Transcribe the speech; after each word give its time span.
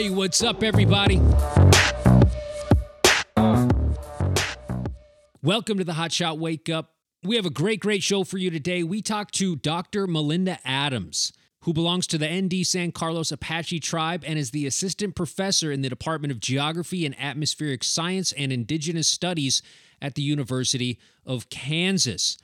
Hey, 0.00 0.08
what's 0.08 0.42
up, 0.42 0.62
everybody? 0.62 1.20
Welcome 5.42 5.76
to 5.76 5.84
the 5.84 5.92
Hot 5.92 6.10
Shot 6.10 6.38
Wake 6.38 6.70
Up. 6.70 6.94
We 7.22 7.36
have 7.36 7.44
a 7.44 7.50
great, 7.50 7.80
great 7.80 8.02
show 8.02 8.24
for 8.24 8.38
you 8.38 8.48
today. 8.48 8.82
We 8.82 9.02
talk 9.02 9.30
to 9.32 9.56
Dr. 9.56 10.06
Melinda 10.06 10.58
Adams, 10.64 11.34
who 11.64 11.74
belongs 11.74 12.06
to 12.06 12.16
the 12.16 12.26
ND 12.26 12.66
San 12.66 12.92
Carlos 12.92 13.30
Apache 13.30 13.80
tribe 13.80 14.24
and 14.26 14.38
is 14.38 14.52
the 14.52 14.66
assistant 14.66 15.16
professor 15.16 15.70
in 15.70 15.82
the 15.82 15.90
Department 15.90 16.32
of 16.32 16.40
Geography 16.40 17.04
and 17.04 17.14
Atmospheric 17.20 17.84
Science 17.84 18.32
and 18.32 18.50
Indigenous 18.50 19.06
Studies 19.06 19.60
at 20.00 20.14
the 20.14 20.22
University 20.22 20.98
of 21.26 21.50
Kansas. 21.50 22.38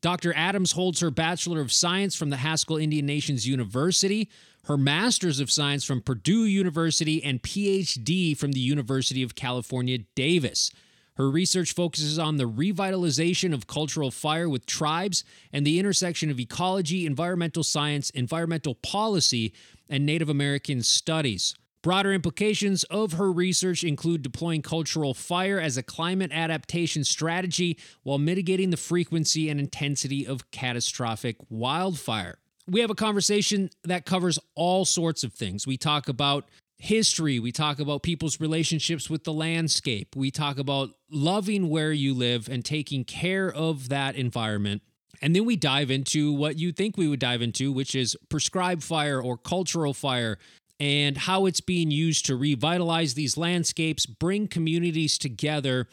Dr. 0.00 0.32
Adams 0.34 0.72
holds 0.72 1.00
her 1.00 1.10
Bachelor 1.10 1.60
of 1.60 1.72
Science 1.72 2.14
from 2.14 2.30
the 2.30 2.38
Haskell 2.38 2.76
Indian 2.76 3.06
Nations 3.06 3.46
University, 3.46 4.30
her 4.64 4.76
Master's 4.76 5.40
of 5.40 5.50
Science 5.50 5.84
from 5.84 6.00
Purdue 6.00 6.44
University, 6.44 7.22
and 7.22 7.42
PhD 7.42 8.36
from 8.36 8.52
the 8.52 8.60
University 8.60 9.22
of 9.22 9.34
California, 9.34 9.98
Davis. 10.14 10.70
Her 11.16 11.30
research 11.30 11.74
focuses 11.74 12.18
on 12.18 12.36
the 12.38 12.48
revitalization 12.48 13.52
of 13.52 13.66
cultural 13.66 14.10
fire 14.10 14.48
with 14.48 14.64
tribes 14.64 15.24
and 15.52 15.66
the 15.66 15.78
intersection 15.78 16.30
of 16.30 16.40
ecology, 16.40 17.04
environmental 17.04 17.62
science, 17.62 18.08
environmental 18.10 18.74
policy, 18.76 19.52
and 19.90 20.06
Native 20.06 20.30
American 20.30 20.82
studies. 20.82 21.54
Broader 21.82 22.12
implications 22.12 22.84
of 22.84 23.14
her 23.14 23.32
research 23.32 23.82
include 23.82 24.22
deploying 24.22 24.62
cultural 24.62 25.14
fire 25.14 25.58
as 25.58 25.76
a 25.76 25.82
climate 25.82 26.30
adaptation 26.32 27.02
strategy 27.02 27.76
while 28.04 28.18
mitigating 28.18 28.70
the 28.70 28.76
frequency 28.76 29.48
and 29.50 29.58
intensity 29.58 30.24
of 30.24 30.48
catastrophic 30.52 31.36
wildfire. 31.50 32.38
We 32.68 32.80
have 32.82 32.90
a 32.90 32.94
conversation 32.94 33.70
that 33.82 34.06
covers 34.06 34.38
all 34.54 34.84
sorts 34.84 35.24
of 35.24 35.32
things. 35.32 35.66
We 35.66 35.76
talk 35.76 36.08
about 36.08 36.48
history, 36.78 37.40
we 37.40 37.50
talk 37.50 37.80
about 37.80 38.04
people's 38.04 38.40
relationships 38.40 39.10
with 39.10 39.24
the 39.24 39.32
landscape, 39.32 40.14
we 40.14 40.30
talk 40.30 40.58
about 40.58 40.90
loving 41.10 41.68
where 41.68 41.92
you 41.92 42.14
live 42.14 42.48
and 42.48 42.64
taking 42.64 43.04
care 43.04 43.52
of 43.52 43.88
that 43.88 44.14
environment. 44.14 44.82
And 45.20 45.34
then 45.34 45.44
we 45.44 45.56
dive 45.56 45.90
into 45.90 46.32
what 46.32 46.58
you 46.58 46.72
think 46.72 46.96
we 46.96 47.06
would 47.06 47.20
dive 47.20 47.42
into, 47.42 47.70
which 47.70 47.94
is 47.94 48.16
prescribed 48.28 48.82
fire 48.82 49.20
or 49.20 49.36
cultural 49.36 49.94
fire, 49.94 50.38
and 50.80 51.16
how 51.16 51.46
it's 51.46 51.60
being 51.60 51.90
used 51.90 52.26
to 52.26 52.36
revitalize 52.36 53.14
these 53.14 53.36
landscapes, 53.36 54.06
bring 54.06 54.48
communities 54.48 55.18
together, 55.18 55.88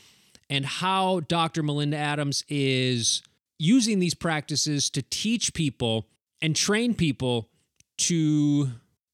and 0.49 0.65
how 0.65 1.19
Dr. 1.21 1.61
Melinda 1.61 1.97
Adams 1.97 2.43
is 2.47 3.21
using 3.59 3.99
these 3.99 4.15
practices 4.15 4.89
to 4.89 5.01
teach 5.01 5.53
people 5.53 6.07
and 6.41 6.55
train 6.55 6.95
people 6.95 7.49
to 7.97 8.69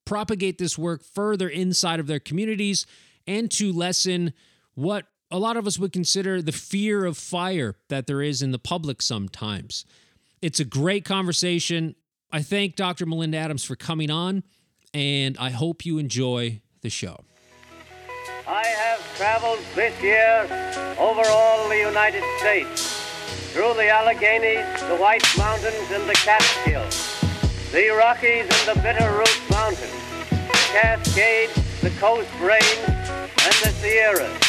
propagate 0.05 0.59
this 0.59 0.77
work 0.77 1.03
further 1.03 1.49
inside 1.49 1.99
of 1.99 2.07
their 2.07 2.19
communities 2.19 2.85
and 3.27 3.51
to 3.51 3.73
lessen 3.73 4.33
what 4.75 5.07
a 5.31 5.39
lot 5.39 5.57
of 5.57 5.65
us 5.65 5.79
would 5.79 5.91
consider 5.91 6.41
the 6.41 6.51
fear 6.51 7.05
of 7.05 7.17
fire 7.17 7.75
that 7.89 8.05
there 8.05 8.21
is 8.21 8.41
in 8.41 8.51
the 8.51 8.59
public 8.59 9.01
sometimes. 9.01 9.83
It's 10.41 10.59
a 10.59 10.65
great 10.65 11.03
conversation. 11.03 11.95
I 12.31 12.43
thank 12.43 12.75
Dr. 12.75 13.05
Melinda 13.07 13.37
Adams 13.37 13.63
for 13.63 13.75
coming 13.75 14.11
on 14.11 14.43
and 14.95 15.37
I 15.37 15.49
hope 15.49 15.85
you 15.85 15.97
enjoy 15.97 16.61
the 16.79 16.89
show. 16.89 17.25
I 18.47 18.65
have 18.65 19.17
traveled 19.17 19.59
this 19.75 19.93
year 20.01 20.47
over 20.97 21.21
all 21.27 21.67
the 21.67 21.77
United 21.77 22.23
States, 22.39 23.03
through 23.51 23.73
the 23.73 23.89
Alleghenies, 23.89 24.87
the 24.87 24.95
White 24.95 25.25
Mountains, 25.37 25.91
and 25.91 26.07
the 26.07 26.13
Catskills, 26.13 27.21
the 27.73 27.89
Rockies 27.89 28.43
and 28.43 28.77
the 28.77 28.79
Bitterroot 28.79 29.51
Mountains, 29.51 29.91
the 30.29 30.79
Cascades, 30.79 31.81
the 31.81 31.89
Coast 31.99 32.29
Range, 32.39 32.79
and 32.87 33.55
the 33.63 33.71
Sierras. 33.81 34.41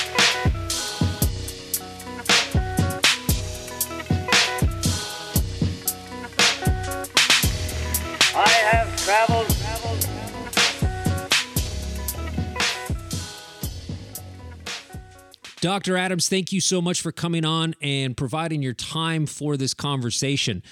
I 8.39 8.49
have 8.71 8.97
traveled 9.05 9.56
Dr. 15.67 15.97
Adams, 15.97 16.29
thank 16.29 16.53
you 16.53 16.61
so 16.61 16.81
much 16.81 17.01
for 17.01 17.11
coming 17.11 17.45
on 17.45 17.75
and 17.83 18.17
providing 18.17 18.63
your 18.63 18.73
time 18.73 19.27
for 19.27 19.57
this 19.57 19.75
conversation. 19.75 20.63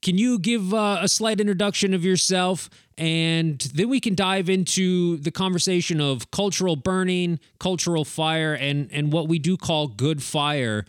Can 0.00 0.16
you 0.16 0.38
give 0.38 0.72
uh, 0.72 1.00
a 1.00 1.08
slight 1.08 1.40
introduction 1.40 1.92
of 1.92 2.04
yourself 2.04 2.70
and 2.96 3.58
then 3.74 3.88
we 3.88 3.98
can 3.98 4.14
dive 4.14 4.48
into 4.48 5.16
the 5.16 5.32
conversation 5.32 6.00
of 6.00 6.30
cultural 6.30 6.76
burning, 6.76 7.40
cultural 7.58 8.04
fire, 8.04 8.54
and, 8.54 8.88
and 8.92 9.12
what 9.12 9.26
we 9.26 9.40
do 9.40 9.56
call 9.56 9.88
good 9.88 10.22
fire 10.22 10.84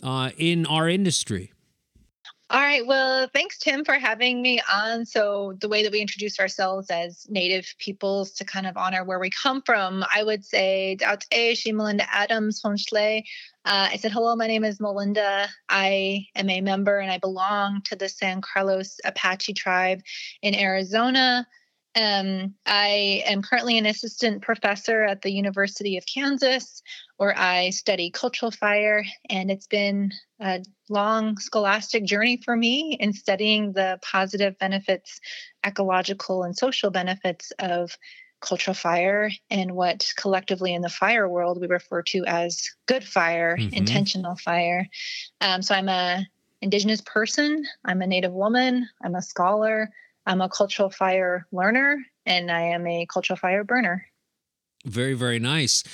uh, 0.00 0.30
in 0.36 0.64
our 0.66 0.88
industry? 0.88 1.50
All 2.52 2.60
right. 2.60 2.86
Well, 2.86 3.28
thanks, 3.32 3.56
Tim, 3.56 3.82
for 3.82 3.94
having 3.94 4.42
me 4.42 4.60
on. 4.70 5.06
So, 5.06 5.54
the 5.58 5.70
way 5.70 5.82
that 5.82 5.90
we 5.90 6.02
introduce 6.02 6.38
ourselves 6.38 6.90
as 6.90 7.26
Native 7.30 7.74
peoples 7.78 8.30
to 8.32 8.44
kind 8.44 8.66
of 8.66 8.76
honor 8.76 9.04
where 9.04 9.18
we 9.18 9.30
come 9.30 9.62
from, 9.62 10.04
I 10.14 10.22
would 10.22 10.44
say, 10.44 10.98
she 11.54 11.72
Melinda 11.72 12.04
Adams 12.14 12.60
from 12.60 12.76
Schley. 12.76 13.24
Uh, 13.64 13.88
I 13.92 13.96
said, 13.96 14.12
hello, 14.12 14.36
my 14.36 14.48
name 14.48 14.64
is 14.64 14.80
Melinda. 14.80 15.48
I 15.70 16.26
am 16.34 16.50
a 16.50 16.60
member 16.60 16.98
and 16.98 17.10
I 17.10 17.16
belong 17.16 17.80
to 17.84 17.96
the 17.96 18.10
San 18.10 18.42
Carlos 18.42 19.00
Apache 19.02 19.54
tribe 19.54 20.02
in 20.42 20.54
Arizona. 20.54 21.46
Um, 21.94 22.54
I 22.64 23.22
am 23.26 23.42
currently 23.42 23.76
an 23.76 23.86
assistant 23.86 24.42
professor 24.42 25.04
at 25.04 25.22
the 25.22 25.30
University 25.30 25.98
of 25.98 26.04
Kansas, 26.06 26.82
where 27.18 27.38
I 27.38 27.70
study 27.70 28.10
cultural 28.10 28.50
fire, 28.50 29.04
and 29.28 29.50
it's 29.50 29.66
been 29.66 30.12
a 30.40 30.64
long 30.88 31.38
scholastic 31.38 32.04
journey 32.04 32.40
for 32.42 32.56
me 32.56 32.96
in 32.98 33.12
studying 33.12 33.72
the 33.72 33.98
positive 34.02 34.58
benefits, 34.58 35.20
ecological 35.66 36.44
and 36.44 36.56
social 36.56 36.90
benefits 36.90 37.52
of 37.58 37.96
cultural 38.40 38.74
fire 38.74 39.30
and 39.50 39.72
what 39.72 40.06
collectively 40.16 40.74
in 40.74 40.82
the 40.82 40.88
fire 40.88 41.28
world 41.28 41.60
we 41.60 41.66
refer 41.68 42.02
to 42.02 42.24
as 42.26 42.70
good 42.86 43.04
fire, 43.04 43.56
mm-hmm. 43.56 43.74
intentional 43.74 44.36
fire. 44.36 44.88
Um, 45.40 45.62
so 45.62 45.74
I'm 45.74 45.88
a 45.88 46.26
indigenous 46.60 47.00
person, 47.00 47.64
I'm 47.84 48.02
a 48.02 48.06
native 48.06 48.32
woman, 48.32 48.88
I'm 49.02 49.14
a 49.14 49.22
scholar, 49.22 49.90
I'm 50.26 50.40
a 50.40 50.48
cultural 50.48 50.90
fire 50.90 51.46
learner 51.52 51.98
and 52.26 52.50
I 52.50 52.60
am 52.62 52.86
a 52.86 53.06
cultural 53.06 53.36
fire 53.36 53.64
burner. 53.64 54.06
Very, 54.84 55.14
very 55.14 55.38
nice. 55.38 55.84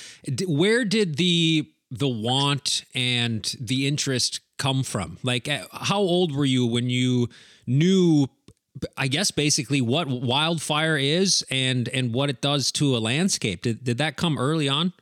Where 0.47 0.85
did 0.85 1.17
the 1.17 1.71
the 1.91 2.07
want 2.07 2.83
and 2.93 3.55
the 3.59 3.87
interest 3.87 4.41
come 4.57 4.83
from? 4.83 5.17
Like, 5.23 5.47
uh, 5.47 5.65
how 5.71 5.99
old 5.99 6.35
were 6.35 6.45
you 6.45 6.65
when 6.65 6.89
you 6.89 7.29
knew? 7.67 8.27
I 8.95 9.07
guess 9.07 9.31
basically 9.31 9.81
what 9.81 10.07
wildfire 10.07 10.97
is 10.97 11.43
and 11.51 11.89
and 11.89 12.13
what 12.13 12.29
it 12.29 12.41
does 12.41 12.71
to 12.73 12.95
a 12.95 12.99
landscape. 12.99 13.61
Did 13.61 13.83
did 13.83 13.97
that 13.97 14.15
come 14.15 14.37
early 14.37 14.69
on? 14.69 14.93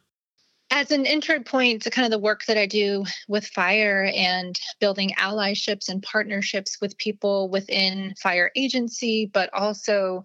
As 0.77 0.91
an 0.91 1.07
entry 1.07 1.39
point 1.39 1.81
to 1.81 1.89
kind 1.89 2.05
of 2.05 2.11
the 2.11 2.23
work 2.23 2.45
that 2.45 2.55
I 2.55 2.67
do 2.67 3.03
with 3.27 3.47
fire 3.47 4.11
and 4.13 4.55
building 4.79 5.09
allyships 5.17 5.89
and 5.89 6.03
partnerships 6.03 6.77
with 6.79 6.99
people 6.99 7.49
within 7.49 8.13
fire 8.21 8.51
agency, 8.55 9.25
but 9.33 9.51
also 9.53 10.23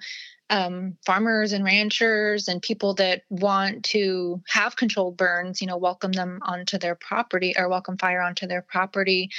um, 0.50 0.98
farmers 1.06 1.54
and 1.54 1.64
ranchers 1.64 2.48
and 2.48 2.60
people 2.60 2.92
that 2.96 3.22
want 3.30 3.82
to 3.84 4.42
have 4.46 4.76
controlled 4.76 5.16
burns, 5.16 5.62
you 5.62 5.66
know, 5.66 5.78
welcome 5.78 6.12
them 6.12 6.38
onto 6.42 6.76
their 6.76 6.96
property 6.96 7.54
or 7.56 7.70
welcome 7.70 7.96
fire 7.96 8.20
onto 8.20 8.46
their 8.46 8.60
property. 8.60 9.31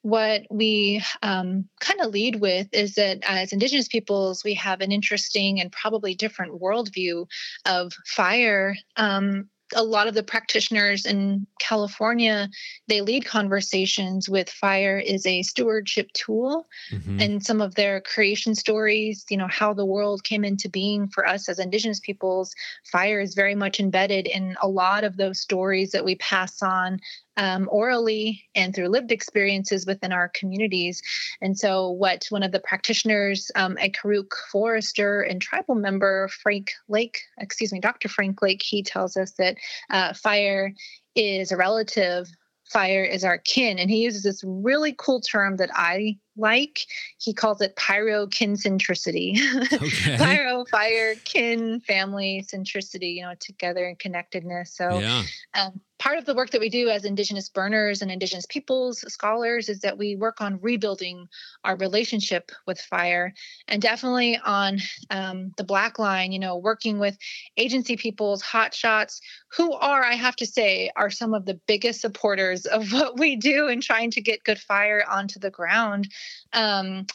What 0.00 0.44
we 0.50 1.02
um, 1.22 1.68
kind 1.80 2.00
of 2.00 2.10
lead 2.10 2.36
with 2.36 2.68
is 2.72 2.94
that 2.94 3.18
as 3.28 3.52
Indigenous 3.52 3.88
peoples, 3.88 4.42
we 4.42 4.54
have 4.54 4.80
an 4.80 4.92
interesting 4.92 5.60
and 5.60 5.70
probably 5.70 6.14
different 6.14 6.58
worldview 6.58 7.26
of 7.66 7.92
fire 8.06 8.74
um, 8.96 9.50
a 9.74 9.82
lot 9.82 10.06
of 10.06 10.14
the 10.14 10.22
practitioners 10.22 11.06
in 11.06 11.46
California, 11.58 12.48
they 12.88 13.00
lead 13.00 13.24
conversations 13.24 14.28
with 14.28 14.48
fire 14.48 14.98
is 14.98 15.26
a 15.26 15.42
stewardship 15.42 16.10
tool. 16.12 16.66
Mm-hmm. 16.92 17.20
And 17.20 17.44
some 17.44 17.60
of 17.60 17.74
their 17.74 18.00
creation 18.00 18.54
stories, 18.54 19.24
you 19.28 19.36
know, 19.36 19.48
how 19.48 19.74
the 19.74 19.86
world 19.86 20.24
came 20.24 20.44
into 20.44 20.68
being 20.68 21.08
for 21.08 21.26
us 21.26 21.48
as 21.48 21.58
Indigenous 21.58 22.00
peoples, 22.00 22.54
fire 22.84 23.20
is 23.20 23.34
very 23.34 23.54
much 23.54 23.80
embedded 23.80 24.26
in 24.26 24.56
a 24.62 24.68
lot 24.68 25.04
of 25.04 25.16
those 25.16 25.40
stories 25.40 25.92
that 25.92 26.04
we 26.04 26.14
pass 26.16 26.62
on 26.62 27.00
um, 27.36 27.68
orally 27.70 28.44
and 28.54 28.74
through 28.74 28.88
lived 28.88 29.12
experiences 29.12 29.86
within 29.86 30.12
our 30.12 30.28
communities. 30.28 31.02
And 31.40 31.58
so, 31.58 31.90
what 31.90 32.26
one 32.30 32.42
of 32.42 32.52
the 32.52 32.60
practitioners, 32.60 33.50
um, 33.54 33.76
a 33.78 33.90
Karuk 33.90 34.32
forester 34.50 35.22
and 35.22 35.40
tribal 35.40 35.74
member, 35.74 36.28
Frank 36.28 36.72
Lake, 36.88 37.18
excuse 37.38 37.72
me, 37.72 37.80
Dr. 37.80 38.08
Frank 38.08 38.42
Lake, 38.42 38.62
he 38.62 38.82
tells 38.82 39.16
us 39.16 39.32
that 39.32 39.56
uh, 39.90 40.12
fire 40.14 40.72
is 41.14 41.52
a 41.52 41.56
relative 41.56 42.28
fire 42.64 43.04
is 43.04 43.24
our 43.24 43.38
kin 43.38 43.78
and 43.78 43.90
he 43.90 43.98
uses 44.02 44.22
this 44.22 44.42
really 44.42 44.94
cool 44.98 45.20
term 45.20 45.58
that 45.58 45.68
i 45.74 46.16
like. 46.36 46.80
He 47.18 47.32
calls 47.32 47.60
it 47.60 47.76
pyro 47.76 48.26
kin. 48.26 48.54
Okay. 48.64 50.16
pyro, 50.16 50.64
fire, 50.70 51.14
kin, 51.24 51.80
family 51.80 52.44
centricity, 52.52 53.14
you 53.16 53.22
know, 53.22 53.34
together 53.40 53.86
and 53.86 53.98
connectedness. 53.98 54.74
So 54.74 54.98
yeah. 54.98 55.22
um, 55.54 55.80
part 56.04 56.18
of 56.18 56.26
the 56.26 56.34
work 56.34 56.50
that 56.50 56.60
we 56.60 56.68
do 56.68 56.90
as 56.90 57.06
Indigenous 57.06 57.48
burners 57.48 58.02
and 58.02 58.10
Indigenous 58.10 58.44
peoples 58.44 59.02
scholars 59.10 59.70
is 59.70 59.80
that 59.80 59.96
we 59.96 60.16
work 60.16 60.42
on 60.42 60.60
rebuilding 60.60 61.26
our 61.64 61.76
relationship 61.76 62.52
with 62.66 62.78
fire 62.78 63.32
and 63.68 63.80
definitely 63.80 64.38
on 64.44 64.80
um, 65.08 65.52
the 65.56 65.64
black 65.64 65.98
line, 65.98 66.30
you 66.30 66.38
know, 66.38 66.58
working 66.58 66.98
with 66.98 67.16
agency 67.56 67.96
peoples, 67.96 68.42
hotshots, 68.42 69.18
who 69.56 69.72
are, 69.72 70.04
I 70.04 70.12
have 70.12 70.36
to 70.36 70.46
say, 70.46 70.90
are 70.94 71.08
some 71.08 71.32
of 71.32 71.46
the 71.46 71.58
biggest 71.66 72.02
supporters 72.02 72.66
of 72.76 72.92
what 72.92 73.18
we 73.18 73.36
do 73.36 73.68
in 73.68 73.80
trying 73.80 74.10
to 74.10 74.20
get 74.20 74.44
good 74.44 74.58
fire 74.58 75.02
onto 75.10 75.40
the 75.40 75.50
ground. 75.50 76.12
Um, 76.52 77.06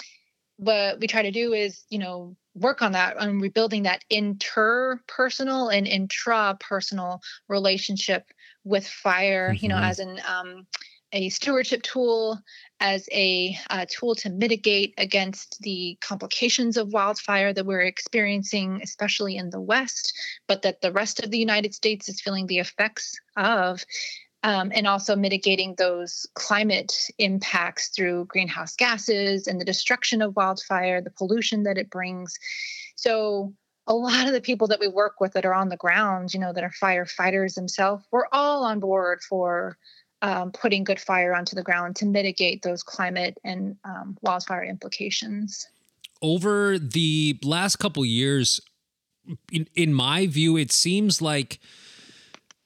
what 0.58 1.00
we 1.00 1.06
try 1.06 1.22
to 1.22 1.32
do 1.32 1.54
is, 1.54 1.84
you 1.90 2.00
know, 2.00 2.36
work 2.56 2.82
on 2.82 2.94
that 2.94 3.18
on 3.18 3.40
rebuilding 3.40 3.84
that 3.84 4.04
interpersonal 4.12 5.72
and 5.72 5.86
intrapersonal 5.86 7.20
relationship 7.48 8.26
with 8.70 8.88
fire 8.88 9.50
mm-hmm. 9.50 9.66
you 9.66 9.70
know 9.70 9.76
mm-hmm. 9.76 9.84
as 9.84 10.00
an 10.00 10.20
um, 10.28 10.68
a 11.12 11.30
stewardship 11.30 11.82
tool 11.82 12.40
as 12.80 13.10
a 13.12 13.58
uh, 13.72 13.86
tool 13.90 14.14
to 14.14 14.30
mitigate 14.30 14.94
against 15.00 15.60
the 15.62 15.98
complications 16.02 16.78
of 16.78 16.94
wildfire 16.94 17.52
that 17.52 17.66
we're 17.66 17.82
experiencing 17.82 18.80
especially 18.84 19.36
in 19.36 19.50
the 19.50 19.60
west 19.60 20.14
but 20.48 20.62
that 20.62 20.82
the 20.82 20.92
rest 20.92 21.22
of 21.24 21.32
the 21.32 21.40
united 21.40 21.74
states 21.74 22.08
is 22.08 22.22
feeling 22.22 22.46
the 22.46 22.60
effects 22.60 23.20
of 23.36 23.84
um, 24.44 24.72
and 24.74 24.88
also 24.88 25.16
mitigating 25.16 25.76
those 25.78 26.26
climate 26.34 26.94
impacts 27.18 27.90
through 27.90 28.26
greenhouse 28.26 28.76
gases 28.76 29.48
and 29.48 29.60
the 29.60 29.66
destruction 29.66 30.22
of 30.22 30.36
wildfire, 30.36 31.02
the 31.02 31.12
pollution 31.12 31.64
that 31.64 31.78
it 31.78 31.90
brings. 31.90 32.38
So, 32.96 33.54
a 33.90 33.94
lot 33.94 34.28
of 34.28 34.34
the 34.34 34.40
people 34.40 34.68
that 34.68 34.80
we 34.80 34.88
work 34.88 35.20
with 35.20 35.34
that 35.34 35.46
are 35.46 35.54
on 35.54 35.70
the 35.70 35.76
ground, 35.76 36.34
you 36.34 36.40
know, 36.40 36.54
that 36.54 36.64
are 36.64 36.72
firefighters 36.82 37.56
themselves, 37.56 38.06
we're 38.12 38.28
all 38.32 38.64
on 38.64 38.80
board 38.80 39.22
for 39.28 39.78
um, 40.22 40.52
putting 40.52 40.84
good 40.84 41.00
fire 41.00 41.34
onto 41.34 41.56
the 41.56 41.64
ground 41.64 41.96
to 41.98 42.06
mitigate 42.06 42.62
those 42.62 42.84
climate 42.84 43.38
and 43.44 43.76
um, 43.84 44.16
wildfire 44.22 44.64
implications. 44.64 45.68
Over 46.22 46.78
the 46.78 47.40
last 47.44 47.78
couple 47.78 48.06
years, 48.06 48.62
in, 49.52 49.68
in 49.76 49.94
my 49.94 50.28
view, 50.28 50.56
it 50.56 50.72
seems 50.72 51.22
like 51.22 51.60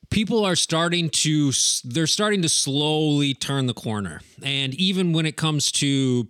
people 0.10 0.44
are 0.44 0.56
starting 0.56 1.10
to 1.10 1.52
they're 1.86 2.06
starting 2.06 2.42
to 2.42 2.50
slowly 2.50 3.34
turn 3.34 3.66
the 3.66 3.74
corner 3.74 4.22
and 4.44 4.76
even 4.76 5.12
when 5.12 5.26
it 5.26 5.36
comes 5.36 5.72
to 5.72 6.28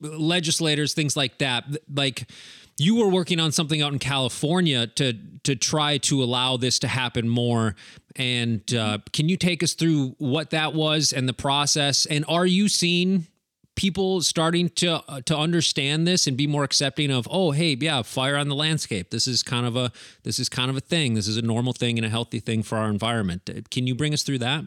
legislators 0.00 0.92
things 0.92 1.16
like 1.16 1.38
that 1.38 1.64
like 1.92 2.30
you 2.78 2.94
were 2.96 3.08
working 3.08 3.40
on 3.40 3.52
something 3.52 3.82
out 3.82 3.92
in 3.92 3.98
California 3.98 4.86
to 4.86 5.14
to 5.42 5.56
try 5.56 5.98
to 5.98 6.22
allow 6.22 6.56
this 6.56 6.78
to 6.80 6.88
happen 6.88 7.28
more. 7.28 7.74
And 8.16 8.72
uh, 8.74 8.98
can 9.12 9.28
you 9.28 9.36
take 9.36 9.62
us 9.62 9.74
through 9.74 10.14
what 10.18 10.50
that 10.50 10.74
was 10.74 11.12
and 11.12 11.28
the 11.28 11.32
process? 11.32 12.06
And 12.06 12.24
are 12.28 12.46
you 12.46 12.68
seeing 12.68 13.26
people 13.74 14.20
starting 14.20 14.68
to 14.68 15.02
uh, 15.08 15.20
to 15.22 15.36
understand 15.36 16.06
this 16.06 16.26
and 16.26 16.36
be 16.36 16.46
more 16.46 16.64
accepting 16.64 17.12
of 17.12 17.28
oh 17.30 17.52
hey 17.52 17.76
yeah 17.80 18.02
fire 18.02 18.36
on 18.36 18.48
the 18.48 18.54
landscape. 18.54 19.10
This 19.10 19.26
is 19.26 19.42
kind 19.42 19.66
of 19.66 19.76
a 19.76 19.92
this 20.24 20.38
is 20.38 20.48
kind 20.48 20.70
of 20.70 20.76
a 20.76 20.80
thing. 20.80 21.14
This 21.14 21.28
is 21.28 21.36
a 21.36 21.42
normal 21.42 21.72
thing 21.72 21.96
and 21.96 22.04
a 22.04 22.08
healthy 22.08 22.40
thing 22.40 22.62
for 22.62 22.76
our 22.76 22.88
environment. 22.88 23.48
Can 23.70 23.86
you 23.86 23.94
bring 23.94 24.12
us 24.12 24.22
through 24.22 24.38
that 24.38 24.64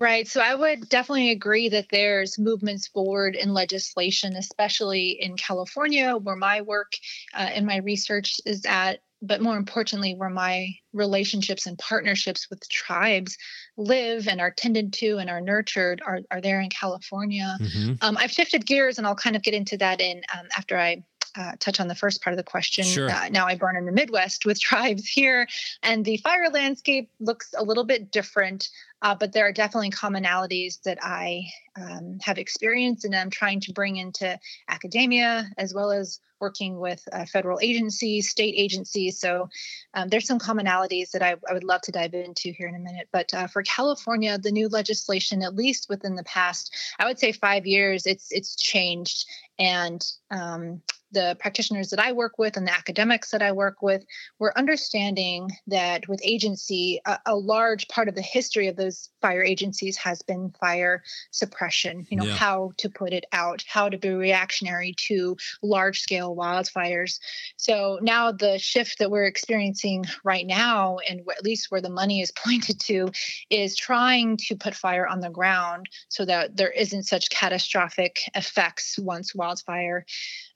Right. 0.00 0.26
So 0.26 0.40
I 0.40 0.54
would 0.54 0.88
definitely 0.88 1.30
agree 1.30 1.68
that 1.68 1.88
there's 1.90 2.38
movements 2.38 2.88
forward 2.88 3.36
in 3.36 3.52
legislation, 3.52 4.34
especially 4.34 5.18
in 5.20 5.36
California, 5.36 6.16
where 6.16 6.36
my 6.36 6.62
work 6.62 6.92
uh, 7.34 7.50
and 7.52 7.66
my 7.66 7.76
research 7.78 8.40
is 8.46 8.64
at 8.64 9.00
but 9.22 9.42
more 9.42 9.56
importantly, 9.56 10.14
where 10.14 10.30
my 10.30 10.74
relationships 10.94 11.66
and 11.66 11.76
partnerships 11.78 12.48
with 12.48 12.66
tribes 12.70 13.36
live 13.76 14.26
and 14.26 14.40
are 14.40 14.50
tended 14.50 14.94
to 14.94 15.18
and 15.18 15.28
are 15.28 15.42
nurtured 15.42 16.00
are, 16.06 16.20
are 16.30 16.40
there 16.40 16.60
in 16.60 16.70
California. 16.70 17.56
Mm-hmm. 17.60 17.94
Um, 18.00 18.16
I've 18.16 18.30
shifted 18.30 18.66
gears 18.66 18.96
and 18.96 19.06
I'll 19.06 19.14
kind 19.14 19.36
of 19.36 19.42
get 19.42 19.54
into 19.54 19.76
that 19.76 20.00
in 20.00 20.22
um, 20.34 20.46
after 20.56 20.78
I 20.78 21.04
uh, 21.36 21.52
touch 21.58 21.80
on 21.80 21.88
the 21.88 21.94
first 21.94 22.22
part 22.22 22.32
of 22.32 22.36
the 22.38 22.44
question. 22.44 22.84
Sure. 22.84 23.10
Uh, 23.10 23.28
now 23.28 23.46
I 23.46 23.56
burn 23.56 23.76
in 23.76 23.86
the 23.86 23.92
Midwest 23.92 24.46
with 24.46 24.60
tribes 24.70 25.06
here, 25.06 25.46
and 25.82 26.04
the 26.04 26.16
fire 26.18 26.48
landscape 26.50 27.10
looks 27.20 27.54
a 27.56 27.64
little 27.64 27.84
bit 27.84 28.10
different. 28.10 28.68
Uh, 29.02 29.14
but 29.14 29.32
there 29.32 29.46
are 29.46 29.52
definitely 29.52 29.90
commonalities 29.90 30.82
that 30.82 30.98
I 31.02 31.46
um, 31.80 32.18
have 32.22 32.36
experienced 32.36 33.06
and 33.06 33.14
I'm 33.14 33.30
trying 33.30 33.60
to 33.60 33.72
bring 33.72 33.96
into 33.96 34.38
academia 34.68 35.48
as 35.56 35.72
well 35.72 35.90
as 35.90 36.20
working 36.40 36.78
with 36.78 37.06
uh, 37.12 37.26
federal 37.26 37.58
agencies, 37.60 38.30
state 38.30 38.54
agencies. 38.56 39.20
So 39.20 39.48
um, 39.94 40.08
there's 40.08 40.26
some 40.26 40.38
commonalities 40.38 41.10
that 41.10 41.22
I, 41.22 41.36
I, 41.48 41.52
would 41.52 41.64
love 41.64 41.82
to 41.82 41.92
dive 41.92 42.14
into 42.14 42.50
here 42.52 42.66
in 42.66 42.74
a 42.74 42.78
minute. 42.78 43.08
But 43.12 43.32
uh, 43.34 43.46
for 43.46 43.62
California, 43.62 44.38
the 44.38 44.50
new 44.50 44.68
legislation, 44.68 45.42
at 45.42 45.54
least 45.54 45.88
within 45.88 46.14
the 46.14 46.24
past, 46.24 46.74
I 46.98 47.04
would 47.04 47.18
say 47.18 47.32
five 47.32 47.66
years, 47.66 48.06
it's 48.06 48.32
it's 48.32 48.56
changed 48.56 49.26
and 49.58 50.04
um, 50.30 50.82
the 51.12 51.36
practitioners 51.40 51.90
that 51.90 51.98
I 51.98 52.12
work 52.12 52.38
with 52.38 52.56
and 52.56 52.66
the 52.66 52.72
academics 52.72 53.30
that 53.30 53.42
I 53.42 53.52
work 53.52 53.82
with, 53.82 54.04
we're 54.38 54.52
understanding 54.56 55.50
that 55.66 56.08
with 56.08 56.20
agency, 56.22 57.00
a, 57.06 57.18
a, 57.26 57.36
large 57.36 57.88
part 57.88 58.08
of 58.08 58.14
the 58.14 58.22
history 58.22 58.68
of 58.68 58.76
those 58.76 59.10
fire 59.20 59.42
agencies 59.42 59.96
has 59.96 60.22
been 60.22 60.54
fire 60.60 61.02
suppression, 61.30 62.06
you 62.10 62.16
know, 62.16 62.24
yeah. 62.24 62.34
how 62.34 62.72
to 62.76 62.88
put 62.88 63.12
it 63.12 63.24
out, 63.32 63.64
how 63.66 63.88
to 63.88 63.98
be 63.98 64.10
reactionary 64.10 64.94
to 64.98 65.36
large 65.62 66.00
scale 66.00 66.36
wildfires. 66.36 67.18
So 67.56 67.98
now 68.02 68.30
the 68.30 68.58
shift 68.58 68.98
that 68.98 69.10
we're 69.10 69.24
experiencing 69.24 70.04
right 70.22 70.46
now, 70.46 70.98
and 71.08 71.20
at 71.36 71.44
least 71.44 71.70
where 71.70 71.80
the 71.80 71.90
money 71.90 72.20
is 72.20 72.32
pointed 72.44 72.78
to, 72.80 73.10
is 73.48 73.74
trying 73.74 74.36
to 74.48 74.56
put 74.56 74.74
fire 74.74 75.06
on 75.06 75.20
the 75.20 75.30
ground 75.30 75.86
so 76.08 76.24
that 76.24 76.56
there 76.56 76.70
isn't 76.70 77.04
such 77.04 77.30
catastrophic 77.30 78.20
effects 78.34 78.98
once 78.98 79.34
wildfire 79.34 80.04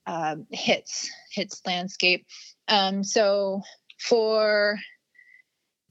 um, 0.06 0.46
hits 0.50 1.10
hits 1.30 1.60
landscape. 1.66 2.26
Um, 2.68 3.04
so 3.04 3.62
for 4.00 4.78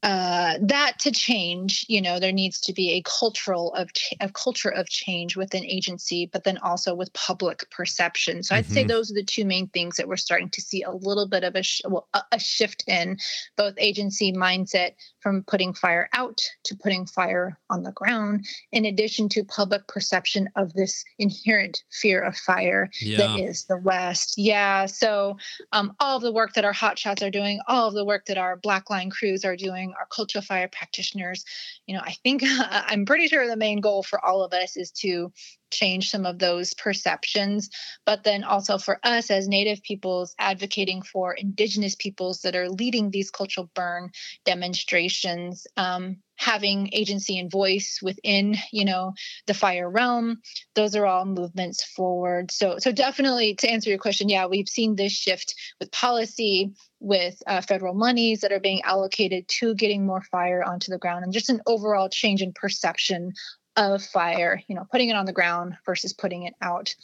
uh, 0.04 0.58
that 0.60 0.98
to 0.98 1.10
change, 1.10 1.86
you 1.88 2.02
know, 2.02 2.20
there 2.20 2.30
needs 2.30 2.60
to 2.60 2.74
be 2.74 2.92
a 2.92 3.02
cultural 3.02 3.72
of 3.72 3.90
ch- 3.94 4.12
a 4.20 4.28
culture 4.28 4.68
of 4.68 4.86
change 4.86 5.34
within 5.34 5.64
agency, 5.64 6.28
but 6.30 6.44
then 6.44 6.58
also 6.58 6.94
with 6.94 7.10
public 7.14 7.64
perception. 7.70 8.42
So 8.42 8.52
mm-hmm. 8.52 8.58
I'd 8.58 8.66
say 8.66 8.80
mm-hmm. 8.80 8.88
those 8.88 9.10
are 9.10 9.14
the 9.14 9.24
two 9.24 9.46
main 9.46 9.68
things 9.68 9.96
that 9.96 10.06
we're 10.06 10.18
starting 10.18 10.50
to 10.50 10.60
see 10.60 10.82
a 10.82 10.90
little 10.90 11.26
bit 11.26 11.42
of 11.42 11.56
a 11.56 11.62
sh- 11.62 11.80
well, 11.88 12.06
a 12.30 12.38
shift 12.38 12.84
in 12.86 13.16
both 13.56 13.74
agency 13.78 14.30
mindset 14.30 14.90
from 15.24 15.42
putting 15.44 15.72
fire 15.72 16.10
out 16.12 16.42
to 16.64 16.76
putting 16.76 17.06
fire 17.06 17.58
on 17.70 17.82
the 17.82 17.92
ground, 17.92 18.44
in 18.72 18.84
addition 18.84 19.26
to 19.30 19.42
public 19.42 19.88
perception 19.88 20.50
of 20.54 20.74
this 20.74 21.02
inherent 21.18 21.82
fear 21.90 22.20
of 22.20 22.36
fire 22.36 22.90
yeah. 23.00 23.16
that 23.16 23.40
is 23.40 23.64
the 23.64 23.78
West. 23.78 24.34
Yeah. 24.36 24.84
So 24.84 25.38
um, 25.72 25.96
all 25.98 26.18
of 26.18 26.22
the 26.22 26.30
work 26.30 26.52
that 26.52 26.66
our 26.66 26.74
hotshots 26.74 27.26
are 27.26 27.30
doing, 27.30 27.58
all 27.66 27.88
of 27.88 27.94
the 27.94 28.04
work 28.04 28.26
that 28.26 28.36
our 28.36 28.56
Black 28.56 28.90
Line 28.90 29.08
crews 29.08 29.46
are 29.46 29.56
doing 29.56 29.94
our 29.98 30.06
cultural 30.14 30.42
fire 30.42 30.68
practitioners. 30.68 31.42
You 31.86 31.96
know, 31.96 32.02
I 32.04 32.12
think 32.22 32.42
I'm 32.46 33.06
pretty 33.06 33.28
sure 33.28 33.48
the 33.48 33.56
main 33.56 33.80
goal 33.80 34.02
for 34.02 34.22
all 34.22 34.44
of 34.44 34.52
us 34.52 34.76
is 34.76 34.90
to 34.90 35.32
change 35.70 36.10
some 36.10 36.26
of 36.26 36.38
those 36.38 36.74
perceptions, 36.74 37.70
but 38.06 38.24
then 38.24 38.44
also 38.44 38.78
for 38.78 38.98
us 39.02 39.30
as 39.30 39.48
Native 39.48 39.82
peoples 39.82 40.34
advocating 40.38 41.02
for 41.02 41.32
Indigenous 41.32 41.94
peoples 41.94 42.40
that 42.42 42.56
are 42.56 42.68
leading 42.68 43.10
these 43.10 43.30
cultural 43.30 43.70
burn 43.74 44.10
demonstrations. 44.44 45.66
Um, 45.76 46.18
having 46.36 46.90
agency 46.92 47.38
and 47.38 47.50
voice 47.50 48.00
within 48.02 48.56
you 48.72 48.84
know 48.84 49.12
the 49.46 49.54
fire 49.54 49.88
realm 49.88 50.38
those 50.74 50.96
are 50.96 51.06
all 51.06 51.24
movements 51.24 51.84
forward 51.84 52.50
so 52.50 52.76
so 52.78 52.90
definitely 52.90 53.54
to 53.54 53.70
answer 53.70 53.88
your 53.88 53.98
question 53.98 54.28
yeah 54.28 54.46
we've 54.46 54.68
seen 54.68 54.96
this 54.96 55.12
shift 55.12 55.54
with 55.78 55.92
policy 55.92 56.72
with 57.00 57.40
uh, 57.46 57.60
federal 57.60 57.94
monies 57.94 58.40
that 58.40 58.52
are 58.52 58.60
being 58.60 58.82
allocated 58.82 59.46
to 59.46 59.74
getting 59.74 60.04
more 60.04 60.22
fire 60.22 60.64
onto 60.64 60.90
the 60.90 60.98
ground 60.98 61.22
and 61.22 61.32
just 61.32 61.50
an 61.50 61.60
overall 61.66 62.08
change 62.08 62.42
in 62.42 62.52
perception 62.52 63.32
of 63.76 64.02
fire, 64.02 64.62
you 64.68 64.74
know, 64.74 64.86
putting 64.90 65.08
it 65.08 65.16
on 65.16 65.26
the 65.26 65.32
ground 65.32 65.76
versus 65.84 66.12
putting 66.12 66.44
it 66.44 66.54
out. 66.62 66.94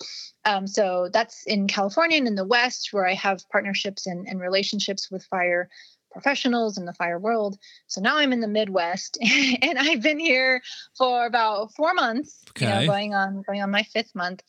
Um, 0.44 0.66
so 0.66 1.08
that's 1.12 1.44
in 1.46 1.66
California 1.66 2.18
and 2.18 2.28
in 2.28 2.36
the 2.36 2.46
West, 2.46 2.92
where 2.92 3.06
I 3.06 3.14
have 3.14 3.48
partnerships 3.50 4.06
and, 4.06 4.26
and 4.28 4.40
relationships 4.40 5.10
with 5.10 5.24
fire 5.24 5.68
professionals 6.12 6.78
in 6.78 6.86
the 6.86 6.94
fire 6.94 7.18
world. 7.18 7.58
So 7.86 8.00
now 8.00 8.18
I'm 8.18 8.32
in 8.32 8.40
the 8.40 8.48
Midwest, 8.48 9.18
and 9.62 9.78
I've 9.78 10.02
been 10.02 10.18
here 10.18 10.62
for 10.96 11.26
about 11.26 11.74
four 11.74 11.94
months. 11.94 12.42
Okay. 12.50 12.66
You 12.66 12.72
know, 12.72 12.86
going 12.86 13.14
on 13.14 13.42
going 13.42 13.62
on 13.62 13.70
my 13.70 13.82
fifth 13.82 14.14
month, 14.14 14.42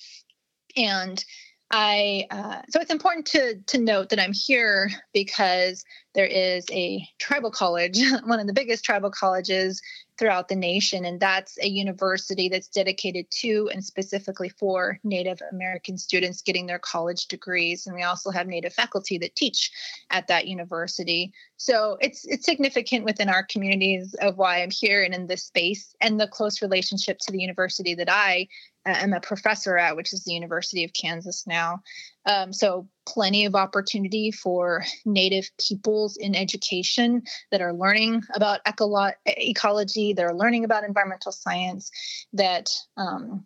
and 0.76 1.24
I 1.72 2.28
uh, 2.30 2.62
so 2.70 2.82
it's 2.82 2.92
important 2.92 3.26
to 3.28 3.56
to 3.68 3.78
note 3.78 4.10
that 4.10 4.20
I'm 4.20 4.34
here 4.34 4.90
because 5.14 5.86
there 6.14 6.26
is 6.26 6.66
a 6.72 7.08
tribal 7.18 7.52
college, 7.52 8.00
one 8.26 8.40
of 8.40 8.48
the 8.48 8.54
biggest 8.54 8.84
tribal 8.84 9.10
colleges 9.10 9.82
throughout 10.18 10.50
the 10.50 10.56
nation. 10.56 11.06
And 11.06 11.20
that's 11.20 11.58
a 11.64 11.68
university 11.68 12.48
that's 12.48 12.68
dedicated 12.68 13.26
to 13.40 13.70
and 13.74 13.84
specifically 13.84 14.50
for 14.50 15.00
Native 15.04 15.42
American 15.52 15.98
students 15.98 16.44
getting 16.44 16.68
their 16.68 16.78
college 16.78 17.26
degrees. 17.28 17.88
And 17.88 17.96
we 17.96 18.04
also 18.04 18.30
have 18.30 18.46
Native 18.46 18.74
faculty 18.74 19.18
that 19.18 19.36
teach 19.36 19.72
at 20.12 20.28
that 20.28 20.48
university. 20.48 21.34
So 21.58 21.98
it's 22.02 22.26
it's 22.26 22.46
significant 22.46 23.06
within 23.06 23.30
our 23.30 23.44
communities 23.44 24.14
of 24.22 24.38
why 24.38 24.62
I'm 24.62 24.72
here 24.72 25.04
and 25.04 25.14
in 25.14 25.28
this 25.28 25.46
space 25.46 25.96
and 26.02 26.20
the 26.20 26.28
close 26.28 26.62
relationship 26.62 27.18
to 27.20 27.32
the 27.32 27.42
university 27.42 27.96
that 27.96 28.12
I 28.12 28.48
am 28.86 29.14
a 29.14 29.22
professor 29.22 29.78
at, 29.78 29.96
which 29.96 30.14
is 30.14 30.24
the 30.24 30.34
University 30.34 30.84
of 30.84 30.92
Kansas 30.94 31.46
now. 31.46 31.82
Um, 32.26 32.54
so, 32.54 32.88
plenty 33.08 33.46
of 33.46 33.56
opportunity 33.56 34.32
for 34.32 34.84
Native 35.06 35.50
peoples 35.60 36.18
in 36.18 36.36
education 36.36 37.24
that 37.52 37.62
are 37.62 37.74
learning 37.74 38.22
about 38.34 38.64
ecolo- 38.66 39.14
ecology, 39.26 40.14
that 40.14 40.26
are 40.26 40.36
learning 40.36 40.64
about 40.66 40.84
environmental 40.84 41.32
science, 41.32 41.92
that 42.34 42.70
um, 42.98 43.46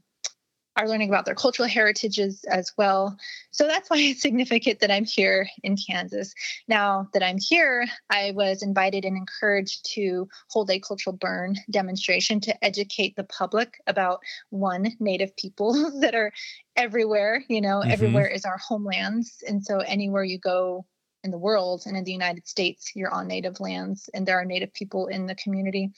are 0.77 0.87
learning 0.87 1.09
about 1.09 1.25
their 1.25 1.35
cultural 1.35 1.67
heritages 1.67 2.43
as 2.45 2.71
well. 2.77 3.17
So 3.51 3.67
that's 3.67 3.89
why 3.89 3.97
it's 3.97 4.21
significant 4.21 4.79
that 4.79 4.91
I'm 4.91 5.05
here 5.05 5.47
in 5.63 5.77
Kansas. 5.77 6.33
Now 6.67 7.09
that 7.13 7.23
I'm 7.23 7.37
here, 7.39 7.87
I 8.09 8.31
was 8.35 8.61
invited 8.61 9.05
and 9.05 9.17
encouraged 9.17 9.85
to 9.93 10.27
hold 10.49 10.69
a 10.69 10.79
cultural 10.79 11.15
burn 11.15 11.55
demonstration 11.69 12.39
to 12.41 12.65
educate 12.65 13.15
the 13.15 13.23
public 13.23 13.75
about 13.87 14.19
one, 14.49 14.91
Native 14.99 15.35
people 15.37 15.73
that 16.01 16.15
are 16.15 16.31
everywhere. 16.75 17.43
You 17.47 17.61
know, 17.61 17.79
mm-hmm. 17.79 17.91
everywhere 17.91 18.27
is 18.27 18.45
our 18.45 18.57
homelands. 18.57 19.43
And 19.47 19.63
so 19.63 19.79
anywhere 19.79 20.23
you 20.23 20.39
go 20.39 20.85
in 21.23 21.31
the 21.31 21.37
world 21.37 21.83
and 21.85 21.97
in 21.97 22.03
the 22.03 22.11
United 22.11 22.47
States, 22.47 22.91
you're 22.95 23.13
on 23.13 23.27
Native 23.27 23.59
lands 23.59 24.09
and 24.13 24.27
there 24.27 24.39
are 24.39 24.45
Native 24.45 24.73
people 24.73 25.07
in 25.07 25.25
the 25.25 25.35
community 25.35 25.91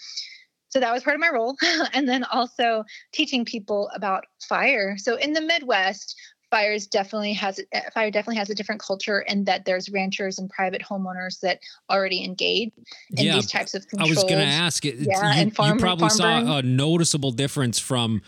so 0.70 0.80
that 0.80 0.94
was 0.94 1.04
part 1.04 1.16
of 1.16 1.20
my 1.20 1.30
role 1.30 1.56
and 1.94 2.08
then 2.08 2.24
also 2.26 2.84
teaching 3.12 3.46
people 3.46 3.90
about 3.96 4.26
fire 4.48 4.98
so 4.98 5.16
in 5.16 5.34
the 5.34 5.42
midwest 5.42 6.16
fires 6.50 6.88
definitely 6.88 7.34
has 7.34 7.60
eh, 7.72 7.82
fire 7.94 8.12
definitely 8.12 8.38
has 8.38 8.50
a 8.50 8.56
different 8.56 8.82
culture 8.82 9.20
and 9.28 9.46
that 9.46 9.66
there's 9.66 9.90
ranchers 9.90 10.40
and 10.40 10.50
private 10.50 10.82
homeowners 10.82 11.40
that 11.42 11.60
already 11.90 12.24
engage 12.24 12.72
in 13.12 13.26
yeah, 13.26 13.34
these 13.34 13.50
types 13.50 13.74
of 13.74 13.88
controls. 13.88 14.12
I 14.12 14.14
was 14.14 14.24
going 14.24 14.40
to 14.40 14.54
ask 14.54 14.86
it. 14.86 14.96
Yeah, 14.96 15.34
you, 15.34 15.42
and 15.42 15.56
farm, 15.56 15.78
you 15.78 15.82
probably 15.82 16.10
saw 16.10 16.40
burn. 16.40 16.48
a 16.48 16.62
noticeable 16.62 17.32
difference 17.32 17.80
from 17.80 18.22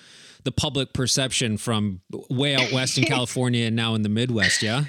the 0.44 0.52
public 0.52 0.94
perception 0.94 1.58
from 1.58 2.02
way 2.30 2.56
out 2.56 2.72
west 2.72 2.98
in 2.98 3.04
California 3.06 3.66
and 3.66 3.76
now 3.76 3.96
in 3.96 4.02
the 4.02 4.10
Midwest. 4.10 4.62
Yeah. 4.62 4.86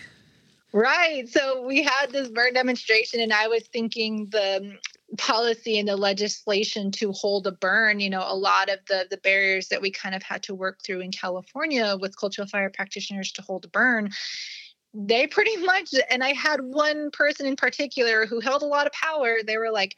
Right. 0.72 1.28
So 1.28 1.66
we 1.66 1.82
had 1.82 2.10
this 2.10 2.28
burn 2.28 2.54
demonstration, 2.54 3.20
and 3.20 3.32
I 3.32 3.48
was 3.48 3.66
thinking 3.72 4.28
the 4.30 4.76
policy 5.18 5.78
and 5.78 5.88
the 5.88 5.96
legislation 5.96 6.90
to 6.90 7.12
hold 7.12 7.46
a 7.46 7.52
burn 7.52 8.00
you 8.00 8.10
know 8.10 8.24
a 8.26 8.34
lot 8.34 8.68
of 8.68 8.78
the 8.88 9.06
the 9.10 9.16
barriers 9.18 9.68
that 9.68 9.82
we 9.82 9.90
kind 9.90 10.14
of 10.14 10.22
had 10.22 10.42
to 10.42 10.54
work 10.54 10.78
through 10.84 11.00
in 11.00 11.10
california 11.10 11.96
with 12.00 12.16
cultural 12.16 12.46
fire 12.46 12.70
practitioners 12.70 13.32
to 13.32 13.42
hold 13.42 13.64
a 13.64 13.68
burn 13.68 14.08
they 14.94 15.26
pretty 15.26 15.56
much 15.64 15.90
and 16.10 16.22
i 16.22 16.32
had 16.32 16.60
one 16.60 17.10
person 17.10 17.46
in 17.46 17.56
particular 17.56 18.26
who 18.26 18.40
held 18.40 18.62
a 18.62 18.66
lot 18.66 18.86
of 18.86 18.92
power 18.92 19.38
they 19.44 19.58
were 19.58 19.70
like 19.70 19.96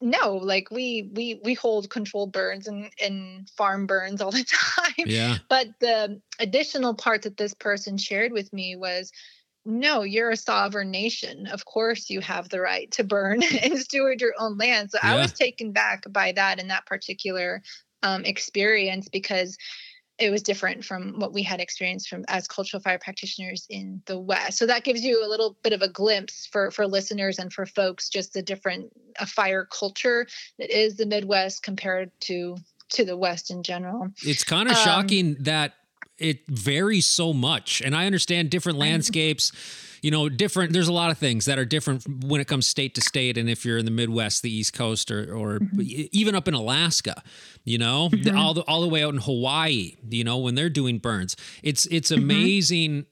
no 0.00 0.36
like 0.36 0.70
we 0.70 1.10
we 1.12 1.40
we 1.44 1.54
hold 1.54 1.90
controlled 1.90 2.32
burns 2.32 2.68
and 2.68 2.90
and 3.02 3.48
farm 3.50 3.86
burns 3.86 4.20
all 4.20 4.30
the 4.30 4.44
time. 4.76 5.06
Yeah. 5.06 5.38
But 5.48 5.68
the 5.80 6.20
additional 6.38 6.94
part 6.94 7.22
that 7.22 7.36
this 7.36 7.54
person 7.54 7.98
shared 7.98 8.32
with 8.32 8.52
me 8.52 8.76
was 8.76 9.10
no, 9.68 10.02
you're 10.02 10.30
a 10.30 10.36
sovereign 10.36 10.90
nation. 10.90 11.46
Of 11.46 11.66
course, 11.66 12.08
you 12.08 12.20
have 12.20 12.48
the 12.48 12.60
right 12.60 12.90
to 12.92 13.04
burn 13.04 13.42
and 13.62 13.78
steward 13.78 14.20
your 14.20 14.32
own 14.38 14.56
land. 14.56 14.90
So 14.90 14.98
yeah. 15.02 15.12
I 15.12 15.16
was 15.18 15.32
taken 15.32 15.72
back 15.72 16.04
by 16.10 16.32
that 16.32 16.58
in 16.58 16.68
that 16.68 16.86
particular 16.86 17.62
um, 18.02 18.24
experience 18.24 19.08
because 19.08 19.58
it 20.18 20.30
was 20.30 20.42
different 20.42 20.84
from 20.86 21.18
what 21.18 21.34
we 21.34 21.42
had 21.42 21.60
experienced 21.60 22.08
from 22.08 22.24
as 22.28 22.48
cultural 22.48 22.82
fire 22.82 22.98
practitioners 22.98 23.66
in 23.68 24.02
the 24.06 24.18
West. 24.18 24.56
So 24.58 24.66
that 24.66 24.84
gives 24.84 25.02
you 25.02 25.24
a 25.24 25.28
little 25.28 25.58
bit 25.62 25.74
of 25.74 25.82
a 25.82 25.88
glimpse 25.88 26.48
for 26.50 26.70
for 26.70 26.86
listeners 26.86 27.38
and 27.38 27.52
for 27.52 27.66
folks, 27.66 28.08
just 28.08 28.32
the 28.32 28.42
different 28.42 28.90
a 29.20 29.26
fire 29.26 29.66
culture 29.70 30.26
that 30.58 30.76
is 30.76 30.96
the 30.96 31.06
Midwest 31.06 31.62
compared 31.62 32.10
to 32.22 32.56
to 32.90 33.04
the 33.04 33.18
West 33.18 33.50
in 33.50 33.62
general. 33.62 34.08
It's 34.22 34.44
kind 34.44 34.70
of 34.70 34.76
um, 34.76 34.82
shocking 34.82 35.36
that 35.40 35.74
it 36.18 36.46
varies 36.48 37.06
so 37.06 37.32
much 37.32 37.80
and 37.80 37.94
i 37.94 38.06
understand 38.06 38.50
different 38.50 38.78
landscapes 38.78 39.52
you 40.02 40.10
know 40.10 40.28
different 40.28 40.72
there's 40.72 40.88
a 40.88 40.92
lot 40.92 41.10
of 41.10 41.18
things 41.18 41.44
that 41.46 41.58
are 41.58 41.64
different 41.64 42.04
when 42.24 42.40
it 42.40 42.46
comes 42.46 42.66
state 42.66 42.94
to 42.94 43.00
state 43.00 43.36
and 43.36 43.48
if 43.48 43.64
you're 43.64 43.78
in 43.78 43.84
the 43.84 43.90
midwest 43.90 44.42
the 44.42 44.50
east 44.50 44.72
coast 44.72 45.10
or, 45.10 45.34
or 45.34 45.58
mm-hmm. 45.58 46.06
even 46.12 46.34
up 46.34 46.48
in 46.48 46.54
alaska 46.54 47.22
you 47.64 47.78
know 47.78 48.08
mm-hmm. 48.08 48.36
all 48.36 48.54
the 48.54 48.62
all 48.62 48.80
the 48.80 48.88
way 48.88 49.02
out 49.02 49.14
in 49.14 49.20
hawaii 49.20 49.94
you 50.10 50.24
know 50.24 50.38
when 50.38 50.54
they're 50.54 50.70
doing 50.70 50.98
burns 50.98 51.36
it's 51.62 51.86
it's 51.86 52.10
mm-hmm. 52.10 52.22
amazing 52.22 52.90
mm-hmm. 52.90 53.08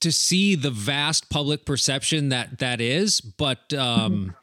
to 0.00 0.12
see 0.12 0.54
the 0.54 0.70
vast 0.70 1.30
public 1.30 1.64
perception 1.64 2.28
that 2.30 2.58
that 2.58 2.80
is 2.80 3.20
but 3.20 3.72
um 3.74 4.34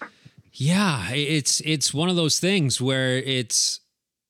mm-hmm. 0.00 0.06
yeah 0.52 1.10
it's 1.10 1.60
it's 1.60 1.94
one 1.94 2.08
of 2.08 2.16
those 2.16 2.38
things 2.40 2.80
where 2.80 3.16
it's 3.18 3.80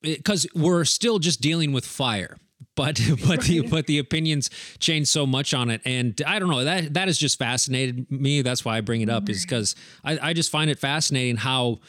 because 0.02 0.46
it, 0.46 0.54
we're 0.54 0.84
still 0.84 1.18
just 1.18 1.40
dealing 1.40 1.72
with 1.72 1.84
fire 1.84 2.36
but 2.80 2.98
but 3.28 3.42
the 3.42 3.60
but 3.60 3.86
the 3.86 3.98
opinions 3.98 4.48
change 4.78 5.06
so 5.08 5.26
much 5.26 5.52
on 5.52 5.70
it. 5.70 5.82
And 5.84 6.20
i 6.26 6.38
don't 6.38 6.48
know 6.48 6.64
that 6.64 6.94
that 6.94 7.08
has 7.08 7.18
just 7.18 7.38
fascinated 7.38 8.10
me. 8.10 8.42
That's 8.42 8.64
why 8.64 8.78
i 8.78 8.80
bring 8.80 9.02
it 9.02 9.10
up 9.10 9.28
is 9.28 9.44
because 9.44 9.76
I, 10.02 10.18
I 10.30 10.32
just 10.32 10.50
find 10.50 10.70
it 10.70 10.78
fascinating 10.78 11.36
how 11.36 11.80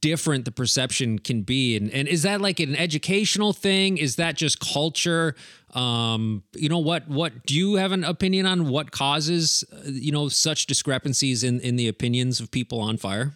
different 0.00 0.44
the 0.44 0.52
perception 0.52 1.18
can 1.18 1.42
be. 1.42 1.76
And, 1.76 1.90
and 1.90 2.06
is 2.06 2.22
that 2.22 2.40
like 2.40 2.60
an 2.60 2.76
educational 2.76 3.52
thing? 3.52 3.98
Is 3.98 4.16
that 4.16 4.36
just 4.36 4.58
culture? 4.60 5.34
Um 5.74 6.44
you 6.54 6.68
know 6.70 6.78
what 6.78 7.08
what 7.08 7.44
do 7.44 7.54
you 7.54 7.74
have 7.74 7.92
an 7.92 8.04
opinion 8.04 8.46
on 8.46 8.68
what 8.68 8.90
causes 8.90 9.64
uh, 9.70 9.82
you 9.84 10.12
know 10.12 10.28
such 10.28 10.66
discrepancies 10.66 11.44
in 11.44 11.60
in 11.60 11.76
the 11.76 11.88
opinions 11.88 12.40
of 12.40 12.50
people 12.50 12.80
on 12.80 12.96
fire 12.96 13.34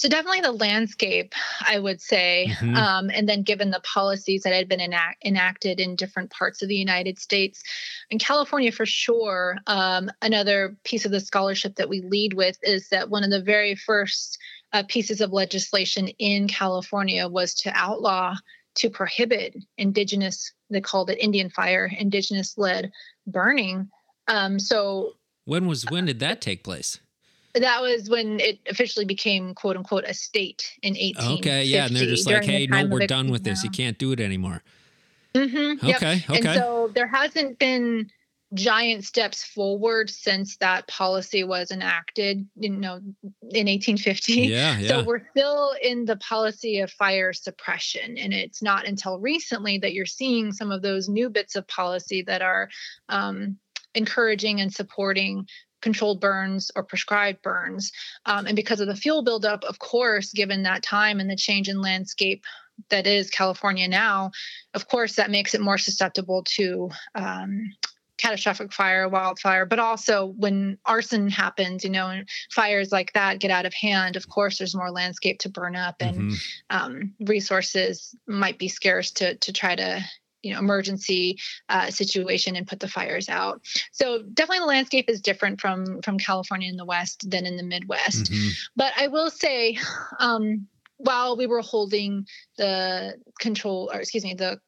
so 0.00 0.08
definitely 0.08 0.40
the 0.40 0.52
landscape, 0.52 1.34
I 1.60 1.78
would 1.78 2.00
say, 2.00 2.46
mm-hmm. 2.48 2.74
um, 2.74 3.10
and 3.12 3.28
then 3.28 3.42
given 3.42 3.70
the 3.70 3.80
policies 3.80 4.44
that 4.44 4.54
had 4.54 4.66
been 4.66 4.80
enact- 4.80 5.22
enacted 5.26 5.78
in 5.78 5.94
different 5.94 6.30
parts 6.30 6.62
of 6.62 6.70
the 6.70 6.74
United 6.74 7.18
States, 7.18 7.62
in 8.08 8.18
California 8.18 8.72
for 8.72 8.86
sure. 8.86 9.58
Um, 9.66 10.10
another 10.22 10.74
piece 10.84 11.04
of 11.04 11.10
the 11.10 11.20
scholarship 11.20 11.74
that 11.76 11.90
we 11.90 12.00
lead 12.00 12.32
with 12.32 12.56
is 12.62 12.88
that 12.88 13.10
one 13.10 13.24
of 13.24 13.30
the 13.30 13.42
very 13.42 13.74
first 13.74 14.38
uh, 14.72 14.84
pieces 14.88 15.20
of 15.20 15.34
legislation 15.34 16.08
in 16.18 16.48
California 16.48 17.28
was 17.28 17.52
to 17.56 17.70
outlaw 17.74 18.34
to 18.76 18.88
prohibit 18.88 19.54
indigenous 19.76 20.54
they 20.70 20.80
called 20.80 21.10
it 21.10 21.18
indian 21.18 21.50
fire 21.50 21.90
indigenous 21.98 22.56
led 22.56 22.92
burning 23.26 23.90
um, 24.28 24.60
so 24.60 25.14
when 25.44 25.66
was 25.66 25.84
when 25.90 26.06
did 26.06 26.20
that 26.20 26.40
take 26.40 26.62
place 26.62 27.00
that 27.54 27.80
was 27.80 28.08
when 28.08 28.40
it 28.40 28.58
officially 28.68 29.04
became 29.04 29.54
quote 29.54 29.76
unquote 29.76 30.04
a 30.06 30.14
state 30.14 30.70
in 30.82 30.96
18 30.96 31.38
okay 31.38 31.64
yeah 31.64 31.86
and 31.86 31.96
they're 31.96 32.06
just 32.06 32.26
like 32.26 32.44
hey 32.44 32.66
no 32.66 32.86
we're 32.86 33.06
done 33.06 33.30
with 33.30 33.44
this. 33.44 33.64
You 33.64 33.70
can't 33.70 33.98
do 33.98 34.12
it 34.12 34.20
anymore. 34.20 34.62
Mm-hmm, 35.34 35.86
okay 35.86 36.14
yep. 36.16 36.30
okay 36.30 36.48
and 36.48 36.58
so 36.58 36.90
there 36.94 37.06
hasn't 37.06 37.58
been 37.58 38.10
giant 38.52 39.04
steps 39.04 39.44
forward 39.44 40.10
since 40.10 40.56
that 40.56 40.88
policy 40.88 41.44
was 41.44 41.70
enacted 41.70 42.48
you 42.56 42.70
know 42.70 42.96
in 42.96 43.66
1850 43.68 44.32
yeah, 44.32 44.76
yeah. 44.76 44.88
so 44.88 45.04
we're 45.04 45.24
still 45.30 45.72
in 45.80 46.04
the 46.04 46.16
policy 46.16 46.80
of 46.80 46.90
fire 46.90 47.32
suppression 47.32 48.18
and 48.18 48.32
it's 48.32 48.60
not 48.60 48.88
until 48.88 49.20
recently 49.20 49.78
that 49.78 49.92
you're 49.92 50.04
seeing 50.04 50.52
some 50.52 50.72
of 50.72 50.82
those 50.82 51.08
new 51.08 51.30
bits 51.30 51.54
of 51.54 51.64
policy 51.68 52.22
that 52.22 52.42
are 52.42 52.68
um, 53.08 53.56
encouraging 53.94 54.60
and 54.60 54.72
supporting 54.72 55.46
controlled 55.80 56.20
burns 56.20 56.70
or 56.76 56.82
prescribed 56.82 57.42
burns. 57.42 57.92
Um, 58.26 58.46
and 58.46 58.56
because 58.56 58.80
of 58.80 58.86
the 58.86 58.96
fuel 58.96 59.22
buildup, 59.22 59.64
of 59.64 59.78
course, 59.78 60.32
given 60.32 60.62
that 60.62 60.82
time 60.82 61.20
and 61.20 61.30
the 61.30 61.36
change 61.36 61.68
in 61.68 61.80
landscape 61.80 62.44
that 62.88 63.06
is 63.06 63.30
California 63.30 63.88
now, 63.88 64.30
of 64.74 64.88
course, 64.88 65.16
that 65.16 65.30
makes 65.30 65.54
it 65.54 65.60
more 65.60 65.78
susceptible 65.78 66.42
to 66.44 66.90
um, 67.14 67.70
catastrophic 68.20 68.72
fire, 68.72 69.08
wildfire, 69.08 69.64
but 69.64 69.78
also 69.78 70.26
when 70.36 70.78
arson 70.84 71.28
happens, 71.28 71.84
you 71.84 71.90
know, 71.90 72.08
and 72.08 72.28
fires 72.50 72.92
like 72.92 73.12
that 73.14 73.38
get 73.38 73.50
out 73.50 73.66
of 73.66 73.72
hand, 73.72 74.16
of 74.16 74.28
course, 74.28 74.58
there's 74.58 74.74
more 74.74 74.90
landscape 74.90 75.38
to 75.38 75.48
burn 75.48 75.74
up 75.74 75.96
and 76.00 76.32
mm-hmm. 76.32 76.76
um, 76.76 77.14
resources 77.20 78.14
might 78.26 78.58
be 78.58 78.68
scarce 78.68 79.10
to, 79.10 79.34
to 79.36 79.52
try 79.52 79.74
to 79.74 80.04
you 80.42 80.52
know 80.52 80.58
emergency 80.58 81.38
uh, 81.68 81.90
situation 81.90 82.56
and 82.56 82.66
put 82.66 82.80
the 82.80 82.88
fires 82.88 83.28
out 83.28 83.60
so 83.92 84.22
definitely 84.34 84.60
the 84.60 84.66
landscape 84.66 85.08
is 85.08 85.20
different 85.20 85.60
from 85.60 86.00
from 86.02 86.18
california 86.18 86.68
in 86.68 86.76
the 86.76 86.84
west 86.84 87.28
than 87.30 87.46
in 87.46 87.56
the 87.56 87.62
midwest 87.62 88.30
mm-hmm. 88.30 88.48
but 88.76 88.92
i 88.98 89.06
will 89.06 89.30
say 89.30 89.78
um, 90.18 90.66
while 90.98 91.36
we 91.36 91.46
were 91.46 91.62
holding 91.62 92.26
the 92.58 93.14
control 93.38 93.90
or 93.92 94.00
excuse 94.00 94.24
me 94.24 94.34
the 94.34 94.58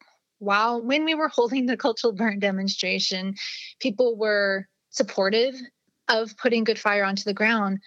while 0.43 0.81
when 0.81 1.05
we 1.05 1.15
were 1.15 1.29
holding 1.29 1.65
the 1.65 1.77
cultural 1.77 2.13
burn 2.13 2.39
demonstration, 2.39 3.35
people 3.79 4.17
were 4.17 4.67
supportive 4.89 5.55
of 6.09 6.35
putting 6.37 6.65
good 6.65 6.79
fire 6.79 7.05
onto 7.05 7.23
the 7.23 7.33
ground, 7.33 7.79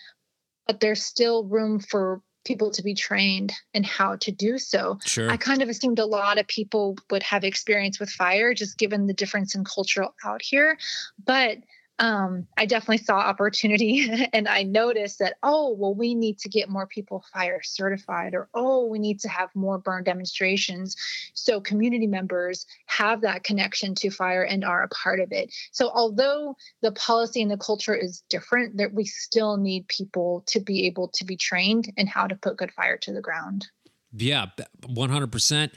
but 0.66 0.81
there's 0.81 1.02
still 1.02 1.45
room 1.45 1.78
for 1.78 2.23
people 2.47 2.71
to 2.71 2.83
be 2.83 2.95
trained 2.95 3.53
in 3.75 3.85
how 3.85 4.17
to 4.17 4.33
do 4.33 4.59
so. 4.59 4.99
Sure. 5.05 5.31
I 5.31 5.37
kind 5.37 5.62
of 5.62 5.69
assumed 5.69 5.99
a 5.99 6.07
lot 6.07 6.38
of 6.38 6.47
people 6.47 6.97
would 7.11 7.23
have 7.23 7.45
experience 7.45 8.00
with 8.00 8.11
fire 8.11 8.55
just 8.55 8.79
given 8.79 9.07
the 9.07 9.15
difference 9.15 9.55
in 9.55 9.65
culture 9.65 10.07
out 10.25 10.43
here, 10.43 10.79
but 11.25 11.59
um, 11.99 12.47
I 12.59 12.67
definitely 12.67 12.99
saw 12.99 13.19
opportunity 13.19 14.09
and 14.33 14.49
I 14.49 14.62
noticed 14.62 15.19
that, 15.21 15.37
oh, 15.43 15.75
well, 15.79 15.95
we 15.95 16.15
need 16.15 16.38
to 16.41 16.49
get 16.49 16.69
more 16.69 16.87
people 16.87 17.25
fire 17.33 17.62
certified, 17.62 18.35
or 18.35 18.49
oh, 18.55 18.87
we 18.87 18.99
need 18.99 19.21
to 19.21 19.29
have 19.29 19.49
more 19.55 19.79
burn 19.79 20.05
demonstrations. 20.05 20.97
So 21.35 21.61
community 21.61 22.07
members 22.07 22.67
have 22.87 23.23
that 23.23 23.45
connection 23.45 23.95
to 23.97 24.11
fire 24.11 24.43
and 24.43 24.65
are 24.65 24.83
a 24.83 24.88
part 24.88 25.21
of 25.21 25.33
it. 25.33 25.55
So 25.73 25.91
although 25.95 26.57
the 26.83 26.93
policy 26.93 27.41
and 27.41 27.50
the 27.50 27.57
culture 27.57 27.95
is 27.95 28.23
different, 28.29 28.76
that 28.76 28.93
we 28.93 29.05
still 29.05 29.57
need 29.57 29.88
people 29.88 30.45
to 30.49 30.61
be 30.61 30.87
able 30.87 31.09
to 31.09 31.25
be 31.25 31.37
trained 31.37 31.93
in 31.97 32.07
how 32.07 32.26
to 32.26 32.35
put 32.35 32.59
good 32.59 32.73
fire 32.73 32.99
to 32.99 33.12
the 33.12 33.23
ground. 33.23 33.69
Yeah, 34.12 34.47
100%. 34.83 35.71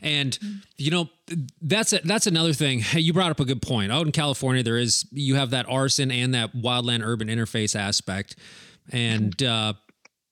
And 0.00 0.38
you 0.76 0.90
know, 0.90 1.08
that's 1.62 1.92
a, 1.92 2.00
that's 2.04 2.26
another 2.26 2.52
thing. 2.52 2.82
You 2.92 3.12
brought 3.12 3.30
up 3.30 3.40
a 3.40 3.44
good 3.44 3.62
point. 3.62 3.92
Out 3.92 4.06
in 4.06 4.12
California, 4.12 4.62
there 4.62 4.78
is 4.78 5.06
you 5.12 5.36
have 5.36 5.50
that 5.50 5.66
arson 5.68 6.10
and 6.10 6.34
that 6.34 6.54
wildland 6.54 7.02
urban 7.04 7.28
interface 7.28 7.74
aspect, 7.74 8.36
and 8.90 9.40
uh, 9.42 9.74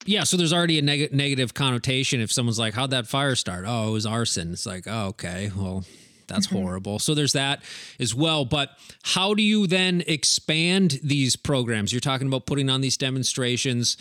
yeah, 0.05 0.25
so 0.25 0.37
there's 0.37 0.53
already 0.53 0.79
a 0.79 0.83
neg- 0.83 1.13
negative 1.13 1.55
connotation 1.55 2.21
if 2.21 2.33
someone's 2.33 2.59
like, 2.59 2.75
"How'd 2.75 2.91
that 2.91 3.07
fire 3.07 3.35
start?" 3.35 3.65
Oh, 3.67 3.89
it 3.89 3.93
was 3.93 4.07
arson. 4.07 4.53
It's 4.53 4.67
like, 4.67 4.85
oh, 4.87 5.09
okay, 5.09 5.51
well. 5.57 5.85
That's 6.29 6.47
mm-hmm. 6.47 6.63
horrible. 6.63 6.99
So 6.99 7.15
there's 7.15 7.35
that 7.35 7.63
as 8.01 8.15
well. 8.15 8.47
But 8.47 8.71
how 9.03 9.35
do 9.35 9.43
you 9.43 9.67
then 9.67 10.03
expand 10.07 10.99
these 11.03 11.37
programs? 11.37 11.93
You're 11.93 12.01
talking 12.01 12.27
about 12.27 12.47
putting 12.47 12.71
on 12.71 12.81
these 12.81 12.97
demonstrations 12.97 13.99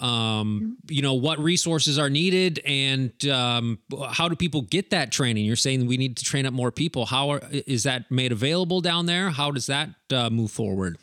um, 0.00 0.76
you 0.88 1.02
know 1.02 1.14
what 1.14 1.38
resources 1.38 1.98
are 1.98 2.10
needed 2.10 2.60
and 2.64 3.12
um, 3.28 3.78
how 4.10 4.28
do 4.28 4.36
people 4.36 4.62
get 4.62 4.90
that 4.90 5.12
training? 5.12 5.44
You're 5.44 5.56
saying 5.56 5.86
we 5.86 5.96
need 5.96 6.16
to 6.18 6.24
train 6.24 6.46
up 6.46 6.52
more 6.52 6.70
people. 6.70 7.06
How 7.06 7.30
are, 7.30 7.42
is 7.50 7.84
that 7.84 8.10
made 8.10 8.32
available 8.32 8.80
down 8.80 9.06
there? 9.06 9.30
How 9.30 9.50
does 9.50 9.66
that 9.66 9.90
uh, 10.12 10.30
move 10.30 10.50
forward? 10.50 10.98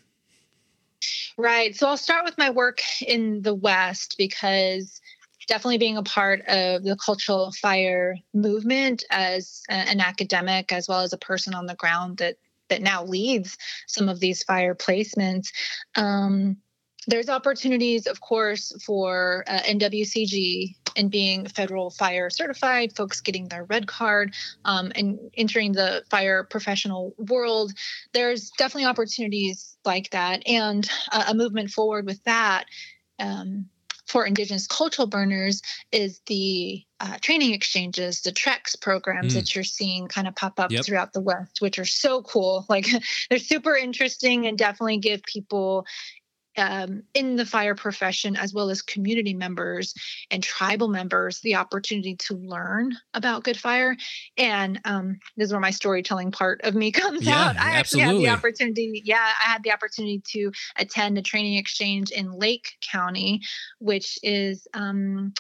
Right. 1.38 1.76
So 1.76 1.88
i'll 1.88 1.98
start 1.98 2.26
with 2.26 2.38
my 2.38 2.50
work 2.50 2.82
in 3.06 3.42
the 3.42 3.56
west 3.56 4.16
because 4.18 5.02
definitely 5.48 5.78
being 5.78 5.98
a 5.98 6.04
part 6.04 6.42
of 6.48 6.84
the 6.84 6.96
cultural 7.04 7.52
fire 7.52 8.16
movement 8.34 9.04
as 9.10 9.64
an 9.70 10.00
academic 10.00 10.72
as 10.72 10.88
well 10.88 11.02
as 11.02 11.14
a 11.14 11.18
person 11.18 11.54
on 11.54 11.66
the 11.66 11.76
ground 11.76 12.18
that 12.18 12.38
that 12.70 12.82
now 12.82 13.04
leads 13.04 13.58
some 13.88 14.08
of 14.08 14.20
these 14.20 14.44
fire 14.44 14.76
placements 14.76 15.50
um, 15.96 16.58
there's 17.08 17.30
opportunities, 17.30 18.08
of 18.08 18.22
course, 18.22 18.74
for 18.84 19.44
uh, 19.48 19.60
NWCG 19.60 20.76
and 20.96 21.10
being 21.10 21.48
federal 21.48 21.90
fire 21.90 22.30
certified, 22.30 22.96
folks 22.96 23.22
getting 23.22 23.48
their 23.48 23.64
red 23.64 23.88
card 23.88 24.34
um, 24.66 24.92
and 24.96 25.20
entering 25.36 25.72
the 25.72 26.04
fire 26.10 26.44
professional 26.44 27.16
world. 27.18 27.72
There's 28.14 28.52
definitely 28.52 28.86
opportunities 28.86 29.78
like 29.86 30.10
that, 30.12 30.48
and 30.48 30.88
uh, 31.12 31.26
a 31.30 31.34
movement 31.34 31.72
forward 31.72 32.06
with 32.06 32.24
that. 32.26 32.66
Um, 33.20 33.70
for 34.12 34.26
Indigenous 34.26 34.68
cultural 34.68 35.08
burners 35.08 35.62
is 35.94 36.20
the 36.26 36.84
uh, 37.00 37.18
training 37.22 37.54
exchanges, 37.54 38.22
the 38.22 38.32
TREX 38.32 38.80
programs 38.80 39.32
mm. 39.32 39.36
that 39.38 39.56
you're 39.56 39.64
seeing 39.64 40.10
kind 40.10 40.28
of 40.28 40.36
pop 40.36 40.60
up 40.60 40.70
yep. 40.70 40.84
throughout 40.84 41.14
the 41.14 41.22
West, 41.22 41.62
which 41.62 41.80
are 41.80 41.86
so 41.86 42.22
cool. 42.22 42.66
Like 42.70 42.88
they're 43.30 43.40
super 43.40 43.76
interesting 43.76 44.48
and 44.48 44.58
definitely 44.58 44.98
give 44.98 45.24
people 45.24 45.86
um, 46.58 47.04
in 47.14 47.36
the 47.36 47.46
fire 47.46 47.76
profession, 47.76 48.36
as 48.36 48.54
well 48.54 48.70
as 48.70 48.82
community 48.82 49.34
members 49.34 49.94
and 50.30 50.44
tribal 50.44 50.88
members, 50.88 51.40
the 51.40 51.56
opportunity 51.56 52.16
to 52.16 52.36
learn 52.36 52.94
about 53.14 53.44
good 53.44 53.58
fire. 53.58 53.96
And 54.38 54.80
um, 54.86 55.20
this 55.38 55.48
is 55.48 55.52
where 55.54 55.62
my 55.62 55.72
storytelling 55.72 56.32
part 56.32 56.62
of 56.64 56.76
me 56.76 56.92
comes 56.92 57.26
yeah, 57.26 57.50
out. 57.50 57.58
I 57.58 57.76
absolutely. 57.76 57.80
actually 57.80 58.02
had 58.02 58.18
the 58.18 58.38
opportunity, 58.38 59.02
yeah, 59.06 59.34
I 59.46 59.52
had 59.52 59.64
the 59.64 59.72
opportunity 59.72 60.22
to 60.32 60.52
attend 60.78 61.18
a 61.18 61.22
training 61.22 61.58
exchange 61.58 62.12
in 62.12 62.32
Lake 62.32 62.78
County, 62.82 63.42
which 63.80 64.20
is 64.24 64.68
um, 64.74 65.34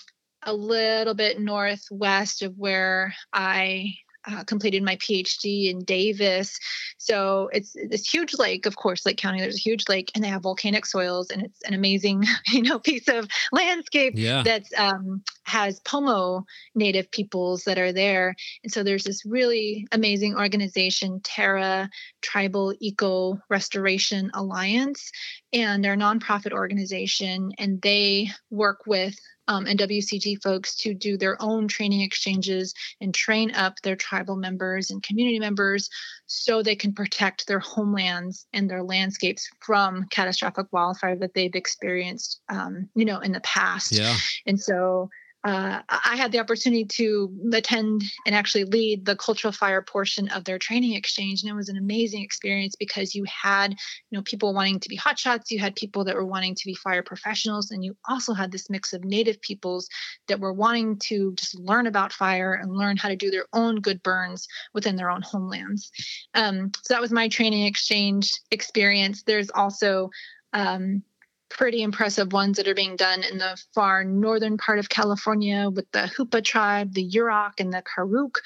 a 0.43 0.53
little 0.53 1.13
bit 1.13 1.39
northwest 1.39 2.41
of 2.41 2.57
where 2.57 3.13
I 3.33 3.95
uh, 4.27 4.43
completed 4.43 4.83
my 4.83 4.95
PhD 4.97 5.69
in 5.69 5.83
Davis. 5.83 6.59
So 6.97 7.49
it's 7.51 7.75
this 7.89 8.07
huge 8.07 8.37
lake, 8.37 8.65
of 8.65 8.75
course, 8.75 9.05
Lake 9.05 9.17
County. 9.17 9.39
There's 9.39 9.55
a 9.55 9.69
huge 9.69 9.89
lake, 9.89 10.11
and 10.13 10.23
they 10.23 10.27
have 10.27 10.43
volcanic 10.43 10.85
soils, 10.85 11.29
and 11.29 11.41
it's 11.43 11.61
an 11.63 11.73
amazing, 11.73 12.23
you 12.47 12.61
know, 12.61 12.79
piece 12.79 13.07
of 13.07 13.27
landscape 13.51 14.13
yeah. 14.15 14.43
that 14.43 14.63
um, 14.77 15.23
has 15.43 15.79
Pomo 15.81 16.45
Native 16.75 17.09
peoples 17.11 17.63
that 17.63 17.77
are 17.77 17.91
there. 17.91 18.35
And 18.63 18.71
so 18.71 18.83
there's 18.83 19.03
this 19.03 19.25
really 19.25 19.87
amazing 19.91 20.35
organization, 20.35 21.21
TERA 21.23 21.89
Tribal 22.21 22.73
Eco 22.79 23.39
Restoration 23.49 24.31
Alliance, 24.33 25.11
and 25.53 25.83
they're 25.83 25.93
a 25.93 25.97
nonprofit 25.97 26.51
organization, 26.51 27.51
and 27.57 27.81
they 27.81 28.29
work 28.49 28.81
with 28.85 29.17
um, 29.51 29.65
NWCG 29.65 30.41
folks 30.41 30.75
to 30.77 30.93
do 30.93 31.17
their 31.17 31.35
own 31.41 31.67
training 31.67 32.01
exchanges 32.01 32.73
and 33.01 33.13
train 33.13 33.51
up 33.53 33.81
their 33.81 33.97
tribal 33.97 34.37
members 34.37 34.89
and 34.89 35.03
community 35.03 35.39
members 35.39 35.89
so 36.25 36.63
they 36.63 36.75
can 36.75 36.93
protect 36.93 37.47
their 37.47 37.59
homelands 37.59 38.47
and 38.53 38.69
their 38.69 38.81
landscapes 38.81 39.49
from 39.59 40.05
catastrophic 40.09 40.67
wildfire 40.71 41.17
that 41.17 41.33
they've 41.33 41.55
experienced, 41.55 42.39
um, 42.47 42.87
you 42.95 43.03
know, 43.03 43.19
in 43.19 43.33
the 43.33 43.41
past. 43.41 43.91
Yeah. 43.91 44.15
And 44.45 44.57
so 44.57 45.09
uh, 45.43 45.81
I 45.89 46.15
had 46.17 46.31
the 46.31 46.39
opportunity 46.39 46.85
to 46.85 47.33
attend 47.51 48.03
and 48.27 48.35
actually 48.35 48.65
lead 48.65 49.05
the 49.05 49.15
cultural 49.15 49.51
fire 49.51 49.81
portion 49.81 50.29
of 50.29 50.43
their 50.43 50.59
training 50.59 50.93
exchange, 50.93 51.41
and 51.41 51.51
it 51.51 51.55
was 51.55 51.69
an 51.69 51.77
amazing 51.77 52.21
experience 52.21 52.75
because 52.75 53.15
you 53.15 53.25
had, 53.25 53.71
you 53.71 54.17
know, 54.17 54.21
people 54.21 54.53
wanting 54.53 54.79
to 54.79 54.89
be 54.89 54.97
hotshots, 54.97 55.49
you 55.49 55.57
had 55.57 55.75
people 55.75 56.03
that 56.05 56.15
were 56.15 56.25
wanting 56.25 56.53
to 56.53 56.65
be 56.65 56.75
fire 56.75 57.01
professionals, 57.01 57.71
and 57.71 57.83
you 57.83 57.97
also 58.07 58.33
had 58.33 58.51
this 58.51 58.69
mix 58.69 58.93
of 58.93 59.03
Native 59.03 59.41
peoples 59.41 59.89
that 60.27 60.39
were 60.39 60.53
wanting 60.53 60.99
to 60.99 61.33
just 61.33 61.57
learn 61.57 61.87
about 61.87 62.13
fire 62.13 62.53
and 62.53 62.71
learn 62.71 62.95
how 62.97 63.09
to 63.09 63.15
do 63.15 63.31
their 63.31 63.47
own 63.53 63.81
good 63.81 64.03
burns 64.03 64.47
within 64.75 64.95
their 64.95 65.09
own 65.09 65.23
homelands. 65.23 65.91
Um, 66.35 66.71
so 66.83 66.93
that 66.93 67.01
was 67.01 67.11
my 67.11 67.27
training 67.27 67.65
exchange 67.65 68.31
experience. 68.51 69.23
There's 69.23 69.49
also 69.49 70.11
um, 70.53 71.01
pretty 71.51 71.83
impressive 71.83 72.33
ones 72.33 72.57
that 72.57 72.67
are 72.67 72.75
being 72.75 72.95
done 72.95 73.23
in 73.23 73.37
the 73.37 73.61
far 73.73 74.03
northern 74.03 74.57
part 74.57 74.79
of 74.79 74.89
California 74.89 75.69
with 75.69 75.89
the 75.91 76.11
Hupa 76.17 76.43
tribe, 76.43 76.93
the 76.93 77.07
Yurok, 77.07 77.59
and 77.59 77.73
the 77.73 77.83
Karuk. 77.83 78.37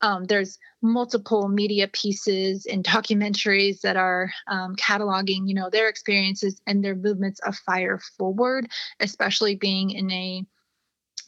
Um, 0.00 0.24
there's 0.24 0.58
multiple 0.80 1.48
media 1.48 1.88
pieces 1.88 2.66
and 2.66 2.84
documentaries 2.84 3.80
that 3.80 3.96
are 3.96 4.30
um, 4.48 4.76
cataloging, 4.76 5.48
you 5.48 5.54
know, 5.54 5.70
their 5.70 5.88
experiences 5.88 6.60
and 6.66 6.84
their 6.84 6.94
movements 6.94 7.40
of 7.40 7.56
fire 7.56 8.00
forward, 8.16 8.68
especially 9.00 9.56
being 9.56 9.90
in 9.90 10.10
a 10.10 10.44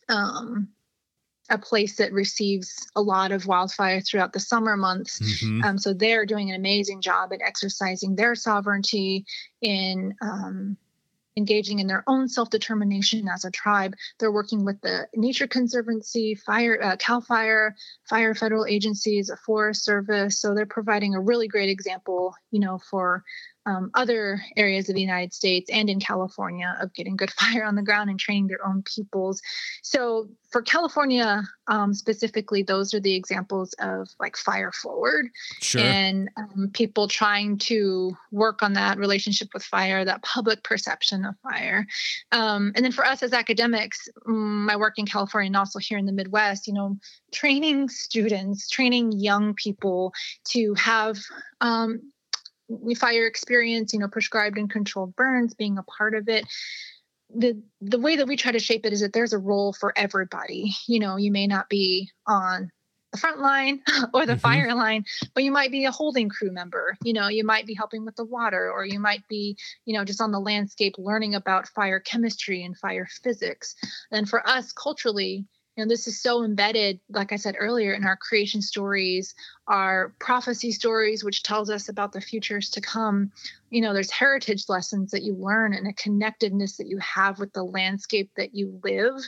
um, 0.08 0.68
a 1.50 1.58
place 1.58 1.96
that 1.96 2.12
receives 2.12 2.74
a 2.96 3.02
lot 3.02 3.30
of 3.30 3.46
wildfire 3.46 4.00
throughout 4.00 4.32
the 4.32 4.40
summer 4.40 4.76
months. 4.76 5.20
Mm-hmm. 5.20 5.62
Um, 5.62 5.78
so 5.78 5.92
they're 5.92 6.24
doing 6.24 6.48
an 6.50 6.56
amazing 6.56 7.02
job 7.02 7.32
at 7.32 7.42
exercising 7.42 8.16
their 8.16 8.34
sovereignty 8.34 9.26
in 9.60 10.14
um, 10.22 10.78
engaging 11.36 11.78
in 11.78 11.86
their 11.86 12.04
own 12.06 12.28
self-determination 12.28 13.28
as 13.28 13.44
a 13.44 13.50
tribe. 13.50 13.94
They're 14.18 14.32
working 14.32 14.64
with 14.64 14.80
the 14.80 15.08
Nature 15.14 15.46
Conservancy, 15.46 16.34
Fire, 16.34 16.78
uh, 16.82 16.96
Cal 16.96 17.20
Fire, 17.20 17.74
fire 18.08 18.34
federal 18.34 18.66
agencies, 18.66 19.30
a 19.30 19.36
Forest 19.36 19.84
Service. 19.84 20.40
So 20.40 20.54
they're 20.54 20.66
providing 20.66 21.14
a 21.14 21.20
really 21.20 21.48
great 21.48 21.70
example, 21.70 22.34
you 22.50 22.60
know, 22.60 22.78
for 22.90 23.24
um, 23.66 23.90
other 23.94 24.42
areas 24.56 24.88
of 24.88 24.94
the 24.94 25.00
United 25.00 25.32
States 25.32 25.70
and 25.70 25.88
in 25.88 26.00
California 26.00 26.76
of 26.80 26.92
getting 26.94 27.16
good 27.16 27.30
fire 27.40 27.64
on 27.64 27.74
the 27.74 27.82
ground 27.82 28.10
and 28.10 28.18
training 28.18 28.46
their 28.46 28.66
own 28.66 28.82
peoples. 28.82 29.40
So 29.82 30.28
for 30.50 30.62
California 30.62 31.42
um, 31.66 31.94
specifically, 31.94 32.62
those 32.62 32.92
are 32.94 33.00
the 33.00 33.14
examples 33.14 33.74
of 33.78 34.08
like 34.20 34.36
fire 34.36 34.70
forward 34.70 35.28
sure. 35.60 35.80
and 35.80 36.28
um, 36.36 36.70
people 36.72 37.08
trying 37.08 37.58
to 37.58 38.16
work 38.30 38.62
on 38.62 38.74
that 38.74 38.98
relationship 38.98 39.48
with 39.54 39.64
fire, 39.64 40.04
that 40.04 40.22
public 40.22 40.62
perception 40.62 41.24
of 41.24 41.34
fire. 41.42 41.86
Um, 42.32 42.72
and 42.76 42.84
then 42.84 42.92
for 42.92 43.04
us 43.04 43.22
as 43.22 43.32
academics, 43.32 44.08
mm, 44.26 44.32
my 44.66 44.76
work 44.76 44.98
in 44.98 45.06
California 45.06 45.46
and 45.46 45.56
also 45.56 45.78
here 45.78 45.98
in 45.98 46.06
the 46.06 46.12
Midwest, 46.12 46.66
you 46.66 46.74
know, 46.74 46.98
training 47.32 47.88
students, 47.88 48.68
training 48.68 49.12
young 49.12 49.54
people 49.54 50.12
to 50.50 50.74
have 50.74 51.18
um, 51.60 52.00
fire 52.96 53.26
experience, 53.26 53.92
you 53.92 53.98
know, 53.98 54.08
prescribed 54.08 54.58
and 54.58 54.70
controlled 54.70 55.14
burns, 55.16 55.54
being 55.54 55.78
a 55.78 55.82
part 55.82 56.14
of 56.14 56.28
it. 56.28 56.46
The 57.34 57.60
the 57.80 57.98
way 57.98 58.16
that 58.16 58.28
we 58.28 58.36
try 58.36 58.52
to 58.52 58.58
shape 58.58 58.86
it 58.86 58.92
is 58.92 59.00
that 59.00 59.12
there's 59.12 59.32
a 59.32 59.38
role 59.38 59.72
for 59.72 59.92
everybody. 59.96 60.72
You 60.86 61.00
know, 61.00 61.16
you 61.16 61.32
may 61.32 61.46
not 61.46 61.68
be 61.68 62.10
on 62.26 62.70
the 63.12 63.18
front 63.18 63.40
line 63.40 63.82
or 64.14 64.26
the 64.26 64.34
Mhm. 64.34 64.40
fire 64.40 64.74
line, 64.74 65.04
but 65.34 65.44
you 65.44 65.50
might 65.52 65.70
be 65.70 65.84
a 65.84 65.90
holding 65.90 66.28
crew 66.28 66.52
member. 66.52 66.96
You 67.02 67.12
know, 67.12 67.28
you 67.28 67.44
might 67.44 67.66
be 67.66 67.74
helping 67.74 68.04
with 68.04 68.16
the 68.16 68.24
water, 68.24 68.70
or 68.70 68.84
you 68.84 69.00
might 69.00 69.26
be, 69.28 69.56
you 69.84 69.94
know, 69.94 70.04
just 70.04 70.20
on 70.20 70.32
the 70.32 70.40
landscape 70.40 70.94
learning 70.98 71.34
about 71.34 71.68
fire 71.68 72.00
chemistry 72.00 72.64
and 72.64 72.76
fire 72.76 73.06
physics. 73.22 73.74
And 74.10 74.28
for 74.28 74.46
us 74.48 74.72
culturally, 74.72 75.46
you 75.76 75.84
know, 75.84 75.88
this 75.88 76.06
is 76.06 76.20
so 76.20 76.44
embedded, 76.44 77.00
like 77.10 77.32
I 77.32 77.36
said 77.36 77.56
earlier, 77.58 77.92
in 77.92 78.04
our 78.04 78.16
creation 78.16 78.62
stories, 78.62 79.34
our 79.66 80.14
prophecy 80.20 80.70
stories, 80.70 81.24
which 81.24 81.42
tells 81.42 81.68
us 81.68 81.88
about 81.88 82.12
the 82.12 82.20
futures 82.20 82.70
to 82.70 82.80
come. 82.80 83.32
You 83.70 83.80
know, 83.80 83.92
there's 83.92 84.10
heritage 84.10 84.68
lessons 84.68 85.10
that 85.10 85.24
you 85.24 85.34
learn 85.34 85.74
and 85.74 85.88
a 85.88 85.92
connectedness 85.92 86.76
that 86.76 86.86
you 86.86 86.98
have 86.98 87.40
with 87.40 87.52
the 87.52 87.64
landscape 87.64 88.30
that 88.36 88.54
you 88.54 88.80
live 88.84 89.20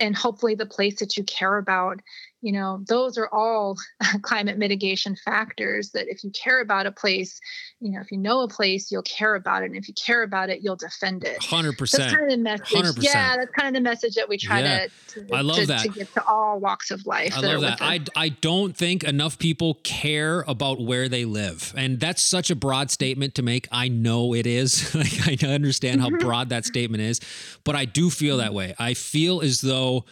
and 0.00 0.16
hopefully 0.16 0.54
the 0.54 0.66
place 0.66 1.00
that 1.00 1.16
you 1.16 1.24
care 1.24 1.58
about 1.58 2.00
you 2.40 2.52
know 2.52 2.80
those 2.86 3.18
are 3.18 3.28
all 3.32 3.76
climate 4.22 4.58
mitigation 4.58 5.16
factors 5.24 5.90
that 5.90 6.06
if 6.08 6.22
you 6.22 6.30
care 6.30 6.60
about 6.60 6.86
a 6.86 6.92
place 6.92 7.40
you 7.80 7.92
know 7.92 8.00
if 8.00 8.10
you 8.12 8.18
know 8.18 8.42
a 8.42 8.48
place 8.48 8.90
you'll 8.90 9.02
care 9.02 9.34
about 9.34 9.62
it 9.62 9.66
and 9.66 9.76
if 9.76 9.88
you 9.88 9.94
care 9.94 10.22
about 10.22 10.50
it 10.50 10.60
you'll 10.62 10.76
defend 10.76 11.24
it 11.24 11.40
100% 11.40 11.78
that's 11.90 12.12
kind 12.12 12.24
of 12.24 12.30
the 12.30 12.36
message 12.36 12.68
100%. 12.68 13.02
yeah 13.02 13.36
that's 13.36 13.50
kind 13.52 13.68
of 13.68 13.74
the 13.74 13.80
message 13.80 14.14
that 14.14 14.28
we 14.28 14.36
try 14.36 14.60
Yeah. 14.60 14.86
to, 15.08 15.26
to 15.26 15.34
I 15.34 15.40
love 15.40 15.56
to, 15.56 15.66
that. 15.66 15.82
to 15.82 15.88
get 15.88 16.12
to 16.14 16.24
all 16.26 16.60
walks 16.60 16.90
of 16.90 17.06
life 17.06 17.34
I 17.36 17.40
love 17.40 17.60
that. 17.62 17.78
I, 17.80 18.00
I 18.16 18.28
don't 18.28 18.76
think 18.76 19.04
enough 19.04 19.38
people 19.38 19.74
care 19.84 20.44
about 20.46 20.80
where 20.80 21.08
they 21.08 21.24
live. 21.24 21.72
And 21.76 22.00
that's 22.00 22.22
such 22.22 22.50
a 22.50 22.56
broad 22.56 22.90
statement 22.90 23.34
to 23.36 23.42
make. 23.42 23.68
I 23.70 23.88
know 23.88 24.34
it 24.34 24.46
is. 24.46 24.94
like 24.94 25.42
I 25.42 25.46
understand 25.46 26.00
how 26.00 26.08
mm-hmm. 26.08 26.18
broad 26.18 26.48
that 26.50 26.64
statement 26.64 27.02
is, 27.02 27.20
but 27.64 27.76
I 27.76 27.84
do 27.84 28.10
feel 28.10 28.38
that 28.38 28.48
mm-hmm. 28.48 28.56
way. 28.56 28.74
I 28.78 28.94
feel 28.94 29.40
as 29.40 29.60
though 29.60 30.04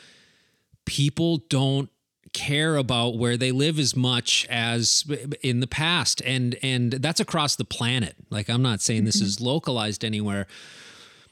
people 0.84 1.38
don't 1.48 1.90
care 2.32 2.76
about 2.76 3.16
where 3.16 3.36
they 3.36 3.52
live 3.52 3.78
as 3.78 3.96
much 3.96 4.46
as 4.48 5.04
in 5.42 5.60
the 5.60 5.66
past. 5.66 6.22
And 6.24 6.56
and 6.62 6.92
that's 6.92 7.20
across 7.20 7.56
the 7.56 7.64
planet. 7.64 8.16
Like 8.30 8.48
i'm 8.48 8.62
not 8.62 8.80
saying 8.80 9.04
this 9.04 9.20
is 9.20 9.40
localized 9.40 10.04
anywhere. 10.04 10.46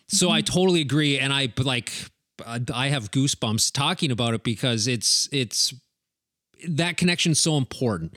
So 0.06 0.30
i 0.30 0.40
totally 0.40 0.80
agree. 0.80 1.18
And 1.18 1.32
i 1.32 1.52
like 1.58 1.92
i 2.72 2.88
have 2.88 3.10
goosebumps 3.10 3.72
talking 3.72 4.10
about 4.10 4.34
it 4.34 4.42
because 4.42 4.86
it's 4.86 5.28
it's 5.32 5.74
that 6.68 6.96
connection's 6.96 7.38
so 7.38 7.56
important. 7.56 8.14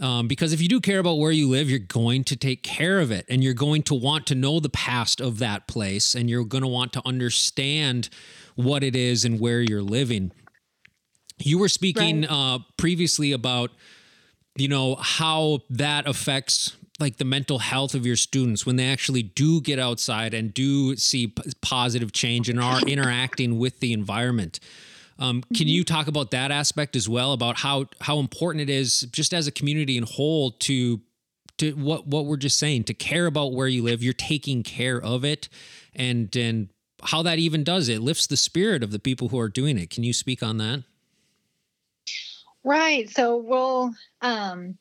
Um, 0.00 0.28
because 0.28 0.52
if 0.52 0.62
you 0.62 0.68
do 0.68 0.80
care 0.80 1.00
about 1.00 1.18
where 1.18 1.32
you 1.32 1.48
live 1.48 1.68
you're 1.68 1.80
going 1.80 2.22
to 2.24 2.36
take 2.36 2.62
care 2.62 3.00
of 3.00 3.10
it. 3.10 3.26
And 3.28 3.42
you're 3.42 3.54
going 3.54 3.82
to 3.84 3.94
want 3.94 4.26
to 4.28 4.34
know 4.34 4.60
the 4.60 4.68
past 4.68 5.20
of 5.20 5.38
that 5.40 5.66
place. 5.66 6.14
And 6.14 6.30
you're 6.30 6.44
going 6.44 6.62
to 6.62 6.68
want 6.68 6.92
to 6.92 7.02
understand 7.04 8.08
what 8.54 8.84
it 8.84 8.94
is 8.94 9.24
and 9.24 9.40
where 9.40 9.60
you're 9.60 9.82
living 9.82 10.32
you 11.40 11.58
were 11.58 11.68
speaking 11.68 12.26
uh, 12.26 12.58
previously 12.76 13.32
about 13.32 13.70
you 14.56 14.68
know 14.68 14.96
how 14.96 15.60
that 15.70 16.06
affects 16.06 16.76
like 16.98 17.16
the 17.16 17.24
mental 17.24 17.60
health 17.60 17.94
of 17.94 18.04
your 18.04 18.16
students 18.16 18.66
when 18.66 18.76
they 18.76 18.86
actually 18.86 19.22
do 19.22 19.60
get 19.60 19.78
outside 19.78 20.34
and 20.34 20.52
do 20.52 20.96
see 20.96 21.28
p- 21.28 21.52
positive 21.62 22.12
change 22.12 22.48
and 22.48 22.60
are 22.60 22.80
interacting 22.86 23.58
with 23.58 23.80
the 23.80 23.92
environment. 23.92 24.58
Um, 25.20 25.42
can 25.54 25.66
you 25.66 25.84
talk 25.84 26.06
about 26.06 26.30
that 26.30 26.50
aspect 26.50 26.94
as 26.94 27.08
well 27.08 27.32
about 27.32 27.58
how 27.58 27.86
how 28.00 28.18
important 28.18 28.62
it 28.62 28.70
is 28.70 29.00
just 29.12 29.32
as 29.32 29.46
a 29.46 29.52
community 29.52 29.96
in 29.96 30.04
whole 30.04 30.52
to 30.52 31.00
to 31.58 31.72
what 31.72 32.06
what 32.06 32.26
we're 32.26 32.36
just 32.36 32.58
saying 32.58 32.84
to 32.84 32.94
care 32.94 33.26
about 33.26 33.52
where 33.52 33.66
you 33.66 33.82
live 33.82 34.02
you're 34.02 34.12
taking 34.12 34.62
care 34.62 35.00
of 35.00 35.24
it 35.24 35.48
and 35.94 36.36
and 36.36 36.68
how 37.02 37.22
that 37.22 37.38
even 37.38 37.64
does 37.64 37.88
it 37.88 38.00
lifts 38.00 38.26
the 38.26 38.36
spirit 38.36 38.82
of 38.82 38.92
the 38.92 38.98
people 38.98 39.28
who 39.28 39.38
are 39.38 39.48
doing 39.48 39.78
it. 39.78 39.90
Can 39.90 40.04
you 40.04 40.12
speak 40.12 40.42
on 40.42 40.58
that 40.58 40.84
Right. 42.68 43.08
So 43.08 43.38
we'll 43.38 43.94
um, 44.20 44.76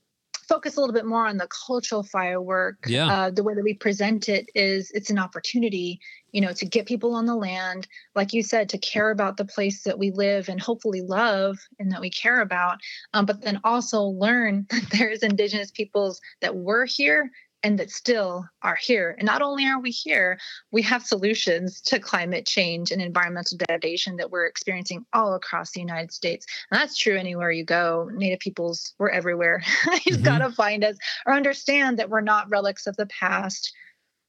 focus 0.49 0.75
a 0.75 0.81
little 0.81 0.93
bit 0.93 1.05
more 1.05 1.25
on 1.25 1.37
the 1.37 1.47
cultural 1.65 2.03
firework. 2.03 2.79
Yeah. 2.85 3.07
Uh, 3.07 3.29
the 3.31 3.43
way 3.43 3.53
that 3.53 3.63
we 3.63 3.75
present 3.75 4.27
it 4.27 4.49
is 4.53 4.91
it's 4.91 5.09
an 5.09 5.17
opportunity, 5.17 6.01
you 6.33 6.41
know, 6.41 6.51
to 6.51 6.65
get 6.65 6.85
people 6.85 7.15
on 7.15 7.27
the 7.27 7.35
land, 7.35 7.87
like 8.13 8.33
you 8.33 8.43
said, 8.43 8.67
to 8.69 8.77
care 8.77 9.09
about 9.09 9.37
the 9.37 9.45
place 9.45 9.83
that 9.83 9.97
we 9.97 10.11
live 10.11 10.49
and 10.49 10.59
hopefully 10.59 10.99
love 11.01 11.57
and 11.79 11.89
that 11.93 12.01
we 12.01 12.09
care 12.09 12.41
about, 12.41 12.79
um, 13.13 13.25
but 13.25 13.41
then 13.41 13.61
also 13.63 14.01
learn 14.01 14.65
that 14.69 14.89
there's 14.91 15.23
indigenous 15.23 15.71
peoples 15.71 16.19
that 16.41 16.57
were 16.57 16.83
here 16.83 17.31
and 17.63 17.79
that 17.79 17.89
still 17.89 18.45
are 18.61 18.75
here. 18.75 19.15
And 19.17 19.25
not 19.25 19.41
only 19.41 19.65
are 19.65 19.79
we 19.79 19.89
here, 19.89 20.37
we 20.71 20.81
have 20.83 21.03
solutions 21.03 21.81
to 21.81 21.99
climate 21.99 22.45
change 22.45 22.91
and 22.91 23.01
environmental 23.01 23.57
degradation 23.57 24.17
that 24.17 24.31
we're 24.31 24.45
experiencing 24.45 25.05
all 25.13 25.33
across 25.33 25.71
the 25.71 25.79
United 25.79 26.11
States. 26.11 26.45
And 26.71 26.79
that's 26.79 26.97
true 26.97 27.17
anywhere 27.17 27.51
you 27.51 27.65
go. 27.65 28.09
Native 28.13 28.39
peoples, 28.39 28.93
we're 28.99 29.09
everywhere. 29.09 29.63
You've 30.05 30.19
Mhm. 30.19 30.23
got 30.23 30.39
to 30.39 30.51
find 30.51 30.83
us 30.83 30.97
or 31.25 31.33
understand 31.33 31.97
that 31.99 32.09
we're 32.09 32.21
not 32.21 32.49
relics 32.49 32.85
of 32.87 32.95
the 32.95 33.07
past. 33.07 33.73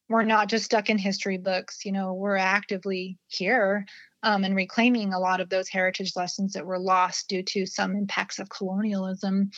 We're 0.08 0.24
not 0.24 0.48
just 0.48 0.64
stuck 0.64 0.88
in 0.88 0.96
history 0.96 1.36
books. 1.36 1.84
You 1.84 1.92
know, 1.92 2.14
we're 2.14 2.36
actively 2.36 3.18
here 3.26 3.84
um, 4.22 4.44
and 4.44 4.56
reclaiming 4.56 5.12
a 5.12 5.18
lot 5.18 5.40
of 5.40 5.48
those 5.48 5.68
heritage 5.68 6.12
lessons 6.16 6.52
that 6.52 6.66
were 6.66 6.78
lost 6.78 7.28
due 7.28 7.42
to 7.42 7.66
some 7.66 7.94
impacts 7.94 8.38
of 8.38 8.48
colonialism. 8.48 9.50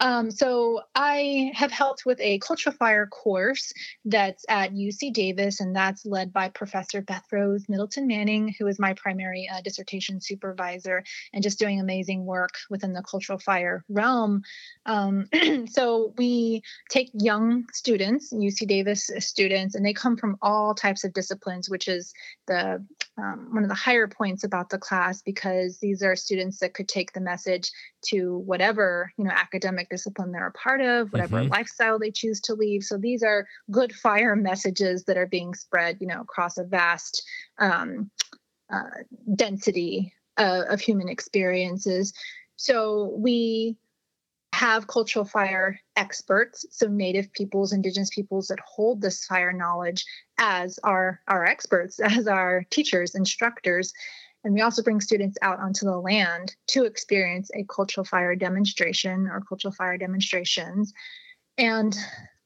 Um, 0.00 0.30
so 0.30 0.82
I 0.94 1.52
have 1.54 1.70
helped 1.70 2.04
with 2.06 2.20
a 2.20 2.38
cultural 2.38 2.74
fire 2.74 3.06
course 3.06 3.72
that's 4.04 4.44
at 4.48 4.72
UC 4.72 5.12
Davis, 5.12 5.60
and 5.60 5.74
that's 5.74 6.06
led 6.06 6.32
by 6.32 6.48
Professor 6.48 7.00
Beth 7.02 7.24
Rose 7.32 7.68
Middleton 7.68 8.06
Manning, 8.06 8.54
who 8.58 8.66
is 8.66 8.78
my 8.78 8.94
primary 8.94 9.48
uh, 9.52 9.60
dissertation 9.62 10.20
supervisor 10.20 11.02
and 11.32 11.42
just 11.42 11.58
doing 11.58 11.80
amazing 11.80 12.24
work 12.24 12.54
within 12.70 12.92
the 12.92 13.02
cultural 13.02 13.38
fire 13.38 13.84
realm. 13.88 14.42
Um, 14.86 15.28
so 15.66 16.14
we 16.16 16.62
take 16.90 17.10
young 17.14 17.64
students, 17.72 18.32
UC 18.32 18.66
Davis 18.66 19.10
students, 19.18 19.74
and 19.74 19.84
they 19.84 19.92
come 19.92 20.16
from 20.16 20.36
all 20.42 20.74
types 20.74 21.04
of 21.04 21.12
disciplines, 21.12 21.68
which 21.68 21.88
is 21.88 22.12
the 22.46 22.84
um, 23.16 23.48
one 23.52 23.62
of 23.62 23.68
the 23.68 23.74
higher 23.74 24.08
points 24.08 24.42
about 24.42 24.70
the 24.70 24.78
class 24.78 25.22
because 25.22 25.78
these 25.78 26.02
are 26.02 26.16
students 26.16 26.58
that 26.58 26.74
could 26.74 26.88
take 26.88 27.12
the 27.12 27.20
message 27.20 27.70
to 28.06 28.38
whatever 28.38 29.12
you 29.16 29.24
know 29.24 29.30
academic 29.30 29.88
discipline 29.88 30.32
they're 30.32 30.48
a 30.48 30.52
part 30.52 30.80
of 30.80 31.12
whatever 31.12 31.42
Mhm. 31.42 31.50
lifestyle 31.50 31.98
they 31.98 32.10
choose 32.10 32.40
to 32.40 32.54
leave 32.54 32.82
so 32.82 32.96
these 32.96 33.22
are 33.22 33.46
good 33.70 33.92
fire 33.92 34.34
messages 34.50 35.04
that 35.04 35.16
are 35.16 35.26
being 35.26 35.54
spread 35.54 35.98
you 36.00 36.06
know 36.06 36.20
across 36.20 36.58
a 36.58 36.64
vast 36.64 37.22
um, 37.58 38.10
uh, 38.72 38.90
density 39.34 40.12
uh, 40.36 40.64
of 40.68 40.80
human 40.80 41.08
experiences 41.08 42.12
so 42.56 43.14
we 43.16 43.76
have 44.54 44.86
cultural 44.86 45.24
fire 45.24 45.78
experts 45.96 46.64
so 46.70 46.86
native 46.86 47.32
peoples 47.32 47.72
indigenous 47.72 48.10
peoples 48.10 48.46
that 48.46 48.58
hold 48.64 49.00
this 49.00 49.24
fire 49.24 49.52
knowledge 49.52 50.04
as 50.38 50.78
our 50.84 51.20
our 51.28 51.44
experts 51.44 51.98
as 52.18 52.26
our 52.26 52.64
teachers 52.70 53.14
instructors. 53.14 53.92
And 54.44 54.54
we 54.54 54.60
also 54.60 54.82
bring 54.82 55.00
students 55.00 55.38
out 55.42 55.58
onto 55.58 55.86
the 55.86 55.98
land 55.98 56.54
to 56.68 56.84
experience 56.84 57.50
a 57.54 57.64
cultural 57.64 58.04
fire 58.04 58.36
demonstration 58.36 59.26
or 59.26 59.40
cultural 59.40 59.72
fire 59.72 59.96
demonstrations. 59.96 60.92
And 61.56 61.96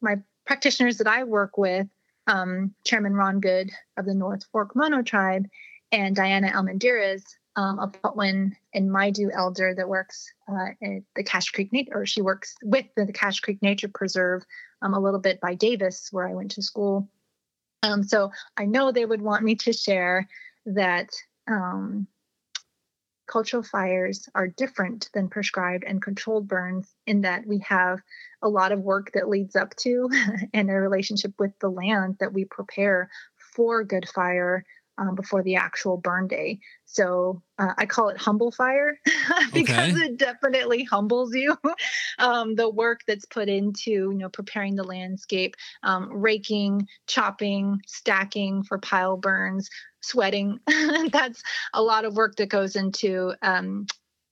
my 0.01 0.16
practitioners 0.47 0.97
that 0.97 1.07
i 1.07 1.25
work 1.25 1.59
with 1.59 1.87
um, 2.27 2.75
chairman 2.85 3.12
ron 3.14 3.38
goode 3.38 3.71
of 3.99 4.07
the 4.07 4.14
north 4.14 4.44
fork 4.51 4.75
mono 4.75 5.03
tribe 5.03 5.44
and 5.92 6.16
diana 6.16 6.49
almendariz 6.49 7.23
um, 7.59 7.81
a 7.81 7.88
Patwin 7.88 8.55
and 8.73 8.88
Maidu 8.88 9.31
elder 9.35 9.75
that 9.75 9.88
works 9.88 10.33
uh, 10.49 10.68
at 10.81 11.03
the 11.16 11.25
Cache 11.25 11.51
Creek 11.51 11.73
Nature, 11.73 11.90
or 11.92 12.07
she 12.07 12.23
works 12.23 12.55
with 12.62 12.87
the, 12.97 13.12
Cache 13.12 13.40
Creek 13.40 13.61
Nature 13.62 13.90
Preserve 13.92 14.44
um, 14.81 14.94
a 14.94 15.01
little 15.01 15.18
bit 15.18 15.40
by 15.40 15.57
Davis, 15.57 16.09
where 16.12 16.29
I 16.29 16.35
went 16.35 16.53
to 16.53 16.62
school. 16.62 17.09
Um, 17.83 18.05
so 18.05 18.31
I 18.57 18.66
know 18.66 18.92
they 18.92 19.05
would 19.05 19.21
want 19.21 19.42
me 19.42 19.57
to 19.57 19.73
share 19.73 20.29
that 20.66 21.09
um, 21.49 22.07
cultural 23.27 23.64
fires 23.64 24.29
are 24.37 24.47
different 24.47 25.11
than 25.12 25.29
prescribed 25.29 25.83
and 25.85 26.01
controlled 26.01 26.47
burns 26.47 26.94
in 27.09 27.23
that 27.23 27.44
we 27.44 27.59
have 27.66 27.99
a 28.40 28.49
lot 28.49 28.71
of 28.71 28.83
work 28.83 29.11
that 29.14 29.29
leads 29.29 29.57
up 29.57 29.75
to 29.77 30.09
and 30.55 30.71
a 30.71 30.75
relationship 30.75 31.33
with 31.40 31.59
the 31.59 31.68
land 31.68 32.18
that 32.21 32.33
we 32.33 32.44
prepare 32.44 33.11
for 33.37 33.83
good 33.83 34.09
fire 34.09 34.64
um, 34.99 35.15
before 35.15 35.43
the 35.43 35.57
actual 35.57 35.97
burn 35.97 36.27
day. 36.27 36.59
So 36.85 37.43
uh, 37.59 37.75
I 37.79 37.87
call 37.87 38.09
it 38.09 38.19
humble 38.19 38.51
fire 38.51 38.99
because 39.55 39.95
Okay. 39.95 40.03
it 40.03 40.17
definitely 40.19 40.85
humbles 40.85 41.35
you. 41.35 41.57
um, 42.19 42.55
the 42.55 42.69
work 42.69 43.01
that's 43.07 43.25
put 43.27 43.49
into 43.49 43.91
you 43.91 44.19
know 44.19 44.29
preparing 44.29 44.75
the 44.75 44.85
landscape, 44.85 45.55
um, 45.83 46.11
raking, 46.13 46.87
chopping, 47.07 47.81
stacking 47.87 48.63
for 48.65 48.79
pile 48.79 49.17
burns, 49.17 49.69
sweating. 50.01 50.59
that's 51.13 51.43
a 51.75 51.83
lot 51.83 52.05
of 52.05 52.17
work 52.17 52.37
that 52.37 52.49
goes 52.49 52.77
into 52.77 53.33
um, 53.43 53.87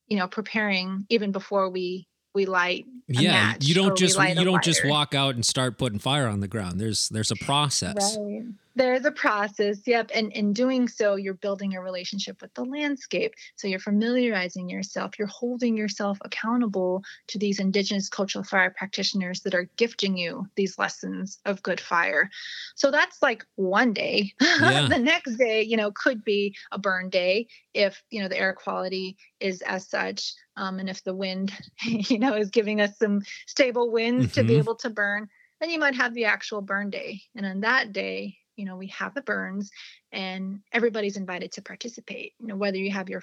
you 0.08 0.16
know 0.16 0.28
preparing 0.28 1.06
even 1.08 1.32
before 1.32 1.70
we 1.70 2.06
we 2.34 2.46
light. 2.46 2.84
a 3.08 3.20
yeah 3.22 3.54
you 3.60 3.74
don't 3.74 3.96
just 3.96 4.18
you 4.18 4.44
don't 4.44 4.64
just 4.64 4.84
walk 4.84 5.14
out 5.14 5.34
and 5.36 5.46
start 5.46 5.78
putting 5.78 5.98
fire 5.98 6.26
on 6.26 6.40
the 6.40 6.48
ground 6.48 6.80
there's 6.80 7.08
there's 7.10 7.30
a 7.30 7.36
process 7.36 7.94
Right. 7.94 8.42
There's 8.76 9.06
a 9.06 9.10
process 9.10 9.80
yep 9.86 10.10
and 10.14 10.30
in 10.32 10.52
doing 10.52 10.86
so 10.86 11.16
you're 11.16 11.34
building 11.34 11.74
a 11.74 11.80
relationship 11.80 12.40
with 12.40 12.52
the 12.54 12.64
landscape 12.64 13.34
so 13.56 13.66
you're 13.66 13.80
familiarizing 13.80 14.68
yourself 14.68 15.18
you're 15.18 15.26
holding 15.26 15.76
yourself 15.76 16.18
accountable 16.22 17.02
to 17.26 17.38
these 17.38 17.58
indigenous 17.58 18.08
cultural 18.08 18.44
fire 18.44 18.72
practitioners 18.76 19.40
that 19.40 19.54
are 19.54 19.68
gifting 19.76 20.16
you 20.16 20.46
these 20.54 20.78
lessons 20.78 21.38
of 21.46 21.62
good 21.62 21.80
fire 21.80 22.30
so 22.76 22.90
that's 22.90 23.22
like 23.22 23.44
one 23.56 23.92
day 23.92 24.32
yeah. 24.40 24.86
the 24.88 24.98
next 24.98 25.36
day 25.36 25.62
you 25.62 25.76
know 25.76 25.90
could 25.90 26.22
be 26.22 26.54
a 26.70 26.78
burn 26.78 27.08
day 27.08 27.46
if 27.74 28.02
you 28.10 28.22
know 28.22 28.28
the 28.28 28.38
air 28.38 28.52
quality 28.52 29.16
is 29.40 29.62
as 29.62 29.88
such 29.88 30.34
um, 30.56 30.78
and 30.78 30.88
if 30.88 31.02
the 31.02 31.14
wind 31.14 31.52
you 31.82 32.18
know 32.18 32.34
is 32.34 32.50
giving 32.50 32.80
us 32.80 32.98
some 32.98 33.22
stable 33.46 33.90
winds 33.90 34.26
mm-hmm. 34.26 34.34
to 34.34 34.42
be 34.42 34.52
mm-hmm. 34.52 34.60
able 34.60 34.76
to 34.76 34.90
burn 34.90 35.26
then 35.60 35.70
you 35.70 35.78
might 35.78 35.94
have 35.94 36.12
the 36.12 36.26
actual 36.26 36.60
burn 36.60 36.90
day 36.90 37.22
and 37.34 37.46
on 37.46 37.60
that 37.60 37.92
day 37.92 38.36
you 38.56 38.64
know 38.64 38.76
we 38.76 38.88
have 38.88 39.14
the 39.14 39.22
burns 39.22 39.70
and 40.12 40.60
everybody's 40.72 41.16
invited 41.16 41.52
to 41.52 41.62
participate 41.62 42.32
you 42.40 42.46
know 42.46 42.56
whether 42.56 42.78
you 42.78 42.90
have 42.90 43.08
your 43.08 43.22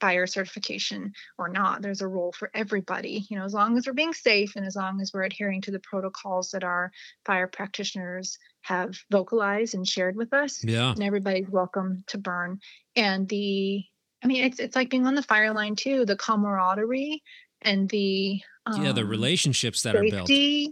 fire 0.00 0.26
certification 0.26 1.12
or 1.38 1.48
not 1.48 1.80
there's 1.80 2.02
a 2.02 2.06
role 2.06 2.32
for 2.32 2.50
everybody 2.52 3.24
you 3.30 3.38
know 3.38 3.44
as 3.44 3.54
long 3.54 3.78
as 3.78 3.86
we're 3.86 3.92
being 3.92 4.12
safe 4.12 4.56
and 4.56 4.66
as 4.66 4.76
long 4.76 5.00
as 5.00 5.12
we're 5.14 5.22
adhering 5.22 5.60
to 5.60 5.70
the 5.70 5.78
protocols 5.78 6.50
that 6.50 6.64
our 6.64 6.90
fire 7.24 7.46
practitioners 7.46 8.38
have 8.62 8.96
vocalized 9.10 9.74
and 9.74 9.88
shared 9.88 10.16
with 10.16 10.32
us 10.32 10.62
yeah. 10.64 10.90
and 10.90 11.02
everybody's 11.02 11.48
welcome 11.48 12.02
to 12.06 12.18
burn. 12.18 12.58
And 12.96 13.28
the 13.28 13.84
i 14.22 14.26
mean 14.26 14.44
it's 14.44 14.58
it's 14.58 14.76
like 14.76 14.90
being 14.90 15.06
on 15.06 15.14
the 15.14 15.22
fire 15.22 15.52
line 15.52 15.76
too 15.76 16.04
the 16.04 16.16
camaraderie 16.16 17.22
and 17.64 17.88
the 17.88 18.40
um, 18.66 18.82
yeah 18.82 18.92
the 18.92 19.02
um, 19.02 19.08
relationships 19.08 19.82
that 19.82 19.94
safety, 19.94 20.06
are 20.08 20.16
built. 20.16 20.30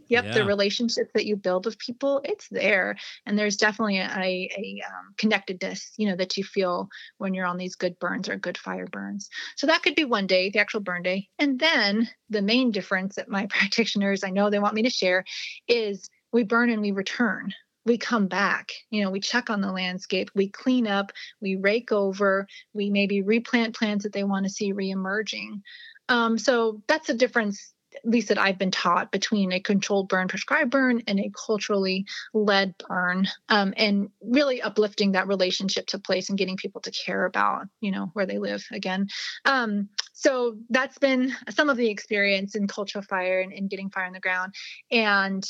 yep 0.08 0.24
yeah. 0.24 0.32
the 0.32 0.44
relationships 0.44 1.10
that 1.14 1.26
you 1.26 1.36
build 1.36 1.66
with 1.66 1.78
people 1.78 2.20
it's 2.24 2.48
there. 2.48 2.96
And 3.26 3.38
there's 3.38 3.56
definitely 3.56 3.98
a, 3.98 4.04
a 4.06 4.82
um, 4.86 5.14
connectedness 5.16 5.92
you 5.96 6.08
know 6.08 6.16
that 6.16 6.36
you 6.36 6.44
feel 6.44 6.88
when 7.18 7.34
you're 7.34 7.46
on 7.46 7.58
these 7.58 7.74
good 7.74 7.98
burns 7.98 8.28
or 8.28 8.36
good 8.36 8.58
fire 8.58 8.86
burns. 8.86 9.28
So 9.56 9.66
that 9.66 9.82
could 9.82 9.94
be 9.94 10.04
one 10.04 10.26
day 10.26 10.50
the 10.50 10.60
actual 10.60 10.80
burn 10.80 11.02
day. 11.02 11.28
And 11.38 11.58
then 11.58 12.08
the 12.30 12.42
main 12.42 12.70
difference 12.70 13.16
that 13.16 13.28
my 13.28 13.46
practitioners 13.50 14.24
i 14.24 14.30
know 14.30 14.50
they 14.50 14.58
want 14.58 14.74
me 14.74 14.82
to 14.82 14.90
share 14.90 15.24
is 15.68 16.08
we 16.32 16.44
burn 16.44 16.70
and 16.70 16.80
we 16.82 16.92
return. 16.92 17.52
We 17.84 17.98
come 17.98 18.28
back 18.28 18.70
you 18.90 19.02
know 19.02 19.10
we 19.10 19.18
check 19.18 19.50
on 19.50 19.60
the 19.60 19.72
landscape 19.72 20.30
we 20.36 20.48
clean 20.48 20.86
up 20.86 21.10
we 21.40 21.56
rake 21.56 21.90
over 21.90 22.46
we 22.72 22.90
maybe 22.90 23.22
replant 23.22 23.76
plants 23.76 24.04
that 24.04 24.12
they 24.12 24.22
want 24.22 24.46
to 24.46 24.52
see 24.52 24.72
reemerging 24.72 25.62
um, 26.08 26.38
so 26.38 26.82
that's 26.86 27.08
a 27.08 27.14
difference 27.14 27.72
at 27.94 28.10
least 28.10 28.28
that 28.28 28.38
I've 28.38 28.58
been 28.58 28.70
taught 28.70 29.12
between 29.12 29.52
a 29.52 29.60
controlled 29.60 30.08
burn, 30.08 30.28
prescribed 30.28 30.70
burn, 30.70 31.02
and 31.06 31.20
a 31.20 31.30
culturally 31.46 32.06
led 32.32 32.74
burn, 32.88 33.28
um, 33.48 33.74
and 33.76 34.08
really 34.22 34.62
uplifting 34.62 35.12
that 35.12 35.28
relationship 35.28 35.86
to 35.88 35.98
place 35.98 36.28
and 36.28 36.38
getting 36.38 36.56
people 36.56 36.80
to 36.82 36.90
care 36.90 37.24
about, 37.24 37.66
you 37.80 37.90
know, 37.90 38.10
where 38.14 38.26
they 38.26 38.38
live 38.38 38.64
again. 38.70 39.08
Um, 39.44 39.88
so 40.12 40.56
that's 40.70 40.98
been 40.98 41.34
some 41.50 41.68
of 41.68 41.76
the 41.76 41.90
experience 41.90 42.54
in 42.54 42.66
cultural 42.66 43.02
fire 43.02 43.40
and, 43.40 43.52
and, 43.52 43.70
getting 43.70 43.90
fire 43.90 44.04
on 44.04 44.12
the 44.12 44.20
ground. 44.20 44.54
And 44.90 45.44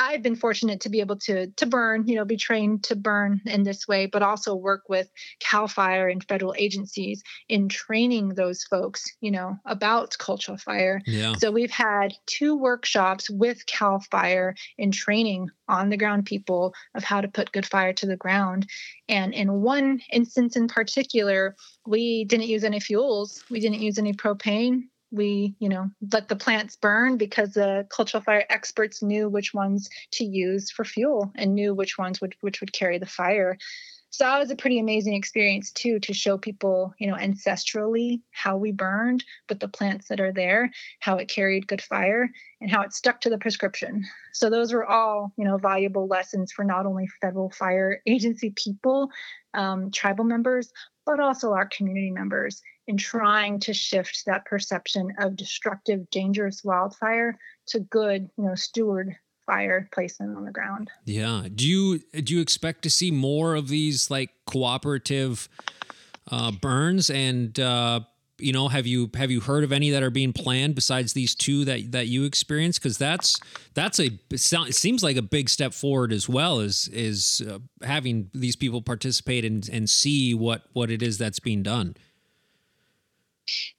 I've 0.00 0.22
been 0.22 0.34
fortunate 0.34 0.80
to 0.80 0.88
be 0.88 1.00
able 1.00 1.18
to 1.18 1.48
to 1.48 1.66
burn, 1.66 2.08
you 2.08 2.16
know, 2.16 2.24
be 2.24 2.38
trained 2.38 2.84
to 2.84 2.96
burn 2.96 3.42
in 3.44 3.64
this 3.64 3.86
way, 3.86 4.06
but 4.06 4.22
also 4.22 4.54
work 4.54 4.84
with 4.88 5.10
Cal 5.40 5.68
Fire 5.68 6.08
and 6.08 6.24
federal 6.24 6.54
agencies 6.56 7.22
in 7.50 7.68
training 7.68 8.30
those 8.30 8.64
folks, 8.64 9.04
you 9.20 9.30
know, 9.30 9.58
about 9.66 10.16
cultural 10.18 10.56
fire. 10.56 11.02
Yeah. 11.06 11.34
So 11.34 11.50
we've 11.50 11.70
had 11.70 12.14
two 12.24 12.56
workshops 12.56 13.28
with 13.28 13.66
Cal 13.66 14.00
Fire 14.10 14.54
in 14.78 14.90
training 14.90 15.50
on 15.68 15.90
the 15.90 15.98
ground 15.98 16.24
people 16.24 16.74
of 16.94 17.04
how 17.04 17.20
to 17.20 17.28
put 17.28 17.52
good 17.52 17.66
fire 17.66 17.92
to 17.92 18.06
the 18.06 18.16
ground. 18.16 18.66
And 19.08 19.34
in 19.34 19.60
one 19.60 20.00
instance 20.10 20.56
in 20.56 20.66
particular, 20.66 21.56
we 21.86 22.24
didn't 22.24 22.46
use 22.46 22.64
any 22.64 22.80
fuels, 22.80 23.44
we 23.50 23.60
didn't 23.60 23.80
use 23.80 23.98
any 23.98 24.14
propane. 24.14 24.84
We, 25.12 25.56
you 25.58 25.68
know, 25.68 25.90
let 26.12 26.28
the 26.28 26.36
plants 26.36 26.76
burn 26.76 27.16
because 27.16 27.52
the 27.54 27.86
cultural 27.90 28.22
fire 28.22 28.44
experts 28.48 29.02
knew 29.02 29.28
which 29.28 29.52
ones 29.52 29.88
to 30.12 30.24
use 30.24 30.70
for 30.70 30.84
fuel 30.84 31.32
and 31.34 31.54
knew 31.54 31.74
which 31.74 31.98
ones 31.98 32.20
would 32.20 32.36
which 32.40 32.60
would 32.60 32.72
carry 32.72 32.98
the 32.98 33.06
fire. 33.06 33.58
So 34.12 34.24
that 34.24 34.38
was 34.40 34.50
a 34.50 34.56
pretty 34.56 34.80
amazing 34.80 35.14
experience 35.14 35.70
too 35.70 36.00
to 36.00 36.12
show 36.12 36.36
people, 36.36 36.92
you 36.98 37.06
know, 37.06 37.14
ancestrally 37.14 38.20
how 38.32 38.56
we 38.56 38.72
burned 38.72 39.24
with 39.48 39.60
the 39.60 39.68
plants 39.68 40.08
that 40.08 40.20
are 40.20 40.32
there, 40.32 40.72
how 40.98 41.16
it 41.16 41.28
carried 41.28 41.68
good 41.68 41.80
fire, 41.80 42.28
and 42.60 42.70
how 42.70 42.82
it 42.82 42.92
stuck 42.92 43.20
to 43.20 43.30
the 43.30 43.38
prescription. 43.38 44.04
So 44.32 44.50
those 44.50 44.72
were 44.72 44.84
all, 44.84 45.32
you 45.36 45.44
know, 45.44 45.58
valuable 45.58 46.08
lessons 46.08 46.50
for 46.50 46.64
not 46.64 46.86
only 46.86 47.06
federal 47.20 47.50
fire 47.50 48.02
agency 48.04 48.50
people, 48.50 49.10
um, 49.54 49.92
tribal 49.92 50.24
members, 50.24 50.72
but 51.06 51.20
also 51.20 51.52
our 51.52 51.68
community 51.68 52.10
members 52.10 52.62
in 52.90 52.96
trying 52.96 53.60
to 53.60 53.72
shift 53.72 54.24
that 54.26 54.44
perception 54.44 55.12
of 55.18 55.36
destructive, 55.36 56.10
dangerous 56.10 56.64
wildfire 56.64 57.38
to 57.68 57.78
good, 57.78 58.28
you 58.36 58.44
know, 58.44 58.56
steward 58.56 59.14
fire 59.46 59.88
placement 59.92 60.36
on 60.36 60.44
the 60.44 60.50
ground. 60.50 60.90
Yeah. 61.04 61.44
Do 61.54 61.66
you 61.66 62.00
do 62.20 62.34
you 62.34 62.40
expect 62.40 62.82
to 62.82 62.90
see 62.90 63.12
more 63.12 63.54
of 63.54 63.68
these 63.68 64.10
like 64.10 64.30
cooperative 64.44 65.48
uh, 66.32 66.50
burns 66.50 67.10
and 67.10 67.58
uh, 67.60 68.00
you 68.38 68.52
know 68.52 68.66
have 68.68 68.86
you 68.88 69.08
have 69.14 69.30
you 69.30 69.40
heard 69.40 69.62
of 69.62 69.70
any 69.70 69.90
that 69.90 70.02
are 70.02 70.10
being 70.10 70.32
planned 70.32 70.74
besides 70.74 71.12
these 71.12 71.34
two 71.34 71.64
that 71.66 71.92
that 71.92 72.08
you 72.08 72.24
experienced 72.24 72.82
because 72.82 72.98
that's 72.98 73.38
that's 73.74 74.00
a 74.00 74.10
it 74.30 74.40
seems 74.74 75.02
like 75.02 75.16
a 75.16 75.22
big 75.22 75.48
step 75.48 75.74
forward 75.74 76.12
as 76.12 76.28
well 76.28 76.60
as 76.60 76.88
is 76.92 77.42
uh, 77.48 77.58
having 77.84 78.30
these 78.34 78.56
people 78.56 78.82
participate 78.82 79.44
and 79.44 79.68
and 79.68 79.88
see 79.88 80.34
what 80.34 80.62
what 80.72 80.90
it 80.90 81.02
is 81.02 81.18
that's 81.18 81.38
being 81.38 81.62
done 81.62 81.94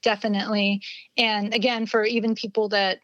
definitely 0.01 0.81
and 1.17 1.53
again 1.53 1.85
for 1.85 2.03
even 2.03 2.35
people 2.35 2.69
that 2.69 2.99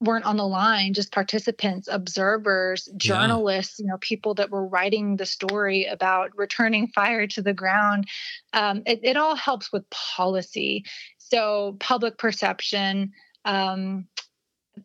weren't 0.00 0.24
on 0.24 0.36
the 0.36 0.46
line 0.46 0.94
just 0.94 1.12
participants 1.12 1.88
observers 1.90 2.88
journalists 2.96 3.78
yeah. 3.78 3.84
you 3.84 3.88
know 3.90 3.98
people 3.98 4.34
that 4.34 4.50
were 4.50 4.66
writing 4.66 5.16
the 5.16 5.26
story 5.26 5.84
about 5.84 6.30
returning 6.36 6.88
fire 6.88 7.26
to 7.26 7.42
the 7.42 7.52
ground 7.52 8.06
um, 8.52 8.82
it, 8.86 9.00
it, 9.02 9.16
all 9.16 9.36
helps 9.36 9.70
with 9.72 9.88
policy 9.90 10.84
so 11.18 11.76
public 11.80 12.16
perception 12.16 13.12
um, 13.44 14.06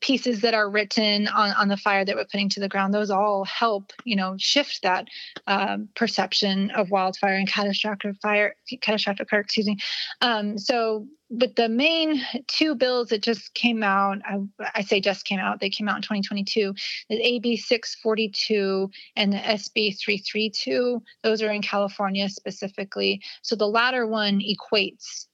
pieces 0.02 0.42
that 0.42 0.54
are 0.54 0.70
written 0.70 1.28
on, 1.28 1.52
on 1.52 1.68
the 1.68 1.78
fire 1.78 2.06
that 2.06 2.16
we're 2.16 2.26
putting 2.26 2.50
to 2.50 2.60
the 2.60 2.70
ground 2.70 2.94
those 2.94 3.10
all 3.10 3.46
help 3.46 3.94
you 4.04 4.16
know 4.16 4.36
shift 4.38 4.82
that 4.84 5.08
um, 5.48 5.90
perception 5.96 6.72
of 6.72 6.92
wildfire 6.92 7.36
and 7.36 7.48
catastrophic 7.48 8.16
fire 8.22 8.56
catastrophic 8.82 9.30
fire 9.30 9.40
excuse 9.40 9.68
me. 9.68 9.78
Um, 10.22 10.58
so 10.58 11.08
but 11.32 11.56
the 11.56 11.70
main 11.70 12.22
two 12.48 12.76
bills 12.76 13.10
that 13.10 13.24
just 13.24 13.54
came 13.54 13.84
out 13.84 14.20
I, 14.26 14.40
I, 14.76 14.82
say 14.82 15.00
just 15.00 15.26
came 15.26 15.40
out 15.40 15.60
they 15.60 15.70
came 15.70 15.90
out 15.90 15.96
in 15.96 16.02
2022 16.04 16.74
the 17.10 17.36
ab 17.36 17.58
642 17.58 18.90
and 19.16 19.34
the 19.34 19.38
sb 19.38 19.98
332 19.98 21.02
those 21.24 21.42
are 21.42 21.52
in 21.52 21.62
california 21.62 22.30
specifically. 22.30 23.22
So 23.42 23.56
the 23.56 23.68
latter 23.68 24.06
one 24.06 24.40
equates 24.40 25.28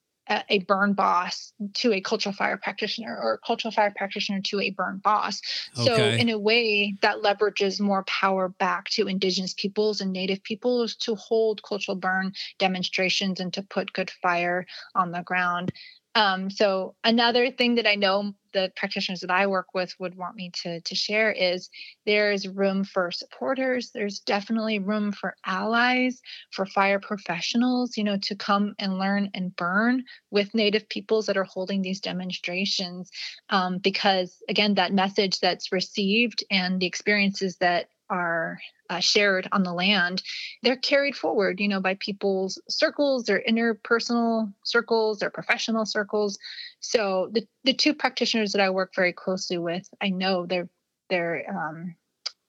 a 0.50 0.60
burn 0.60 0.94
boss 0.94 1.54
to 1.74 1.94
a 1.94 2.02
cultural 2.02 2.34
fire 2.34 2.58
practitioner 2.58 3.18
or 3.22 3.34
a 3.34 3.38
cultural 3.46 3.72
fire 3.72 3.94
practitioner 3.96 4.42
to 4.42 4.60
a 4.60 4.72
burn 4.72 5.00
boss. 5.04 5.42
Okay. 5.78 5.86
So 5.86 5.96
in 6.18 6.30
a 6.30 6.40
way 6.40 6.96
that 7.02 7.18
leverages 7.18 7.80
more 7.80 8.04
power 8.04 8.50
back 8.50 8.86
to 8.92 9.08
indigenous 9.08 9.54
peoples 9.54 10.02
and 10.02 10.12
native 10.12 10.44
peoples 10.44 10.96
to 10.98 11.16
hold 11.16 11.64
cultural 11.64 11.98
burn 11.98 12.34
demonstrations 12.60 13.40
and 13.40 13.54
to 13.54 13.64
put 13.64 13.94
good 13.94 14.12
fire 14.22 14.66
on 14.96 15.12
the 15.12 15.22
ground. 15.24 15.72
Um, 16.14 16.50
so 16.50 16.96
another 17.04 17.52
thing 17.52 17.76
that 17.76 17.88
I 17.88 17.96
know 17.96 18.34
the 18.54 18.72
practitioners 18.76 19.22
that 19.22 19.32
I 19.32 19.48
work 19.48 19.68
with 19.74 19.94
would 19.98 20.16
want 20.16 20.36
me 20.36 20.52
to, 20.64 20.82
to 20.82 20.96
share 20.96 21.32
is 21.32 21.70
there's 22.06 22.48
room 22.48 22.84
for 22.84 23.12
supporters. 23.12 23.92
There's 23.94 24.20
definitely 24.20 24.80
room 24.80 25.14
for 25.14 25.36
allies, 25.46 26.22
for 26.52 26.66
fire 26.66 27.00
professionals, 27.00 27.96
you 27.96 28.04
know, 28.04 28.18
to 28.24 28.36
come 28.36 28.76
and 28.78 29.00
learn 29.00 29.30
and 29.34 29.56
burn 29.56 30.04
with 30.32 30.54
Native 30.54 30.90
peoples 30.90 31.28
that 31.28 31.38
are 31.38 31.46
holding 31.46 31.82
these 31.82 32.02
demonstrations. 32.02 33.10
Um, 33.50 33.78
because 33.78 34.36
again, 34.50 34.74
that 34.76 34.94
message 34.94 35.40
that's 35.40 35.72
received 35.72 36.44
and 36.52 36.80
the 36.82 36.88
experiences 36.88 37.56
that 37.58 37.88
are 38.12 38.60
uh, 38.90 39.00
shared 39.00 39.48
on 39.52 39.64
the 39.64 39.74
land, 39.74 40.22
they're 40.62 40.76
carried 40.76 41.16
forward, 41.16 41.60
you 41.60 41.68
know, 41.68 41.80
by 41.80 41.96
people's 41.96 42.62
circles, 42.70 43.24
their 43.24 43.42
interpersonal 43.48 44.54
circles, 44.64 45.20
their 45.20 45.30
professional 45.30 45.86
circles. 45.86 46.38
So 46.82 47.30
the, 47.32 47.48
the 47.64 47.74
two 47.74 47.94
practitioners 47.94 48.52
that 48.52 48.62
I 48.62 48.70
work 48.70 48.94
very 48.94 49.14
closely 49.14 49.58
with, 49.58 49.90
I 50.02 50.10
know 50.10 50.46
they're 50.46 50.70
they're 51.10 51.46
um, 51.50 51.96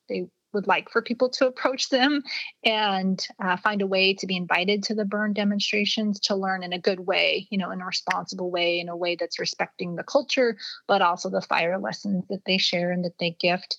they 0.08 0.26
would 0.52 0.66
like 0.66 0.90
for 0.90 1.02
people 1.02 1.30
to 1.30 1.46
approach 1.46 1.88
them 1.88 2.22
and 2.64 3.26
uh, 3.42 3.56
find 3.56 3.82
a 3.82 3.86
way 3.86 4.14
to 4.14 4.26
be 4.26 4.36
invited 4.36 4.82
to 4.82 4.94
the 4.94 5.04
burn 5.04 5.32
demonstrations 5.32 6.20
to 6.20 6.36
learn 6.36 6.62
in 6.62 6.72
a 6.72 6.78
good 6.78 7.00
way, 7.00 7.46
you 7.50 7.58
know, 7.58 7.70
in 7.70 7.80
a 7.80 7.86
responsible 7.86 8.50
way, 8.50 8.78
in 8.78 8.88
a 8.88 8.96
way 8.96 9.16
that's 9.18 9.38
respecting 9.38 9.96
the 9.96 10.02
culture, 10.02 10.56
but 10.86 11.02
also 11.02 11.30
the 11.30 11.40
fire 11.40 11.78
lessons 11.78 12.24
that 12.28 12.42
they 12.46 12.58
share 12.58 12.90
and 12.90 13.04
that 13.04 13.18
they 13.18 13.36
gift. 13.40 13.76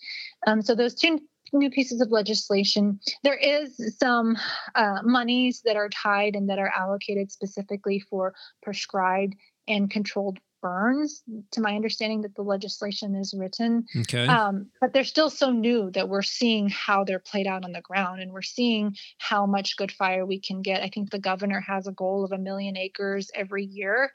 Um, 0.47 0.61
so 0.61 0.75
those 0.75 0.95
two 0.95 1.19
new 1.59 1.69
pieces 1.69 2.01
of 2.01 2.11
legislation. 2.11 2.99
There 3.23 3.37
is 3.37 3.95
some 3.99 4.37
uh, 4.75 4.99
monies 5.03 5.61
that 5.65 5.75
are 5.75 5.89
tied 5.89 6.35
and 6.35 6.49
that 6.49 6.59
are 6.59 6.71
allocated 6.75 7.31
specifically 7.31 7.99
for 7.99 8.33
prescribed 8.61 9.35
and 9.67 9.89
controlled 9.89 10.39
burns 10.63 11.21
to 11.51 11.61
my 11.61 11.75
understanding 11.75 12.21
that 12.21 12.33
the 12.35 12.41
legislation 12.41 13.13
is 13.15 13.33
written 13.37 13.85
Okay. 13.99 14.25
um, 14.25 14.67
but 14.81 14.93
they're 14.93 15.03
still 15.03 15.29
so 15.29 15.51
new 15.51 15.91
that 15.91 16.07
we're 16.09 16.21
seeing 16.23 16.69
how 16.69 17.03
they're 17.03 17.19
played 17.19 17.45
out 17.45 17.65
on 17.65 17.73
the 17.73 17.81
ground 17.81 18.21
and 18.21 18.31
we're 18.31 18.41
seeing 18.41 18.95
how 19.17 19.45
much 19.45 19.75
good 19.77 19.91
fire 19.91 20.25
we 20.25 20.39
can 20.39 20.61
get 20.61 20.81
i 20.81 20.89
think 20.89 21.11
the 21.11 21.19
governor 21.19 21.59
has 21.59 21.85
a 21.85 21.91
goal 21.91 22.23
of 22.23 22.31
a 22.31 22.37
million 22.37 22.77
acres 22.77 23.29
every 23.35 23.65
year 23.65 24.11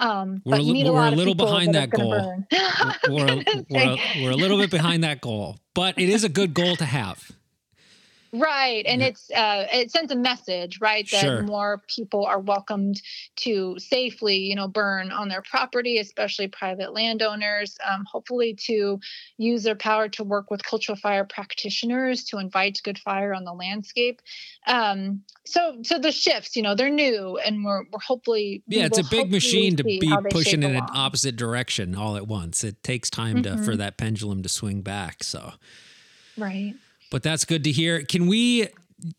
um, 0.00 0.40
We're 0.44 0.52
but 0.52 0.60
a 0.60 0.62
you 0.62 0.72
li- 0.72 0.82
need 0.84 0.86
a 0.86 0.92
we're 0.92 0.98
a 0.98 1.02
lot 1.02 1.12
of 1.12 1.18
little 1.18 1.34
people 1.34 1.46
behind 1.46 1.74
that, 1.74 1.90
that 1.90 1.96
goal. 1.98 2.10
we're, 3.08 3.26
I 3.26 3.32
a, 3.32 3.36
was 3.36 3.44
gonna 3.44 3.64
we're, 3.68 3.80
a, 3.80 3.98
we're 4.22 4.30
a 4.30 4.36
little 4.36 4.58
bit 4.58 4.70
behind 4.70 5.02
that 5.02 5.20
goal, 5.20 5.58
but 5.74 5.98
it 5.98 6.08
is 6.08 6.22
a 6.22 6.28
good 6.28 6.54
goal 6.54 6.76
to 6.76 6.84
have. 6.84 7.32
Right. 8.32 8.84
And 8.86 9.00
Yeah. 9.00 9.08
it's 9.08 9.30
uh 9.30 9.66
it 9.72 9.90
sends 9.90 10.12
a 10.12 10.16
message, 10.16 10.78
right? 10.82 11.08
That 11.10 11.38
Sure. 11.38 11.40
more 11.40 11.82
people 11.88 12.26
are 12.26 12.38
welcomed 12.40 13.00
to 13.36 13.78
safely, 13.78 14.36
you 14.36 14.54
know, 14.54 14.68
burn 14.68 15.10
on 15.10 15.28
their 15.28 15.40
property, 15.40 15.96
especially 15.96 16.46
private 16.46 16.92
landowners. 16.92 17.74
Um, 17.88 18.04
hopefully 18.10 18.54
to 18.66 18.98
use 19.38 19.62
their 19.62 19.74
power 19.76 20.10
to 20.10 20.24
work 20.24 20.50
with 20.50 20.62
cultural 20.62 20.96
fire 20.96 21.24
practitioners 21.24 22.22
to 22.24 22.36
invite 22.38 22.78
good 22.84 22.98
fire 22.98 23.32
on 23.32 23.44
the 23.44 23.54
landscape. 23.54 24.20
Um, 24.66 25.24
so 25.46 25.78
so 25.82 25.98
the 25.98 26.12
shifts, 26.12 26.54
you 26.54 26.60
know, 26.62 26.74
they're 26.74 26.90
new 26.90 27.38
and 27.38 27.64
we're 27.64 27.84
we're 27.90 27.98
hopefully 28.06 28.62
Yeah, 28.70 28.84
it's 28.84 28.98
a 28.98 29.04
big 29.04 29.30
machine 29.32 29.76
to 29.76 29.84
be 29.84 30.18
pushing 30.18 30.62
in 30.62 30.74
an 30.74 30.90
opposite 30.92 31.36
direction 31.36 31.94
all 31.94 32.16
at 32.16 32.26
once. 32.26 32.62
It 32.62 32.82
takes 32.82 33.08
time 33.08 33.40
to 33.42 33.56
for 33.56 33.74
Mhm. 33.74 33.76
that 33.76 33.96
pendulum 33.96 34.42
to 34.42 34.48
swing 34.48 34.82
back. 34.82 35.24
So, 35.24 35.54
Right. 36.36 36.78
But 37.10 37.22
that's 37.22 37.44
good 37.44 37.64
to 37.64 37.72
hear. 37.72 38.02
Can 38.02 38.26
we? 38.26 38.68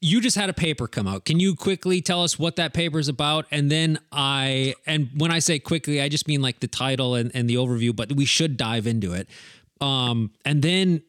You 0.02 0.20
just 0.20 0.36
had 0.36 0.50
a 0.50 0.54
paper 0.54 0.88
come 0.88 1.08
out. 1.08 1.24
Can 1.24 1.40
you 1.40 1.56
quickly 1.56 2.02
tell 2.02 2.22
us 2.22 2.38
what 2.38 2.58
that 2.58 2.74
paper 2.74 3.00
is 3.00 3.08
about? 3.08 3.46
And 3.50 3.72
then 3.72 3.98
I, 4.12 4.76
and 4.86 5.10
when 5.16 5.32
I 5.32 5.40
say 5.40 5.58
quickly, 5.58 6.02
I 6.02 6.10
just 6.10 6.28
mean 6.28 6.42
like 6.42 6.60
the 6.60 6.68
title 6.68 7.16
and, 7.16 7.32
and 7.34 7.50
the 7.50 7.56
overview, 7.56 7.96
but 7.96 8.12
we 8.12 8.26
should 8.26 8.58
dive 8.58 8.88
into 8.88 9.14
it. 9.14 9.30
Um, 9.80 10.32
and 10.44 10.62
then 10.62 11.02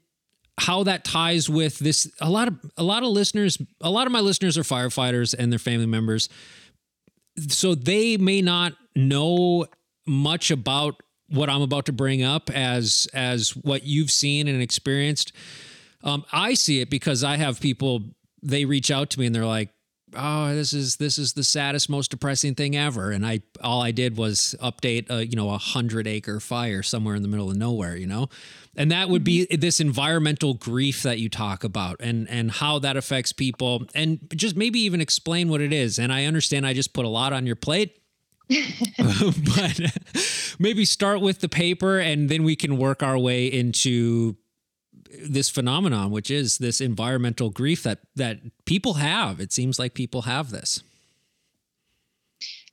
how 0.61 0.83
that 0.85 1.05
ties 1.05 1.49
with 1.49 1.79
this. 1.79 2.11
A 2.21 2.31
lot 2.31 2.49
of 2.49 2.55
a 2.77 2.83
lot 2.83 3.03
of 3.03 3.09
listeners, 3.09 3.59
a 3.81 3.91
lot 3.91 4.07
of 4.07 4.13
my 4.13 4.21
listeners 4.21 4.59
are 4.59 4.63
firefighters 4.63 5.35
and 5.37 5.51
their 5.51 5.59
family 5.59 5.87
members, 5.87 6.29
so 7.49 7.75
they 7.75 8.17
may 8.19 8.43
not 8.43 8.75
know 8.95 9.67
much 10.07 10.51
about 10.51 11.03
what 11.29 11.49
I'm 11.49 11.63
about 11.63 11.87
to 11.87 11.93
bring 11.93 12.23
up 12.23 12.51
as 12.51 13.09
as 13.15 13.57
what 13.57 13.85
you've 13.85 14.11
seen 14.11 14.49
and 14.49 14.61
experienced. 14.61 15.33
Um, 16.03 16.25
I 16.33 16.55
see 16.55 16.81
it 16.81 16.91
because 16.91 17.23
I 17.25 17.37
have 17.37 17.61
people 17.61 18.03
they 18.43 18.65
reach 18.65 18.91
out 18.91 19.11
to 19.11 19.21
me 19.21 19.27
and 19.27 19.35
they're 19.35 19.45
like, 19.45 19.71
"Oh, 20.15 20.55
this 20.55 20.73
is 20.73 20.97
this 20.97 21.19
is 21.19 21.35
the 21.35 21.45
saddest, 21.45 21.91
most 21.91 22.11
depressing 22.11 22.55
thing 22.55 22.77
ever." 22.77 23.11
And 23.11 23.27
I 23.27 23.41
all 23.63 23.83
I 23.83 23.91
did 23.91 24.17
was 24.17 24.55
update 24.63 25.11
a 25.11 25.27
you 25.27 25.37
know 25.37 25.51
a 25.51 25.59
hundred 25.59 26.07
acre 26.07 26.41
fire 26.41 26.83
somewhere 26.83 27.15
in 27.15 27.23
the 27.23 27.29
middle 27.29 27.51
of 27.51 27.57
nowhere, 27.57 27.97
you 27.97 28.07
know, 28.07 28.29
and 28.77 28.91
that 28.91 29.09
would 29.09 29.25
be 29.25 29.45
this 29.47 29.81
environmental 29.81 30.55
grief 30.55 31.03
that 31.03 31.19
you 31.19 31.29
talk 31.29 31.65
about 31.65 31.97
and 32.01 32.29
and 32.31 32.51
how 32.51 32.79
that 32.79 32.97
affects 32.97 33.33
people 33.33 33.87
and 33.95 34.21
just 34.35 34.57
maybe 34.57 34.81
even 34.81 35.01
explain 35.01 35.49
what 35.49 35.61
it 35.61 35.73
is. 35.73 35.99
And 35.99 36.13
I 36.13 36.25
understand 36.25 36.67
I 36.67 36.73
just 36.73 36.93
put 36.93 37.05
a 37.05 37.09
lot 37.09 37.33
on 37.33 37.47
your 37.47 37.57
plate. 37.57 37.97
but 38.99 39.81
maybe 40.59 40.85
start 40.85 41.21
with 41.21 41.41
the 41.41 41.49
paper 41.49 41.99
and 41.99 42.29
then 42.29 42.43
we 42.43 42.57
can 42.57 42.77
work 42.77 43.03
our 43.03 43.17
way 43.17 43.47
into 43.47 44.37
this 45.23 45.51
phenomenon 45.51 46.11
which 46.11 46.31
is 46.31 46.59
this 46.59 46.81
environmental 46.81 47.51
grief 47.51 47.83
that 47.83 48.01
that 48.17 48.39
people 48.65 48.95
have. 48.95 49.41
It 49.41 49.53
seems 49.53 49.79
like 49.79 49.95
people 49.95 50.23
have 50.23 50.51
this 50.51 50.83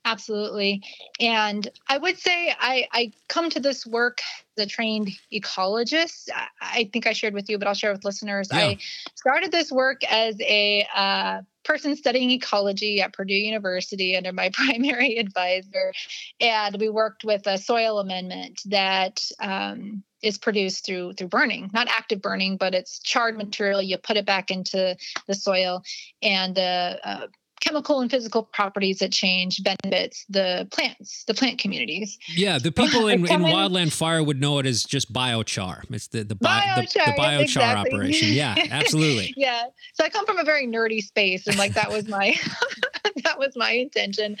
Absolutely. 0.08 0.82
And 1.20 1.68
I 1.86 1.98
would 1.98 2.16
say 2.16 2.54
I, 2.58 2.86
I 2.92 3.12
come 3.28 3.50
to 3.50 3.60
this 3.60 3.84
work 3.84 4.20
as 4.56 4.64
a 4.64 4.66
trained 4.66 5.10
ecologist. 5.30 6.30
I, 6.34 6.46
I 6.62 6.90
think 6.90 7.06
I 7.06 7.12
shared 7.12 7.34
with 7.34 7.50
you, 7.50 7.58
but 7.58 7.68
I'll 7.68 7.74
share 7.74 7.92
with 7.92 8.06
listeners. 8.06 8.48
Yeah. 8.50 8.58
I 8.58 8.78
started 9.16 9.52
this 9.52 9.70
work 9.70 10.00
as 10.10 10.40
a 10.40 10.86
uh, 10.94 11.42
person 11.62 11.94
studying 11.94 12.30
ecology 12.30 13.02
at 13.02 13.12
Purdue 13.12 13.34
University 13.34 14.16
under 14.16 14.32
my 14.32 14.48
primary 14.54 15.18
advisor. 15.18 15.92
And 16.40 16.80
we 16.80 16.88
worked 16.88 17.22
with 17.22 17.46
a 17.46 17.58
soil 17.58 17.98
amendment 17.98 18.62
that 18.64 19.22
um, 19.40 20.02
is 20.22 20.38
produced 20.38 20.86
through 20.86 21.12
through 21.12 21.28
burning, 21.28 21.70
not 21.74 21.86
active 21.88 22.22
burning, 22.22 22.56
but 22.56 22.74
it's 22.74 22.98
charred 23.00 23.36
material. 23.36 23.82
You 23.82 23.98
put 23.98 24.16
it 24.16 24.24
back 24.24 24.50
into 24.50 24.96
the 25.26 25.34
soil, 25.34 25.82
and 26.22 26.54
the 26.54 26.98
uh, 27.04 27.26
chemical 27.60 28.00
and 28.00 28.10
physical 28.10 28.42
properties 28.42 28.98
that 28.98 29.12
change 29.12 29.62
benefits 29.62 30.24
the 30.28 30.68
plants, 30.70 31.24
the 31.24 31.34
plant 31.34 31.58
communities. 31.58 32.18
yeah 32.28 32.58
the 32.58 32.72
people 32.72 33.08
in, 33.08 33.20
in 33.20 33.42
wildland 33.42 33.92
fire 33.92 34.22
would 34.22 34.40
know 34.40 34.58
it 34.58 34.66
as 34.66 34.84
just 34.84 35.12
biochar 35.12 35.82
it's 35.90 36.08
the 36.08 36.24
the, 36.24 36.34
bi- 36.34 36.74
the, 36.76 36.82
the 36.82 36.86
Biochar, 36.88 37.06
yeah, 37.06 37.16
biochar 37.16 37.42
exactly. 37.42 37.92
operation 37.92 38.28
yeah 38.32 38.54
absolutely 38.70 39.34
yeah. 39.36 39.64
So 39.94 40.04
I 40.04 40.08
come 40.08 40.26
from 40.26 40.38
a 40.38 40.44
very 40.44 40.66
nerdy 40.66 41.00
space, 41.00 41.46
and 41.46 41.56
like 41.56 41.74
that 41.74 41.90
was 41.90 42.08
my 42.08 42.34
that 43.24 43.38
was 43.38 43.56
my 43.56 43.72
intention. 43.72 44.36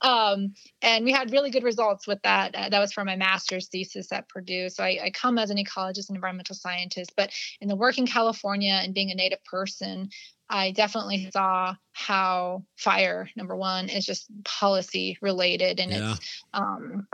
Um, 0.00 0.54
and 0.82 1.04
we 1.04 1.12
had 1.12 1.32
really 1.32 1.50
good 1.50 1.62
results 1.62 2.06
with 2.06 2.20
that. 2.22 2.54
Uh, 2.54 2.68
that 2.68 2.80
was 2.80 2.92
for 2.92 3.04
my 3.04 3.16
master's 3.16 3.68
thesis 3.68 4.12
at 4.12 4.28
Purdue. 4.28 4.68
So 4.68 4.82
I, 4.82 4.98
I 5.04 5.10
come 5.10 5.38
as 5.38 5.50
an 5.50 5.56
ecologist 5.56 6.08
and 6.08 6.16
environmental 6.16 6.54
scientist, 6.54 7.12
but 7.16 7.30
in 7.60 7.68
the 7.68 7.76
work 7.76 7.98
in 7.98 8.06
California 8.06 8.80
and 8.82 8.94
being 8.94 9.10
a 9.10 9.14
native 9.14 9.44
person, 9.44 10.10
I 10.50 10.70
definitely 10.72 11.30
saw 11.30 11.76
how 11.92 12.64
fire, 12.76 13.28
number 13.36 13.56
one, 13.56 13.88
is 13.88 14.06
just 14.06 14.26
policy 14.44 15.18
related 15.20 15.80
and 15.80 15.90
Yeah. 15.90 16.12
it's 16.12 16.44
um 16.54 17.06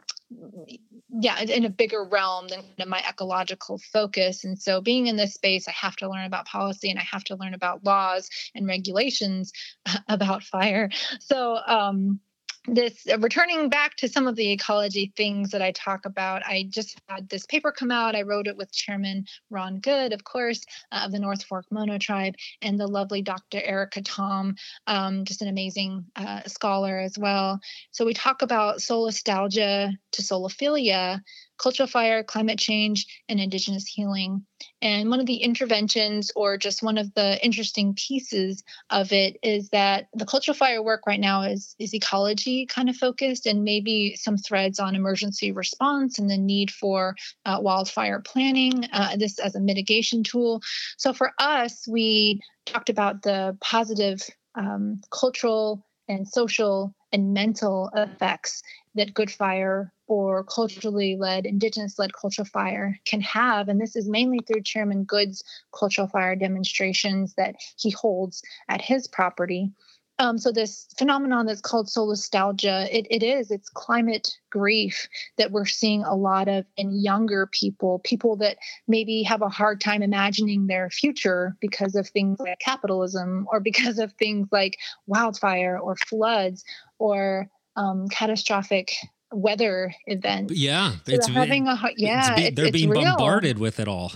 yeah 1.10 1.40
in 1.40 1.64
a 1.64 1.70
bigger 1.70 2.04
realm 2.04 2.48
than 2.48 2.60
than 2.78 2.88
my 2.88 3.02
ecological 3.08 3.78
focus 3.78 4.44
and 4.44 4.58
so 4.60 4.80
being 4.80 5.06
in 5.06 5.16
this 5.16 5.34
space 5.34 5.68
i 5.68 5.70
have 5.72 5.94
to 5.94 6.08
learn 6.08 6.24
about 6.24 6.46
policy 6.46 6.90
and 6.90 6.98
i 6.98 7.02
have 7.02 7.22
to 7.24 7.36
learn 7.36 7.54
about 7.54 7.84
laws 7.84 8.28
and 8.54 8.66
regulations 8.66 9.52
about 10.08 10.42
fire 10.42 10.88
so 11.20 11.58
um 11.66 12.20
this 12.66 13.06
uh, 13.10 13.18
returning 13.18 13.68
back 13.68 13.96
to 13.96 14.08
some 14.08 14.26
of 14.26 14.36
the 14.36 14.52
ecology 14.52 15.12
things 15.16 15.50
that 15.50 15.62
I 15.62 15.72
talk 15.72 16.06
about, 16.06 16.44
I 16.46 16.66
just 16.68 16.98
had 17.08 17.28
this 17.28 17.46
paper 17.46 17.72
come 17.72 17.90
out. 17.90 18.16
I 18.16 18.22
wrote 18.22 18.46
it 18.46 18.56
with 18.56 18.72
Chairman 18.72 19.26
Ron 19.50 19.80
Goode, 19.80 20.12
of 20.12 20.24
course, 20.24 20.64
uh, 20.90 21.02
of 21.04 21.12
the 21.12 21.18
North 21.18 21.44
Fork 21.44 21.66
Mono 21.70 21.98
Tribe, 21.98 22.34
and 22.62 22.78
the 22.78 22.86
lovely 22.86 23.22
Dr. 23.22 23.60
Erica 23.62 24.02
Tom, 24.02 24.56
um, 24.86 25.24
just 25.24 25.42
an 25.42 25.48
amazing 25.48 26.06
uh, 26.16 26.42
scholar 26.46 26.98
as 26.98 27.18
well. 27.18 27.60
So 27.90 28.04
we 28.04 28.14
talk 28.14 28.42
about 28.42 28.78
solastalgia 28.78 29.92
to 30.12 30.22
soliphilia, 30.22 31.20
cultural 31.58 31.86
fire, 31.86 32.22
climate 32.22 32.58
change, 32.58 33.06
and 33.28 33.40
indigenous 33.40 33.86
healing. 33.86 34.44
And 34.82 35.10
one 35.10 35.20
of 35.20 35.26
the 35.26 35.36
interventions, 35.36 36.30
or 36.36 36.56
just 36.56 36.82
one 36.82 36.98
of 36.98 37.12
the 37.14 37.42
interesting 37.44 37.94
pieces 37.94 38.62
of 38.90 39.12
it, 39.12 39.38
is 39.42 39.68
that 39.70 40.08
the 40.14 40.26
cultural 40.26 40.56
fire 40.56 40.82
work 40.82 41.06
right 41.06 41.20
now 41.20 41.42
is 41.42 41.74
is 41.78 41.94
ecology 41.94 42.66
kind 42.66 42.88
of 42.88 42.96
focused, 42.96 43.46
and 43.46 43.64
maybe 43.64 44.16
some 44.16 44.36
threads 44.36 44.78
on 44.78 44.94
emergency 44.94 45.52
response 45.52 46.18
and 46.18 46.30
the 46.30 46.38
need 46.38 46.70
for 46.70 47.14
uh, 47.46 47.58
wildfire 47.60 48.20
planning. 48.20 48.84
Uh, 48.92 49.16
this 49.16 49.38
as 49.38 49.54
a 49.54 49.60
mitigation 49.60 50.22
tool. 50.22 50.60
So 50.96 51.12
for 51.12 51.32
us, 51.38 51.86
we 51.88 52.40
talked 52.66 52.88
about 52.88 53.22
the 53.22 53.56
positive 53.60 54.20
um, 54.54 55.00
cultural 55.10 55.84
and 56.08 56.28
social 56.28 56.94
and 57.12 57.32
mental 57.32 57.90
effects 57.94 58.62
that 58.94 59.14
good 59.14 59.30
fire 59.30 59.92
or 60.06 60.44
culturally 60.44 61.16
led, 61.16 61.46
indigenous 61.46 61.98
led 61.98 62.12
cultural 62.12 62.46
fire 62.46 62.98
can 63.04 63.20
have. 63.20 63.68
And 63.68 63.80
this 63.80 63.96
is 63.96 64.08
mainly 64.08 64.40
through 64.46 64.62
Chairman 64.62 65.04
Goode's 65.04 65.42
cultural 65.72 66.08
fire 66.08 66.36
demonstrations 66.36 67.34
that 67.34 67.56
he 67.78 67.90
holds 67.90 68.42
at 68.68 68.82
his 68.82 69.06
property. 69.06 69.72
Um, 70.20 70.38
so 70.38 70.52
this 70.52 70.86
phenomenon 70.96 71.46
that's 71.46 71.60
called 71.60 71.88
solastalgia, 71.88 72.88
it, 72.92 73.06
it 73.10 73.24
is, 73.24 73.50
it's 73.50 73.68
climate 73.68 74.30
grief 74.48 75.08
that 75.38 75.50
we're 75.50 75.64
seeing 75.64 76.04
a 76.04 76.14
lot 76.14 76.46
of 76.46 76.64
in 76.76 76.92
younger 77.02 77.48
people, 77.48 77.98
people 78.04 78.36
that 78.36 78.58
maybe 78.86 79.24
have 79.24 79.42
a 79.42 79.48
hard 79.48 79.80
time 79.80 80.02
imagining 80.02 80.66
their 80.66 80.88
future 80.88 81.56
because 81.60 81.96
of 81.96 82.08
things 82.08 82.38
like 82.38 82.60
capitalism 82.60 83.48
or 83.50 83.58
because 83.58 83.98
of 83.98 84.12
things 84.12 84.46
like 84.52 84.78
wildfire 85.08 85.76
or 85.78 85.96
floods 85.96 86.64
or 87.00 87.50
um, 87.74 88.06
catastrophic 88.08 88.92
weather 89.34 89.94
event. 90.06 90.50
yeah 90.52 90.92
So 90.92 90.98
it's 91.14 91.26
they're 91.26 91.34
having 91.34 91.66
a 91.68 91.76
hard, 91.76 91.92
it's 91.94 92.02
yeah, 92.02 92.34
be- 92.36 92.50
they're 92.50 92.66
it's 92.66 92.72
being 92.72 92.92
bombarded 92.92 93.58
with 93.58 93.80
it 93.80 93.88
all 93.88 94.12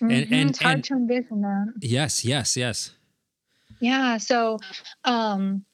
and- 0.00 0.10
Mhm, 0.10 0.32
and- 0.32 0.50
it's 0.50 0.60
hard 0.62 0.74
and- 0.76 0.84
to 0.84 0.94
envision 0.94 1.40
that. 1.42 1.72
yes 1.80 2.24
yes 2.24 2.56
yes 2.56 2.90
Yeah. 3.80 4.16
So, 4.18 4.58
um, 5.04 5.64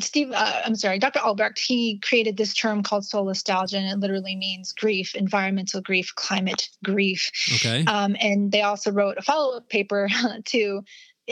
Steve, 0.00 0.30
uh, 0.32 0.62
I'm 0.64 0.74
sorry, 0.74 0.98
Dr. 0.98 1.18
Albrecht, 1.20 1.58
he 1.58 1.98
created 1.98 2.36
this 2.36 2.54
term 2.54 2.82
called 2.82 3.04
solastalgia, 3.04 3.74
and 3.78 3.86
it 3.88 3.98
literally 3.98 4.34
means 4.36 4.72
grief, 4.72 5.14
environmental 5.14 5.80
grief, 5.80 6.12
climate 6.14 6.68
grief. 6.84 7.30
Okay. 7.56 7.84
Um, 7.86 8.16
and 8.20 8.50
they 8.52 8.62
also 8.62 8.90
wrote 8.90 9.16
a 9.18 9.22
follow 9.22 9.56
up 9.56 9.68
paper 9.68 10.08
to 10.46 10.82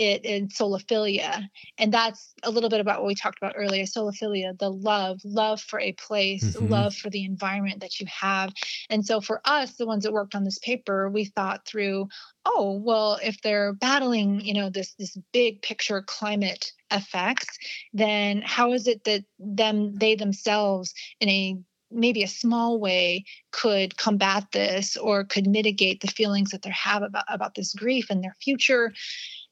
it 0.01 0.25
in 0.25 0.49
soliphilia. 0.49 1.49
And 1.79 1.93
that's 1.93 2.35
a 2.43 2.51
little 2.51 2.71
bit 2.71 2.81
about 2.81 3.01
what 3.01 3.07
we 3.09 3.15
talked 3.15 3.39
about 3.39 3.55
earlier 3.57 3.85
soliphilia, 3.85 4.59
the 4.59 4.71
love, 4.71 5.21
love 5.25 5.61
for 5.61 5.79
a 5.81 5.93
place, 5.93 6.57
Mhm. 6.57 6.71
love 6.71 6.97
for 6.97 7.11
the 7.11 7.25
environment 7.25 7.81
that 7.81 8.01
you 8.01 8.07
have. 8.07 8.53
And 8.89 9.05
so 9.05 9.21
for 9.21 9.41
us, 9.45 9.77
the 9.77 9.87
ones 9.87 10.05
that 10.05 10.13
worked 10.13 10.35
on 10.35 10.45
this 10.45 10.59
paper, 10.59 11.11
we 11.11 11.27
thought 11.27 11.67
through, 11.67 12.09
oh, 12.47 12.81
well, 12.83 13.19
if 13.23 13.41
they're 13.43 13.75
battling, 13.75 14.41
you 14.41 14.55
know, 14.55 14.71
this 14.71 14.95
this 14.95 15.17
big 15.33 15.63
picture 15.63 16.03
climate 16.03 16.73
effects, 16.91 17.59
then 17.93 18.43
how 18.45 18.73
is 18.73 18.87
it 18.87 19.05
that 19.05 19.25
them 19.39 19.95
they 19.97 20.15
themselves 20.15 20.95
in 21.21 21.29
a 21.29 21.57
maybe 21.93 22.23
a 22.23 22.29
small 22.29 22.79
way 22.79 23.25
could 23.51 23.97
combat 23.97 24.47
this 24.53 24.97
or 24.97 25.25
could 25.25 25.47
mitigate 25.47 26.01
the 26.01 26.07
feelings 26.07 26.51
that 26.51 26.63
they 26.63 26.71
have 26.71 27.03
about, 27.03 27.25
about 27.29 27.55
this 27.57 27.75
grief 27.75 28.07
and 28.11 28.23
their 28.23 28.37
future 28.41 28.93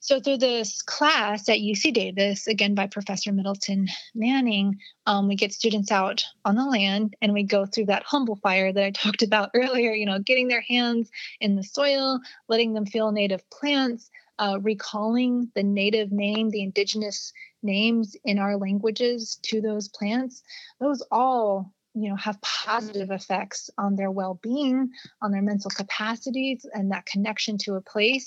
so 0.00 0.20
through 0.20 0.38
this 0.38 0.80
class 0.82 1.48
at 1.48 1.58
UC 1.58 1.92
Davis, 1.92 2.46
again 2.46 2.74
by 2.74 2.86
Professor 2.86 3.32
Middleton 3.32 3.88
Manning, 4.14 4.78
um, 5.06 5.28
we 5.28 5.34
get 5.34 5.52
students 5.52 5.90
out 5.90 6.24
on 6.44 6.54
the 6.54 6.64
land 6.64 7.14
and 7.20 7.32
we 7.32 7.42
go 7.42 7.66
through 7.66 7.86
that 7.86 8.04
humble 8.04 8.36
fire 8.36 8.72
that 8.72 8.84
I 8.84 8.90
talked 8.94 9.22
about 9.22 9.50
earlier. 9.54 9.92
You 9.92 10.06
know, 10.06 10.18
getting 10.18 10.48
their 10.48 10.60
hands 10.62 11.10
in 11.40 11.56
the 11.56 11.64
soil, 11.64 12.20
letting 12.48 12.74
them 12.74 12.86
feel 12.86 13.10
native 13.10 13.48
plants, 13.50 14.10
uh, 14.38 14.58
recalling 14.62 15.50
the 15.54 15.62
native 15.62 16.12
name, 16.12 16.50
the 16.50 16.62
indigenous 16.62 17.32
names 17.62 18.16
in 18.24 18.38
our 18.38 18.56
languages 18.56 19.38
to 19.42 19.60
those 19.60 19.88
plants. 19.88 20.42
Those 20.80 21.02
all 21.10 21.72
you 22.00 22.10
know 22.10 22.16
have 22.16 22.40
positive 22.40 23.10
effects 23.10 23.70
on 23.78 23.96
their 23.96 24.10
well-being 24.10 24.90
on 25.22 25.32
their 25.32 25.42
mental 25.42 25.70
capacities 25.70 26.66
and 26.72 26.92
that 26.92 27.06
connection 27.06 27.58
to 27.58 27.74
a 27.74 27.80
place 27.80 28.24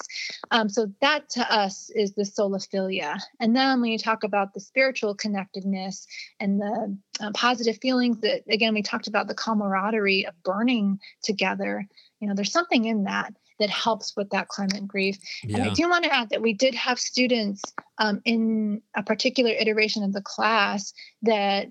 um, 0.52 0.70
so 0.70 0.88
that 1.02 1.30
to 1.30 1.54
us 1.54 1.90
is 1.96 2.14
the 2.14 2.24
soliphilia. 2.24 3.20
And 3.40 3.56
then 3.56 3.82
when 3.82 3.92
you 3.92 3.98
talk 3.98 4.24
about 4.24 4.54
the 4.54 4.60
spiritual 4.60 5.16
connectedness 5.16 6.08
and 6.40 6.60
the 6.60 6.98
uh, 7.20 7.32
positive 7.34 7.78
feelings 7.82 8.20
that, 8.22 8.44
again, 8.50 8.74
we 8.74 8.82
talked 8.82 9.08
about 9.08 9.28
the 9.28 9.36
camaraderie 9.36 10.26
of 10.26 10.34
burning 10.44 11.00
together. 11.24 11.88
You 12.20 12.28
know, 12.28 12.36
there's 12.36 12.52
something 12.52 12.86
in 12.86 13.04
that 13.06 13.34
that 13.60 13.70
helps 13.70 14.16
with 14.18 14.32
that 14.32 14.48
climate 14.48 14.88
grief. 14.88 15.20
And 15.44 15.62
I 15.62 15.70
do 15.70 15.88
want 15.88 16.04
to 16.06 16.14
add 16.14 16.30
that 16.32 16.42
we 16.42 16.54
did 16.54 16.74
have 16.74 17.00
students 17.00 17.62
um, 18.00 18.20
in 18.26 18.82
a 18.96 19.04
particular 19.04 19.52
iteration 19.52 20.04
of 20.04 20.14
the 20.14 20.22
class 20.22 20.94
that 21.22 21.68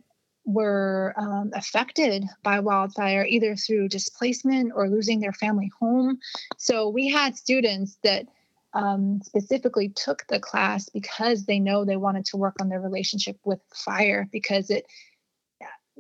were 0.53 1.15
um, 1.17 1.51
affected 1.55 2.25
by 2.43 2.61
wildfire 2.61 3.25
either 3.25 3.57
through 3.57 3.89
displacement 3.89 4.73
or 4.75 4.89
losing 4.89 5.21
their 5.21 5.33
family 5.33 5.71
home. 5.79 6.19
So 6.57 6.89
we 6.89 7.09
had 7.09 7.37
students 7.37 7.99
that 8.03 8.27
um, 8.73 9.21
specifically 9.23 9.89
took 9.89 10.27
the 10.29 10.39
class 10.39 10.89
because 10.89 11.45
they 11.45 11.59
know 11.59 11.85
they 11.85 11.97
wanted 11.97 12.25
to 12.27 12.37
work 12.37 12.57
on 12.61 12.69
their 12.69 12.81
relationship 12.81 13.37
with 13.45 13.61
fire 13.75 14.29
because 14.31 14.71
it 14.71 14.87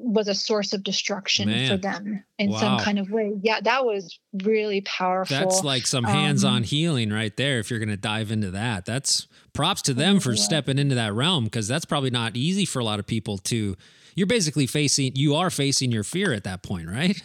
was 0.02 0.28
a 0.28 0.34
source 0.34 0.72
of 0.72 0.82
destruction 0.82 1.48
for 1.68 1.76
them 1.76 2.24
in 2.38 2.52
some 2.54 2.78
kind 2.80 2.98
of 2.98 3.10
way. 3.10 3.32
Yeah, 3.42 3.60
that 3.60 3.84
was 3.84 4.18
really 4.42 4.80
powerful. 4.80 5.36
That's 5.36 5.62
like 5.62 5.86
some 5.86 6.04
hands-on 6.04 6.56
Um, 6.58 6.62
healing 6.62 7.10
right 7.10 7.36
there. 7.36 7.58
If 7.58 7.70
you're 7.70 7.78
going 7.78 7.90
to 7.90 7.96
dive 7.96 8.30
into 8.30 8.50
that, 8.52 8.84
that's 8.84 9.26
props 9.52 9.82
to 9.82 9.94
them 9.94 10.20
for 10.20 10.32
Yeah. 10.32 10.42
stepping 10.42 10.78
into 10.78 10.94
that 10.94 11.12
realm 11.12 11.44
because 11.44 11.68
that's 11.68 11.84
probably 11.84 12.10
not 12.10 12.36
easy 12.36 12.64
for 12.64 12.78
a 12.78 12.84
lot 12.84 12.98
of 12.98 13.06
people 13.06 13.38
to. 13.38 13.76
You're 14.16 14.26
basically 14.26 14.66
facing, 14.66 15.14
you 15.14 15.34
are 15.36 15.50
facing 15.50 15.92
your 15.92 16.02
fear 16.04 16.32
at 16.32 16.44
that 16.44 16.62
point, 16.62 16.88
right? 16.88 17.20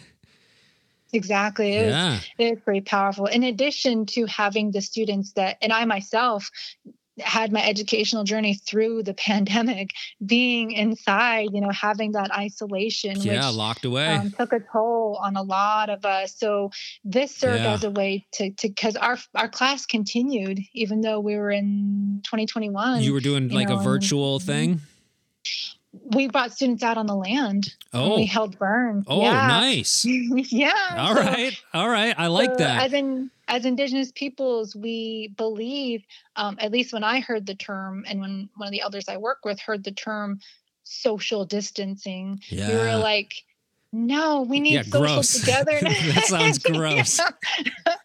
exactly. 1.12 1.74
It 1.74 1.86
was 1.86 1.92
Yeah. 1.92 2.20
It's 2.38 2.62
very 2.64 2.80
powerful. 2.80 3.26
In 3.26 3.42
addition 3.42 4.06
to 4.06 4.26
having 4.26 4.70
the 4.70 4.80
students 4.80 5.32
that, 5.32 5.58
and 5.62 5.72
I 5.72 5.84
myself 5.84 6.50
had 7.20 7.50
my 7.52 7.62
educational 7.66 8.24
journey 8.24 8.54
through 8.54 9.02
the 9.02 9.14
pandemic, 9.14 9.90
being 10.24 10.72
inside, 10.72 11.48
you 11.52 11.60
know, 11.60 11.70
having 11.70 12.12
that 12.12 12.30
isolation, 12.30 13.20
Yeah, 13.20 13.48
which 13.48 13.56
locked 13.56 13.84
away. 13.84 14.06
um, 14.14 14.30
took 14.32 14.52
a 14.52 14.60
toll 14.72 15.18
on 15.22 15.36
a 15.36 15.42
lot 15.42 15.88
of 15.90 16.04
us. 16.04 16.34
So 16.36 16.70
this 17.04 17.34
served 17.34 17.62
Yeah. 17.62 17.72
as 17.72 17.84
a 17.84 17.90
way 17.90 18.26
to, 18.32 18.50
to, 18.50 18.68
because 18.68 18.96
our 18.96 19.16
our 19.34 19.48
class 19.48 19.86
continued 19.86 20.60
even 20.74 21.00
though 21.00 21.20
we 21.20 21.36
were 21.36 21.50
in 21.50 22.20
2021. 22.24 23.02
you 23.02 23.12
were 23.12 23.20
doing 23.20 23.48
you 23.50 23.56
like 23.56 23.68
know, 23.68 23.74
a 23.74 23.78
and- 23.78 23.84
virtual 23.84 24.38
thing. 24.38 24.80
we 26.12 26.28
brought 26.28 26.52
students 26.52 26.82
out 26.82 26.98
on 26.98 27.06
the 27.06 27.14
land. 27.16 27.72
Oh, 27.94 28.16
we 28.16 28.26
held 28.26 28.58
burn. 28.58 29.04
oh, 29.06 29.22
yeah. 29.22 29.46
nice. 29.46 30.04
yeah. 30.04 30.72
All 30.98 31.14
so- 31.14 31.20
right, 31.22 31.62
all 31.72 31.88
right. 31.88 32.14
I 32.18 32.26
like 32.26 32.50
So 32.50 32.56
that. 32.56 32.82
As 32.86 32.92
in, 32.92 33.30
as 33.48 33.64
Indigenous 33.64 34.12
peoples, 34.12 34.74
we 34.74 35.32
believe, 35.36 36.04
um, 36.36 36.56
at 36.60 36.72
least 36.72 36.92
when 36.92 37.04
I 37.04 37.20
heard 37.20 37.46
the 37.46 37.54
term, 37.54 38.04
and 38.08 38.20
when 38.20 38.48
one 38.56 38.66
of 38.68 38.72
the 38.72 38.80
elders 38.80 39.08
I 39.08 39.16
work 39.16 39.44
with 39.44 39.60
heard 39.60 39.84
the 39.84 39.92
term 39.92 40.40
social 40.82 41.44
distancing, 41.44 42.40
we 42.50 42.76
were 42.76 42.96
like, 42.96 43.34
no, 43.92 44.42
we 44.42 44.60
need 44.60 44.74
Yeah, 44.74 44.82
social 44.82 45.00
gross. 45.00 45.32
togetherness. 45.40 46.14
That 46.14 46.24
sounds 46.26 46.58
gross. 46.58 47.20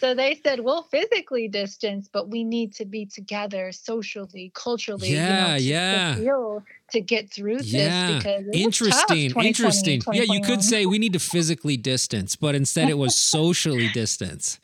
So 0.00 0.14
they 0.14 0.40
said, 0.42 0.60
we'll 0.60 0.84
physically 0.84 1.46
distance, 1.46 2.08
but 2.10 2.30
we 2.30 2.42
need 2.42 2.72
to 2.76 2.86
be 2.86 3.04
together 3.04 3.70
socially, 3.70 4.50
culturally. 4.54 5.10
you 5.10 5.16
know, 5.18 5.24
Yeah, 5.26 5.56
to- 5.56 5.62
yeah. 5.62 6.14
To, 6.14 6.20
feel, 6.20 6.64
to 6.92 7.00
get 7.02 7.30
through 7.30 7.58
this 7.58 7.72
Yeah, 7.72 8.16
because 8.16 8.44
it 8.50 8.66
was 8.66 8.78
tough, 8.78 9.10
interesting 9.10 9.44
interesting 9.44 10.02
yeah 10.14 10.22
you 10.22 10.40
could 10.40 10.62
say 10.62 10.86
we 10.86 10.98
need 10.98 11.12
to 11.12 11.18
physically 11.20 11.76
distance 11.76 12.34
but 12.34 12.54
instead 12.54 12.88
it 12.88 12.98
was 12.98 13.14
socially 13.14 13.88
distance 13.90 14.58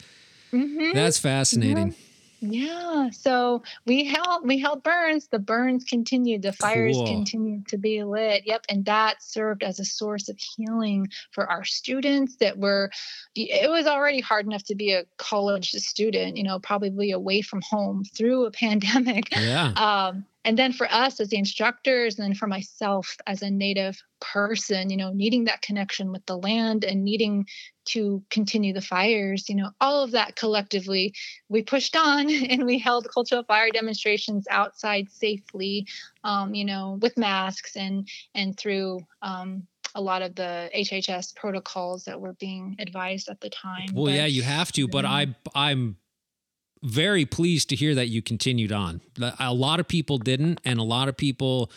Mhm. 0.53 0.95
that's 0.95 1.19
fascinating 1.19 1.95
Yeah. 2.41 3.09
So 3.11 3.63
we 3.87 4.05
held 4.05 4.47
we 4.47 4.59
held 4.59 4.83
burns. 4.83 5.27
The 5.29 5.39
burns 5.39 5.85
continued. 5.85 6.43
The 6.43 6.53
fires 6.53 6.95
Cool. 6.97 7.07
continued 7.07 7.67
to 7.69 7.79
be 7.79 8.05
lit. 8.05 8.43
Yep. 8.47 8.67
And 8.69 8.85
that 8.85 9.23
served 9.23 9.63
as 9.63 9.81
a 9.81 9.85
source 9.87 10.29
of 10.29 10.39
healing 10.39 11.09
for 11.33 11.47
our 11.51 11.65
students 11.65 12.37
that 12.37 12.59
were 12.59 12.91
it 13.35 13.71
was 13.71 13.87
already 13.87 14.21
hard 14.21 14.45
enough 14.47 14.65
to 14.65 14.75
be 14.75 14.93
a 14.93 15.05
college 15.17 15.71
student, 15.71 16.37
you 16.37 16.43
know, 16.45 16.59
probably 16.61 17.11
away 17.11 17.41
from 17.41 17.63
home 17.63 18.05
through 18.05 18.45
a 18.45 18.51
pandemic. 18.65 19.25
yeah 19.35 19.73
Um, 19.73 20.27
and 20.47 20.57
then 20.57 20.73
for 20.73 20.87
us 20.93 21.19
as 21.19 21.29
the 21.29 21.37
instructors, 21.37 22.17
and 22.17 22.25
then 22.25 22.35
for 22.35 22.47
myself 22.47 23.17
as 23.27 23.43
a 23.43 23.51
native 23.51 24.01
person, 24.21 24.89
you 24.91 24.97
know, 24.97 25.13
needing 25.13 25.45
that 25.45 25.61
connection 25.61 26.13
with 26.13 26.25
the 26.27 26.39
land 26.39 26.85
and 26.85 27.05
needing 27.05 27.47
to 27.87 28.23
continue 28.31 28.73
the 28.73 28.81
fires, 28.81 29.49
you 29.49 29.57
know, 29.57 29.71
all 29.81 30.05
of 30.05 30.13
that 30.13 30.37
collectively, 30.37 31.13
we 31.49 31.63
pushed 31.63 31.97
on 31.97 32.31
and 32.51 32.65
we 32.65 32.79
held 32.79 33.09
cultural 33.13 33.43
fire 33.43 33.71
demonstrations 33.71 34.47
outside 34.49 35.11
safely, 35.11 35.85
um, 36.23 36.55
you 36.55 36.65
know, 36.65 36.97
with 37.03 37.19
masks 37.19 37.77
and 37.77 38.09
and 38.37 38.57
through 38.57 39.01
um, 39.23 39.67
a 39.97 40.01
lot 40.01 40.23
of 40.23 40.37
the 40.37 40.71
HHS 40.77 41.35
protocols 41.35 42.05
that 42.05 42.21
were 42.21 42.35
being 42.35 42.77
advised 42.79 43.29
at 43.29 43.41
the 43.41 43.51
time. 43.51 43.89
well 43.93 44.07
But- 44.07 44.15
yeah 44.15 44.27
you 44.27 44.43
have 44.43 44.71
to 44.73 44.87
but 44.87 45.05
i 45.05 45.35
i'm 45.57 45.97
very 46.83 47.25
pleased 47.25 47.69
to 47.71 47.77
hear 47.77 47.95
that 47.95 48.09
you 48.09 48.23
continued 48.23 48.73
on. 48.73 49.01
A 49.39 49.53
lot 49.53 49.81
of 49.81 49.89
people 49.89 50.19
didn't 50.19 50.61
and 50.65 50.79
a 50.79 50.85
lot 50.85 51.09
of 51.09 51.17
people 51.17 51.71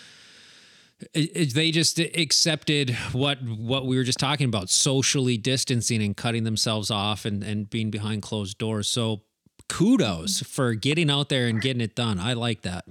they 1.13 1.71
just 1.71 1.97
accepted 1.99 2.89
what 3.13 3.41
what 3.41 3.85
we 3.85 3.95
were 3.95 4.03
just 4.03 4.19
talking 4.19 4.47
about 4.47 4.69
socially 4.69 5.37
distancing 5.37 6.03
and 6.03 6.17
cutting 6.17 6.43
themselves 6.43 6.91
off 6.91 7.23
and 7.23 7.41
and 7.43 7.69
being 7.69 7.89
behind 7.89 8.21
closed 8.21 8.57
doors. 8.57 8.87
So 8.87 9.21
kudos 9.69 10.41
for 10.41 10.73
getting 10.73 11.09
out 11.09 11.29
there 11.29 11.47
and 11.47 11.61
getting 11.61 11.81
it 11.81 11.95
done. 11.95 12.19
I 12.19 12.33
like 12.33 12.63
that 12.63 12.85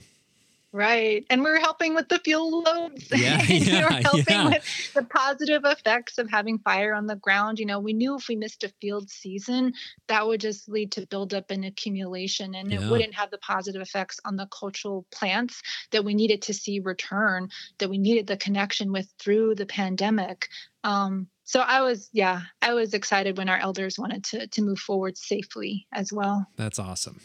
Right. 0.70 1.24
And 1.30 1.42
we're 1.42 1.60
helping 1.60 1.94
with 1.94 2.08
the 2.08 2.18
fuel 2.18 2.62
loads. 2.62 3.08
Yeah, 3.18 3.42
yeah, 3.42 3.84
were 3.84 3.90
helping 4.02 4.24
yeah. 4.28 4.48
with 4.48 4.92
the 4.94 5.02
positive 5.02 5.62
effects 5.64 6.18
of 6.18 6.30
having 6.30 6.58
fire 6.58 6.94
on 6.94 7.06
the 7.06 7.16
ground. 7.16 7.58
You 7.58 7.66
know, 7.66 7.80
we 7.80 7.94
knew 7.94 8.16
if 8.16 8.28
we 8.28 8.36
missed 8.36 8.64
a 8.64 8.68
field 8.80 9.10
season, 9.10 9.72
that 10.08 10.26
would 10.26 10.40
just 10.40 10.68
lead 10.68 10.92
to 10.92 11.06
buildup 11.06 11.50
and 11.50 11.64
accumulation, 11.64 12.54
and 12.54 12.70
Yeah. 12.70 12.82
it 12.82 12.90
wouldn't 12.90 13.14
have 13.14 13.30
the 13.30 13.38
positive 13.38 13.80
effects 13.80 14.20
on 14.24 14.36
the 14.36 14.46
cultural 14.46 15.06
plants 15.10 15.62
that 15.90 16.04
we 16.04 16.14
needed 16.14 16.42
to 16.42 16.54
see 16.54 16.80
return, 16.80 17.48
that 17.78 17.88
we 17.88 17.98
needed 17.98 18.26
the 18.26 18.36
connection 18.36 18.92
with 18.92 19.12
through 19.18 19.54
the 19.54 19.66
pandemic. 19.66 20.48
Um, 20.84 21.28
so 21.44 21.60
I 21.60 21.80
was, 21.80 22.10
yeah, 22.12 22.42
I 22.60 22.74
was 22.74 22.92
excited 22.92 23.38
when 23.38 23.48
our 23.48 23.58
elders 23.58 23.98
wanted 23.98 24.22
to 24.24 24.46
to 24.48 24.62
move 24.62 24.78
forward 24.78 25.16
safely 25.16 25.86
as 25.92 26.12
well. 26.12 26.46
That's 26.56 26.78
awesome. 26.78 27.20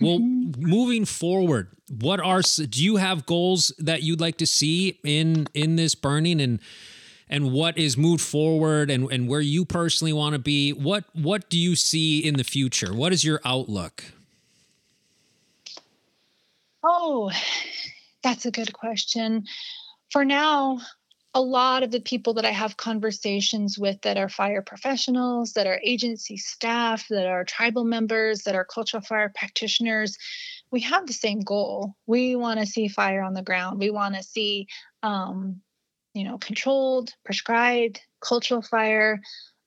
Well, 0.00 0.18
mm-hmm. 0.18 0.60
moving 0.60 1.04
forward, 1.04 1.68
what 2.00 2.20
are 2.20 2.42
do 2.42 2.84
you 2.84 2.96
have 2.96 3.26
goals 3.26 3.72
that 3.78 4.02
you'd 4.02 4.20
like 4.20 4.38
to 4.38 4.46
see 4.46 4.98
in 5.04 5.46
in 5.54 5.76
this 5.76 5.94
burning 5.94 6.40
and 6.40 6.60
and 7.28 7.52
what 7.52 7.78
is 7.78 7.96
moved 7.96 8.20
forward 8.20 8.90
and 8.90 9.10
and 9.12 9.28
where 9.28 9.40
you 9.40 9.64
personally 9.64 10.12
want 10.12 10.34
to 10.34 10.38
be? 10.38 10.72
What 10.72 11.04
what 11.14 11.48
do 11.48 11.58
you 11.58 11.76
see 11.76 12.18
in 12.18 12.34
the 12.34 12.44
future? 12.44 12.94
What 12.94 13.12
is 13.12 13.24
your 13.24 13.40
outlook? 13.44 14.04
Oh, 16.82 17.30
that's 18.22 18.46
a 18.46 18.50
good 18.50 18.72
question. 18.72 19.44
For 20.10 20.24
now, 20.24 20.80
a 21.34 21.40
lot 21.40 21.82
of 21.82 21.90
the 21.90 22.00
people 22.00 22.34
that 22.34 22.44
I 22.44 22.52
have 22.52 22.76
conversations 22.76 23.76
with 23.76 24.00
that 24.02 24.16
are 24.16 24.28
fire 24.28 24.62
professionals, 24.62 25.54
that 25.54 25.66
are 25.66 25.80
agency 25.84 26.36
staff, 26.36 27.08
that 27.08 27.26
are 27.26 27.44
tribal 27.44 27.84
members, 27.84 28.42
that 28.42 28.54
are 28.54 28.64
cultural 28.64 29.02
fire 29.02 29.32
practitioners, 29.34 30.16
we 30.70 30.80
have 30.80 31.06
the 31.06 31.12
same 31.12 31.40
goal. 31.40 31.94
We 32.06 32.36
want 32.36 32.60
to 32.60 32.66
see 32.66 32.88
fire 32.88 33.22
on 33.22 33.34
the 33.34 33.42
ground. 33.42 33.78
We 33.78 33.90
want 33.90 34.16
to 34.16 34.22
see, 34.22 34.68
um, 35.02 35.60
you 36.14 36.24
know, 36.24 36.38
controlled, 36.38 37.12
prescribed 37.24 38.00
cultural 38.20 38.62
fire. 38.62 39.20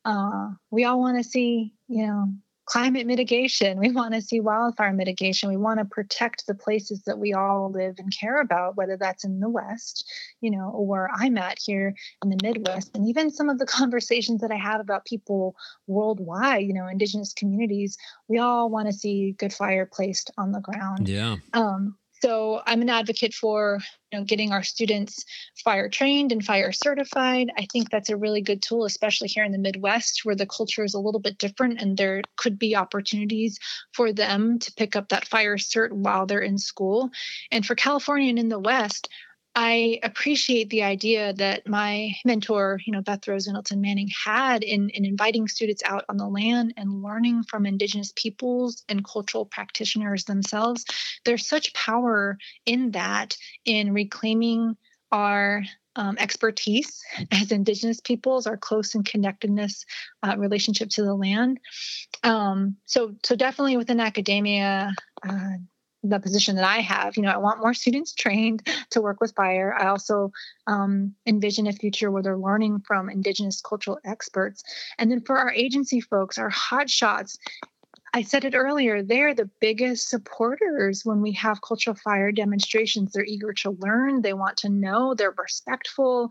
Uh, 0.04 0.50
we 0.70 0.84
all 0.84 1.00
want 1.00 1.18
to 1.18 1.24
see, 1.24 1.74
you 1.88 2.08
know, 2.08 2.28
climate 2.68 3.08
mitigation. 3.08 3.80
We 3.80 3.92
want 3.92 4.14
to 4.14 4.22
see 4.22 4.42
wildfire 4.42 4.94
mitigation. 4.94 5.50
We 5.50 5.58
want 5.58 5.80
to 5.80 5.86
protect 5.86 6.46
the 6.46 6.54
places 6.54 7.02
that 7.04 7.18
we 7.18 7.34
all 7.34 7.72
live 7.72 7.96
and 7.98 8.14
care 8.16 8.42
about, 8.42 8.76
whether 8.76 8.98
that's 8.98 9.24
in 9.24 9.40
the 9.40 9.50
West, 9.50 10.06
you 10.42 10.52
know, 10.52 10.70
or 10.70 10.86
where 10.86 11.10
I'm 11.16 11.38
at 11.38 11.58
here 11.60 11.96
in 12.24 12.30
the 12.30 12.38
Midwest. 12.44 12.92
And 12.94 13.08
even 13.08 13.32
some 13.32 13.50
of 13.50 13.58
the 13.58 13.66
conversations 13.78 14.42
that 14.42 14.52
I 14.52 14.58
have 14.58 14.82
about 14.82 15.06
people 15.06 15.56
worldwide, 15.88 16.66
you 16.66 16.74
know, 16.74 16.88
indigenous 16.88 17.34
communities, 17.34 17.98
we 18.28 18.38
all 18.38 18.70
want 18.70 18.88
to 18.88 18.94
see 18.94 19.32
good 19.32 19.54
fire 19.54 19.86
placed 19.86 20.30
on 20.38 20.52
the 20.52 20.60
ground. 20.60 21.08
Yeah. 21.08 21.38
Um, 21.54 21.96
so 22.22 22.62
I'm 22.66 22.82
an 22.82 22.90
advocate 22.90 23.34
for 23.34 23.80
you 24.12 24.20
know 24.20 24.26
getting 24.26 24.52
our 24.52 24.64
students 24.64 25.26
fire 25.64 25.90
trained 25.90 26.32
and 26.32 26.44
fire 26.44 26.72
certified. 26.72 27.50
I 27.58 27.68
think 27.72 27.90
that's 27.90 28.10
a 28.10 28.18
really 28.18 28.42
good 28.42 28.62
tool, 28.62 28.86
especially 28.86 29.28
here 29.28 29.44
in 29.44 29.52
the 29.52 29.58
Midwest 29.58 30.22
where 30.24 30.36
the 30.36 30.46
culture 30.46 30.84
is 30.84 30.94
a 30.94 31.00
little 31.00 31.20
bit 31.20 31.38
different 31.38 31.82
and 31.82 31.98
there 31.98 32.22
could 32.38 32.58
be 32.58 32.76
opportunities 32.76 33.60
for 33.94 34.14
them 34.14 34.60
to 34.60 34.74
pick 34.74 34.96
up 34.96 35.10
that 35.10 35.28
fire 35.28 35.58
cert 35.58 35.92
while 35.92 36.26
they're 36.26 36.40
in 36.40 36.58
school. 36.58 37.10
And 37.52 37.66
for 37.66 37.76
California 37.76 38.30
and 38.30 38.40
in 38.40 38.50
the 38.50 38.60
West, 38.60 39.10
I 39.60 40.00
appreciate 40.04 40.70
the 40.70 40.84
idea 40.84 41.34
that 41.34 41.68
my 41.68 42.12
mentor, 42.24 42.80
you 42.86 42.94
know, 42.94 43.02
Beth 43.02 43.28
Rose 43.28 43.50
Manning, 43.72 44.08
had 44.24 44.64
in, 44.64 44.92
in 44.92 45.04
inviting 45.04 45.48
students 45.48 45.82
out 45.84 46.06
on 46.10 46.18
the 46.18 46.28
land 46.28 46.76
and 46.78 47.02
learning 47.02 47.42
from 47.42 47.66
Indigenous 47.66 48.14
peoples 48.16 48.84
and 48.88 49.04
cultural 49.04 49.48
practitioners 49.48 50.26
themselves. 50.26 50.86
There's 51.26 51.48
such 51.48 51.74
power 51.74 52.38
in 52.68 52.92
that, 52.92 53.36
in 53.66 53.94
reclaiming 53.94 54.78
our 55.12 55.64
um, 55.96 56.18
expertise 56.20 57.02
as 57.32 57.52
Indigenous 57.52 58.00
peoples, 58.00 58.46
our 58.46 58.58
close 58.58 58.94
and 58.94 59.04
connectedness 59.04 59.86
uh, 60.22 60.36
relationship 60.38 60.90
to 60.90 61.02
the 61.02 61.16
land. 61.16 61.60
Um, 62.22 62.78
so, 62.86 63.16
so 63.26 63.36
definitely 63.36 63.78
within 63.78 64.02
academia, 64.02 64.94
uh, 65.28 65.54
the 66.04 66.20
position 66.20 66.56
that 66.56 66.66
I 66.66 66.80
have. 66.80 67.18
You 67.18 67.24
know, 67.24 67.32
I 67.32 67.38
want 67.38 67.60
more 67.60 67.74
students 67.74 68.14
trained 68.14 68.68
to 68.92 69.02
work 69.02 69.20
with 69.20 69.36
fire. 69.36 69.74
I 69.74 69.88
also 69.88 70.32
um, 70.68 71.16
envision 71.26 71.68
a 71.68 71.74
future 71.74 72.12
where 72.12 72.24
they're 72.24 72.38
learning 72.38 72.82
from 72.86 73.10
Indigenous 73.10 73.62
cultural 73.62 74.00
experts. 74.06 74.64
And 74.98 75.12
then 75.12 75.22
for 75.22 75.38
our 75.38 75.52
agency 75.52 76.02
folks, 76.02 76.38
our 76.38 76.50
hot 76.50 76.90
shots, 76.90 77.38
I 78.14 78.24
said 78.24 78.46
it 78.46 78.56
earlier, 78.56 79.04
they're 79.04 79.34
the 79.34 79.50
biggest 79.60 80.10
supporters 80.10 81.04
when 81.04 81.22
we 81.22 81.34
have 81.34 81.62
cultural 81.62 81.96
fire 81.96 82.32
demonstrations. 82.32 83.12
They're 83.12 83.26
eager 83.26 83.54
to 83.54 83.72
learn, 83.80 84.22
they 84.22 84.34
want 84.34 84.58
to 84.58 84.70
know, 84.70 85.14
they're 85.14 85.36
respectful. 85.38 86.30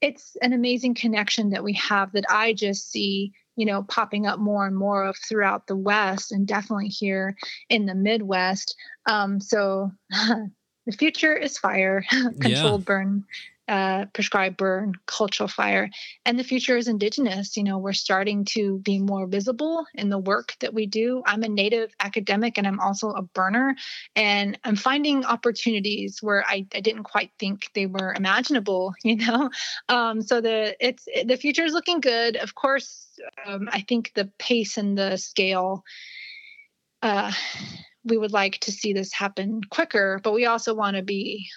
It's 0.00 0.36
an 0.40 0.52
amazing 0.52 0.94
connection 0.94 1.50
that 1.50 1.64
we 1.64 1.74
have 1.74 2.12
that 2.12 2.24
I 2.30 2.52
just 2.52 2.90
see 2.90 3.32
you 3.56 3.66
know, 3.66 3.82
popping 3.82 4.26
up 4.26 4.38
more 4.38 4.66
and 4.66 4.76
more 4.76 5.04
of 5.04 5.16
throughout 5.16 5.66
the 5.66 5.76
West 5.76 6.30
and 6.30 6.46
definitely 6.46 6.88
here 6.88 7.36
in 7.68 7.86
the 7.86 7.94
Midwest. 7.94 8.76
Um, 9.06 9.40
so 9.40 9.90
the 10.10 10.92
future 10.96 11.34
is 11.34 11.58
fire, 11.58 12.04
controlled 12.40 12.82
yeah. 12.82 12.84
burn, 12.84 13.24
uh, 13.68 14.06
prescribed 14.12 14.56
burn, 14.56 14.94
cultural 15.06 15.48
fire, 15.48 15.90
and 16.24 16.38
the 16.38 16.44
future 16.44 16.76
is 16.76 16.88
indigenous. 16.88 17.56
You 17.56 17.64
know, 17.64 17.78
we're 17.78 17.92
starting 17.92 18.44
to 18.46 18.78
be 18.78 18.98
more 18.98 19.26
visible 19.26 19.86
in 19.94 20.08
the 20.08 20.18
work 20.18 20.54
that 20.60 20.72
we 20.72 20.86
do. 20.86 21.22
I'm 21.26 21.42
a 21.42 21.48
native 21.48 21.92
academic 21.98 22.58
and 22.58 22.66
I'm 22.66 22.80
also 22.80 23.10
a 23.10 23.22
burner, 23.22 23.74
and 24.14 24.58
I'm 24.64 24.76
finding 24.76 25.24
opportunities 25.24 26.18
where 26.22 26.44
I, 26.46 26.66
I 26.74 26.80
didn't 26.80 27.04
quite 27.04 27.30
think 27.38 27.70
they 27.74 27.86
were 27.86 28.14
imaginable. 28.14 28.94
You 29.06 29.16
know, 29.16 29.50
um, 29.88 30.20
so 30.20 30.40
the 30.40 30.76
it's 30.80 31.04
the 31.24 31.36
future 31.36 31.62
is 31.62 31.72
looking 31.72 32.00
good. 32.00 32.34
Of 32.36 32.56
course, 32.56 33.06
um, 33.46 33.68
I 33.70 33.82
think 33.82 34.12
the 34.14 34.28
pace 34.38 34.76
and 34.76 34.98
the 34.98 35.16
scale. 35.16 35.84
Uh, 37.02 37.32
we 38.04 38.16
would 38.16 38.32
like 38.32 38.58
to 38.60 38.72
see 38.72 38.92
this 38.92 39.12
happen 39.12 39.60
quicker, 39.70 40.20
but 40.22 40.32
we 40.32 40.46
also 40.46 40.74
want 40.74 40.96
to 40.96 41.02
be 41.02 41.48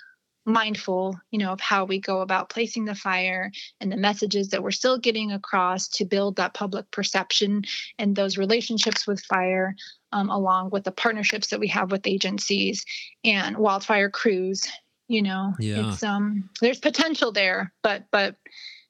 mindful, 0.50 1.20
you 1.32 1.40
know, 1.40 1.52
of 1.52 1.60
how 1.60 1.86
we 1.86 2.00
go 2.00 2.22
about 2.22 2.50
placing 2.50 2.86
the 2.86 2.96
fire 2.96 3.52
and 3.80 3.92
the 3.92 3.98
messages 3.98 4.50
that 4.50 4.64
we're 4.64 4.72
still 4.72 4.98
getting 4.98 5.32
across 5.32 5.88
to 5.88 6.06
build 6.06 6.36
that 6.36 6.54
public 6.54 6.90
perception 6.92 7.64
and 7.98 8.16
those 8.16 8.38
relationships 8.38 9.08
with 9.08 9.22
fire, 9.22 9.76
um, 10.12 10.30
along 10.30 10.70
with 10.72 10.84
the 10.84 10.92
partnerships 10.92 11.48
that 11.50 11.60
we 11.60 11.68
have 11.68 11.92
with 11.92 12.08
agencies 12.08 12.86
and 13.24 13.58
wildfire 13.58 14.10
crews. 14.10 14.68
You 15.08 15.24
know, 15.24 15.54
yeah. 15.60 15.90
it's 15.90 16.04
um, 16.04 16.50
there's 16.62 16.80
potential 16.80 17.32
there, 17.32 17.74
but 17.82 18.06
but 18.12 18.36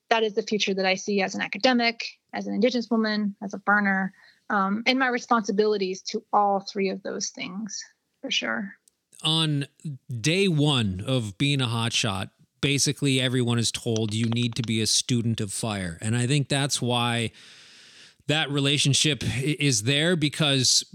that 0.09 0.23
is 0.23 0.33
the 0.33 0.43
future 0.43 0.73
that 0.73 0.85
I 0.85 0.95
see 0.95 1.21
as 1.21 1.35
an 1.35 1.41
academic, 1.41 2.03
as 2.33 2.47
an 2.47 2.53
Indigenous 2.53 2.89
woman, 2.89 3.35
as 3.41 3.53
a 3.53 3.59
burner, 3.59 4.13
um, 4.49 4.83
and 4.85 4.99
my 4.99 5.07
responsibilities 5.07 6.01
to 6.09 6.23
all 6.33 6.59
three 6.59 6.89
of 6.89 7.03
those 7.03 7.29
things 7.29 7.81
for 8.21 8.31
sure. 8.31 8.73
On 9.23 9.65
day 10.21 10.47
one 10.47 11.03
of 11.05 11.37
being 11.37 11.61
a 11.61 11.67
hotshot, 11.67 12.29
basically 12.61 13.19
everyone 13.19 13.59
is 13.59 13.71
told 13.71 14.13
you 14.13 14.27
need 14.27 14.55
to 14.55 14.63
be 14.63 14.81
a 14.81 14.87
student 14.87 15.41
of 15.41 15.51
fire. 15.51 15.97
And 16.01 16.15
I 16.15 16.27
think 16.27 16.49
that's 16.49 16.81
why 16.81 17.31
that 18.29 18.51
relationship 18.51 19.23
is 19.41 19.83
there 19.83 20.15
because 20.15 20.85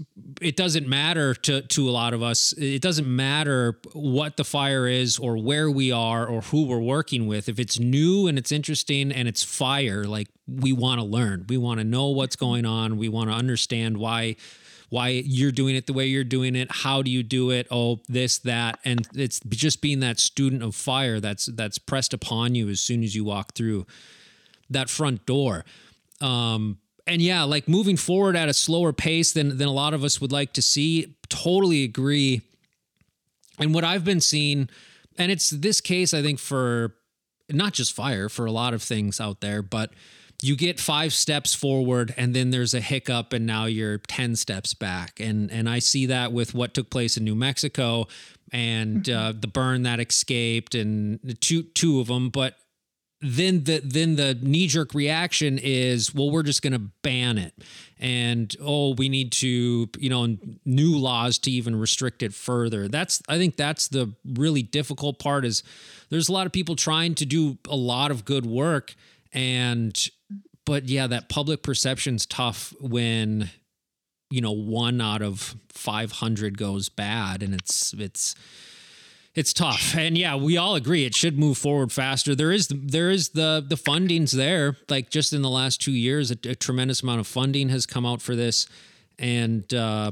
it 0.41 0.55
doesn't 0.55 0.87
matter 0.87 1.33
to 1.33 1.61
to 1.61 1.89
a 1.89 1.91
lot 1.91 2.13
of 2.13 2.23
us. 2.23 2.53
It 2.53 2.81
doesn't 2.81 3.07
matter 3.07 3.77
what 3.91 4.37
the 4.37 4.45
fire 4.45 4.87
is 4.87 5.19
or 5.19 5.37
where 5.37 5.69
we 5.69 5.91
are 5.91 6.25
or 6.25 6.41
who 6.41 6.65
we're 6.65 6.79
working 6.79 7.27
with. 7.27 7.49
If 7.49 7.59
it's 7.59 7.77
new 7.77 8.27
and 8.27 8.37
it's 8.37 8.53
interesting 8.53 9.11
and 9.11 9.27
it's 9.27 9.43
fire 9.43 10.05
like 10.05 10.29
we 10.47 10.71
want 10.71 11.01
to 11.01 11.05
learn. 11.05 11.45
We 11.49 11.57
want 11.57 11.79
to 11.79 11.83
know 11.83 12.07
what's 12.07 12.37
going 12.37 12.65
on. 12.65 12.97
We 12.97 13.09
want 13.09 13.29
to 13.29 13.35
understand 13.35 13.97
why 13.97 14.37
why 14.89 15.09
you're 15.09 15.51
doing 15.51 15.75
it 15.75 15.87
the 15.87 15.93
way 15.93 16.05
you're 16.05 16.23
doing 16.23 16.55
it 16.55 16.71
how 16.71 17.01
do 17.01 17.09
you 17.11 17.23
do 17.23 17.49
it 17.51 17.67
oh 17.71 17.99
this 18.07 18.37
that 18.39 18.79
and 18.85 19.07
it's 19.15 19.39
just 19.49 19.81
being 19.81 19.99
that 19.99 20.19
student 20.19 20.61
of 20.63 20.75
fire 20.75 21.19
that's 21.19 21.47
that's 21.47 21.77
pressed 21.77 22.13
upon 22.13 22.55
you 22.55 22.69
as 22.69 22.79
soon 22.79 23.03
as 23.03 23.15
you 23.15 23.23
walk 23.23 23.53
through 23.53 23.85
that 24.69 24.89
front 24.89 25.25
door 25.25 25.65
um 26.21 26.77
and 27.07 27.21
yeah, 27.21 27.43
like 27.43 27.67
moving 27.67 27.97
forward 27.97 28.35
at 28.35 28.49
a 28.49 28.53
slower 28.53 28.93
pace 28.93 29.31
than 29.31 29.57
than 29.57 29.67
a 29.67 29.73
lot 29.73 29.93
of 29.93 30.03
us 30.03 30.19
would 30.19 30.31
like 30.31 30.53
to 30.53 30.61
see. 30.61 31.15
Totally 31.29 31.83
agree. 31.83 32.41
And 33.59 33.73
what 33.73 33.83
I've 33.83 34.03
been 34.03 34.21
seeing, 34.21 34.69
and 35.17 35.31
it's 35.31 35.49
this 35.49 35.81
case, 35.81 36.13
I 36.13 36.21
think, 36.21 36.39
for 36.39 36.95
not 37.49 37.73
just 37.73 37.93
fire, 37.93 38.27
for 38.27 38.45
a 38.45 38.51
lot 38.51 38.73
of 38.73 38.81
things 38.81 39.21
out 39.21 39.41
there, 39.41 39.61
but 39.61 39.91
you 40.41 40.55
get 40.55 40.79
five 40.79 41.13
steps 41.13 41.53
forward 41.53 42.13
and 42.17 42.35
then 42.35 42.49
there's 42.49 42.73
a 42.73 42.81
hiccup 42.81 43.33
and 43.33 43.45
now 43.45 43.65
you're 43.65 43.97
10 43.97 44.35
steps 44.35 44.73
back. 44.73 45.19
And 45.19 45.51
and 45.51 45.69
i 45.69 45.79
see 45.79 46.05
that 46.07 46.31
with 46.31 46.53
what 46.53 46.73
took 46.73 46.89
place 46.89 47.17
in 47.17 47.23
new 47.23 47.35
mexico 47.35 48.07
and 48.51 49.03
mm-hmm. 49.03 49.19
uh, 49.19 49.31
the 49.39 49.47
burn 49.47 49.83
that 49.83 49.99
escaped 49.99 50.75
and 50.75 51.37
two 51.41 51.63
two 51.63 51.99
of 51.99 52.07
them 52.07 52.29
but 52.29 52.57
then 53.21 53.63
the 53.63 53.81
then 53.83 54.15
the 54.17 54.37
knee 54.41 54.67
jerk 54.67 54.93
reaction 54.93 55.57
is 55.61 56.13
well 56.13 56.29
we're 56.29 56.43
just 56.43 56.61
going 56.61 56.73
to 56.73 56.79
ban 57.01 57.37
it. 57.37 57.53
And 57.97 58.53
oh 58.61 58.93
we 58.93 59.09
need 59.09 59.31
to 59.33 59.89
you 59.97 60.09
know 60.09 60.37
new 60.65 60.97
laws 60.97 61.37
to 61.39 61.51
even 61.51 61.75
restrict 61.75 62.21
it 62.21 62.33
further. 62.33 62.87
That's 62.87 63.21
i 63.27 63.37
think 63.37 63.55
that's 63.55 63.87
the 63.87 64.13
really 64.25 64.61
difficult 64.61 65.17
part 65.19 65.45
is 65.45 65.63
there's 66.09 66.29
a 66.29 66.33
lot 66.33 66.45
of 66.45 66.51
people 66.51 66.75
trying 66.75 67.15
to 67.15 67.25
do 67.25 67.57
a 67.67 67.75
lot 67.75 68.11
of 68.11 68.25
good 68.25 68.45
work 68.45 68.95
and 69.33 70.09
but 70.65 70.89
yeah 70.89 71.07
that 71.07 71.29
public 71.29 71.63
perception's 71.63 72.25
tough 72.25 72.73
when 72.79 73.49
you 74.29 74.41
know 74.41 74.51
one 74.51 74.99
out 74.99 75.21
of 75.21 75.55
500 75.69 76.57
goes 76.57 76.89
bad 76.89 77.43
and 77.43 77.53
it's 77.53 77.93
it's 77.93 78.35
it's 79.35 79.53
tough. 79.53 79.95
And 79.97 80.17
yeah 80.17 80.35
we 80.35 80.57
all 80.57 80.75
agree 80.75 81.05
it 81.05 81.13
should 81.13 81.37
move 81.37 81.57
forward 81.57 81.91
faster. 81.91 82.35
There 82.35 82.51
is 82.51 82.69
there 82.69 83.11
is 83.11 83.29
the 83.29 83.63
the 83.67 83.77
funding's 83.77 84.31
there. 84.31 84.77
Like 84.89 85.09
just 85.09 85.33
in 85.33 85.41
the 85.41 85.49
last 85.49 85.81
two 85.81 85.91
years 85.91 86.31
a, 86.31 86.37
a 86.45 86.55
tremendous 86.55 87.03
amount 87.03 87.19
of 87.19 87.27
funding 87.27 87.69
has 87.69 87.85
come 87.85 88.05
out 88.05 88.21
for 88.21 88.35
this. 88.35 88.67
And 89.19 89.71
uh, 89.73 90.11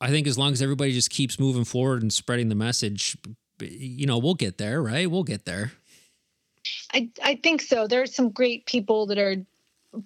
i 0.00 0.08
think 0.08 0.26
as 0.26 0.36
long 0.36 0.52
as 0.52 0.62
everybody 0.62 0.92
just 0.92 1.10
keeps 1.10 1.38
moving 1.38 1.64
forward 1.64 2.02
and 2.02 2.12
spreading 2.12 2.48
the 2.48 2.56
message 2.56 3.16
you 3.60 4.06
know 4.06 4.18
we'll 4.18 4.34
get 4.34 4.58
there 4.58 4.82
right? 4.82 5.10
We'll 5.10 5.24
get 5.24 5.44
there. 5.44 5.72
I 6.94 7.10
i 7.22 7.34
think 7.36 7.60
so. 7.60 7.86
There's 7.86 8.14
some 8.14 8.30
great 8.30 8.66
people 8.66 9.06
that 9.06 9.18
are 9.18 9.36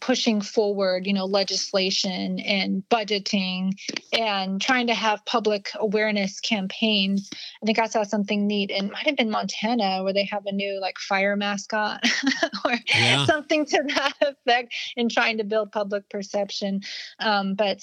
pushing 0.01 0.41
forward, 0.41 1.07
you 1.07 1.13
know, 1.13 1.25
legislation 1.25 2.41
and 2.41 2.83
budgeting 2.89 3.73
and 4.13 4.61
trying 4.61 4.89
to 4.89 4.95
have 4.95 5.25
public 5.27 5.69
awareness 5.77 6.41
campaigns. 6.41 7.31
I 7.63 7.67
think 7.67 7.79
I 7.79 7.87
saw 7.87 8.03
something 8.03 8.47
neat 8.47 8.71
and 8.71 8.91
might 8.91 9.07
have 9.07 9.17
been 9.17 9.31
Montana 9.31 10.03
where 10.03 10.13
they 10.13 10.25
have 10.25 10.47
a 10.47 10.53
new 10.53 10.81
like 10.81 10.99
fire 10.99 11.37
mascot 11.37 12.05
or 12.65 12.75
yeah. 12.95 13.27
something 13.27 13.65
to 13.67 13.83
that 13.95 14.15
effect 14.21 14.75
in 14.97 15.09
trying 15.09 15.39
to 15.39 15.45
build 15.45 15.73
public 15.73 16.09
perception. 16.09 16.81
Um, 17.21 17.55
but 17.55 17.81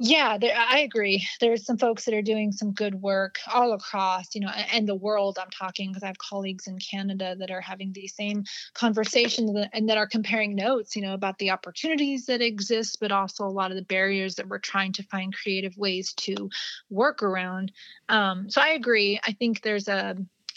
yeah, 0.00 0.38
there, 0.38 0.54
I 0.56 0.80
agree. 0.80 1.26
There's 1.40 1.64
some 1.64 1.76
folks 1.76 2.04
that 2.04 2.14
are 2.14 2.22
doing 2.22 2.52
some 2.52 2.72
good 2.72 2.94
work 2.94 3.40
all 3.52 3.72
across, 3.72 4.32
you 4.32 4.40
know, 4.40 4.50
and 4.72 4.88
the 4.88 4.94
world. 4.94 5.38
I'm 5.40 5.50
talking 5.50 5.90
because 5.90 6.04
I 6.04 6.06
have 6.06 6.18
colleagues 6.18 6.68
in 6.68 6.78
Canada 6.78 7.34
that 7.36 7.50
are 7.50 7.60
having 7.60 7.92
these 7.92 8.14
same 8.14 8.44
conversations 8.74 9.50
and 9.72 9.88
that 9.88 9.98
are 9.98 10.06
comparing 10.06 10.54
notes, 10.54 10.94
you 10.94 11.02
know, 11.02 11.14
about 11.14 11.38
the 11.38 11.50
opportunities 11.50 12.26
that 12.26 12.40
exist, 12.40 12.98
but 13.00 13.10
also 13.10 13.44
a 13.44 13.50
lot 13.50 13.72
of 13.72 13.76
the 13.76 13.82
barriers 13.82 14.36
that 14.36 14.48
we're 14.48 14.58
trying 14.58 14.92
to 14.92 15.02
find 15.02 15.34
creative 15.34 15.76
ways 15.76 16.12
to 16.14 16.48
work 16.90 17.20
around. 17.24 17.72
Um, 18.08 18.48
so 18.48 18.60
I 18.60 18.68
agree. 18.68 19.18
I 19.24 19.32
think 19.32 19.62
there's 19.62 19.88
a, 19.88 20.16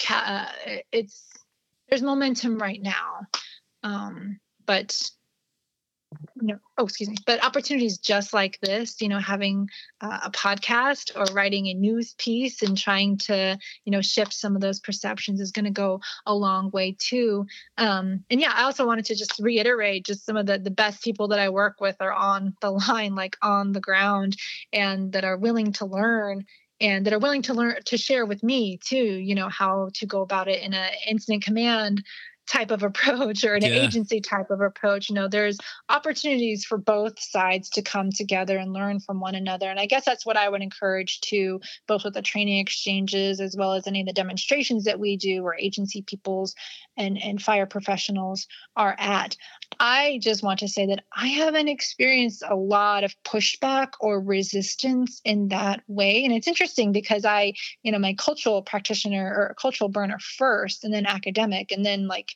uh, 0.09 0.45
it's 0.91 1.27
there's 1.89 2.03
momentum 2.03 2.59
right 2.59 2.81
now, 2.81 3.21
um, 3.81 4.39
but 4.67 5.09
no, 6.35 6.57
oh, 6.77 6.85
excuse 6.85 7.09
me, 7.09 7.15
but 7.25 7.43
opportunities 7.43 7.97
just 7.97 8.33
like 8.33 8.59
this, 8.61 9.01
you 9.01 9.07
know, 9.07 9.19
having 9.19 9.69
uh, 10.01 10.19
a 10.23 10.31
podcast 10.31 11.15
or 11.15 11.33
writing 11.33 11.67
a 11.67 11.73
news 11.73 12.15
piece 12.17 12.61
and 12.61 12.77
trying 12.77 13.17
to, 13.17 13.57
you 13.85 13.91
know, 13.91 14.01
shift 14.01 14.33
some 14.33 14.55
of 14.55 14.61
those 14.61 14.79
perceptions 14.79 15.39
is 15.39 15.51
going 15.51 15.65
to 15.65 15.71
go 15.71 16.01
a 16.25 16.33
long 16.33 16.69
way 16.71 16.95
too. 16.97 17.45
Um, 17.77 18.23
and 18.29 18.41
yeah, 18.41 18.53
I 18.53 18.63
also 18.63 18.85
wanted 18.85 19.05
to 19.05 19.15
just 19.15 19.39
reiterate 19.39 20.05
just 20.05 20.25
some 20.25 20.37
of 20.37 20.45
the, 20.45 20.57
the 20.57 20.71
best 20.71 21.03
people 21.03 21.29
that 21.29 21.39
I 21.39 21.49
work 21.49 21.79
with 21.79 21.95
are 21.99 22.13
on 22.13 22.55
the 22.61 22.71
line, 22.89 23.15
like 23.15 23.37
on 23.41 23.71
the 23.71 23.81
ground, 23.81 24.35
and 24.73 25.11
that 25.13 25.23
are 25.23 25.37
willing 25.37 25.73
to 25.73 25.85
learn 25.85 26.45
and 26.81 27.05
that 27.05 27.13
are 27.13 27.19
willing 27.19 27.43
to 27.43 27.53
learn 27.53 27.75
to 27.85 27.97
share 27.97 28.25
with 28.25 28.41
me 28.41 28.77
too 28.77 28.97
you 28.97 29.35
know 29.35 29.47
how 29.47 29.89
to 29.93 30.05
go 30.05 30.21
about 30.21 30.47
it 30.47 30.61
in 30.63 30.73
an 30.73 30.89
incident 31.07 31.43
command 31.43 32.03
type 32.51 32.71
of 32.71 32.83
approach 32.83 33.43
or 33.45 33.55
an 33.55 33.63
yeah. 33.63 33.69
agency 33.69 34.19
type 34.19 34.51
of 34.51 34.59
approach 34.59 35.09
you 35.09 35.15
know 35.15 35.27
there's 35.27 35.57
opportunities 35.87 36.65
for 36.65 36.77
both 36.77 37.17
sides 37.17 37.69
to 37.69 37.81
come 37.81 38.11
together 38.11 38.57
and 38.57 38.73
learn 38.73 38.99
from 38.99 39.21
one 39.21 39.35
another 39.35 39.69
and 39.69 39.79
i 39.79 39.85
guess 39.85 40.03
that's 40.03 40.25
what 40.25 40.35
i 40.35 40.49
would 40.49 40.61
encourage 40.61 41.21
to 41.21 41.61
both 41.87 42.03
with 42.03 42.13
the 42.13 42.21
training 42.21 42.59
exchanges 42.59 43.39
as 43.39 43.55
well 43.57 43.73
as 43.73 43.87
any 43.87 44.01
of 44.01 44.07
the 44.07 44.13
demonstrations 44.13 44.83
that 44.83 44.99
we 44.99 45.15
do 45.15 45.43
or 45.43 45.55
agency 45.55 46.01
peoples 46.01 46.53
and 47.01 47.21
and 47.21 47.41
fire 47.41 47.65
professionals 47.65 48.47
are 48.75 48.95
at 48.99 49.35
i 49.79 50.19
just 50.21 50.43
want 50.43 50.59
to 50.59 50.67
say 50.67 50.85
that 50.85 51.03
i 51.15 51.27
haven't 51.27 51.67
experienced 51.67 52.43
a 52.47 52.55
lot 52.55 53.03
of 53.03 53.15
pushback 53.23 53.89
or 53.99 54.21
resistance 54.21 55.19
in 55.25 55.49
that 55.49 55.81
way 55.87 56.23
and 56.23 56.33
it's 56.33 56.47
interesting 56.47 56.91
because 56.91 57.25
i 57.25 57.53
you 57.83 57.91
know 57.91 57.99
my 57.99 58.13
cultural 58.13 58.61
practitioner 58.61 59.25
or 59.25 59.55
cultural 59.59 59.89
burner 59.89 60.17
first 60.19 60.83
and 60.83 60.93
then 60.93 61.05
academic 61.05 61.71
and 61.71 61.85
then 61.85 62.07
like 62.07 62.29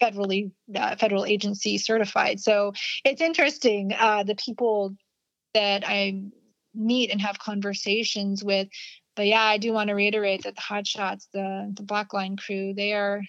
federally 0.00 0.50
uh, 0.74 0.96
federal 0.96 1.24
agency 1.24 1.78
certified. 1.78 2.40
So 2.40 2.72
it's 3.04 3.20
interesting 3.20 3.92
uh, 3.98 4.24
the 4.24 4.34
people 4.34 4.96
that 5.54 5.84
I 5.86 6.22
meet 6.74 7.10
and 7.10 7.20
have 7.20 7.38
conversations 7.38 8.44
with. 8.44 8.68
But 9.14 9.26
yeah, 9.26 9.42
I 9.42 9.58
do 9.58 9.72
want 9.72 9.88
to 9.88 9.94
reiterate 9.94 10.42
that 10.44 10.56
the 10.56 10.60
hotshots, 10.60 11.26
the 11.32 11.72
the 11.74 11.82
Blackline 11.82 12.38
crew, 12.38 12.74
they 12.74 12.92
are 12.92 13.22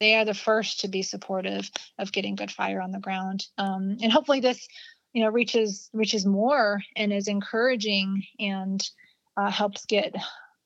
they 0.00 0.16
are 0.16 0.24
the 0.24 0.34
first 0.34 0.80
to 0.80 0.88
be 0.88 1.02
supportive 1.02 1.70
of 1.98 2.10
getting 2.10 2.34
good 2.34 2.50
fire 2.50 2.80
on 2.80 2.90
the 2.90 2.98
ground. 2.98 3.46
Um, 3.58 3.98
and 4.02 4.10
hopefully 4.10 4.40
this, 4.40 4.66
you 5.12 5.22
know, 5.22 5.30
reaches 5.30 5.88
reaches 5.92 6.26
more 6.26 6.82
and 6.96 7.12
is 7.12 7.28
encouraging 7.28 8.24
and 8.38 8.82
uh, 9.36 9.50
helps 9.50 9.84
get 9.86 10.14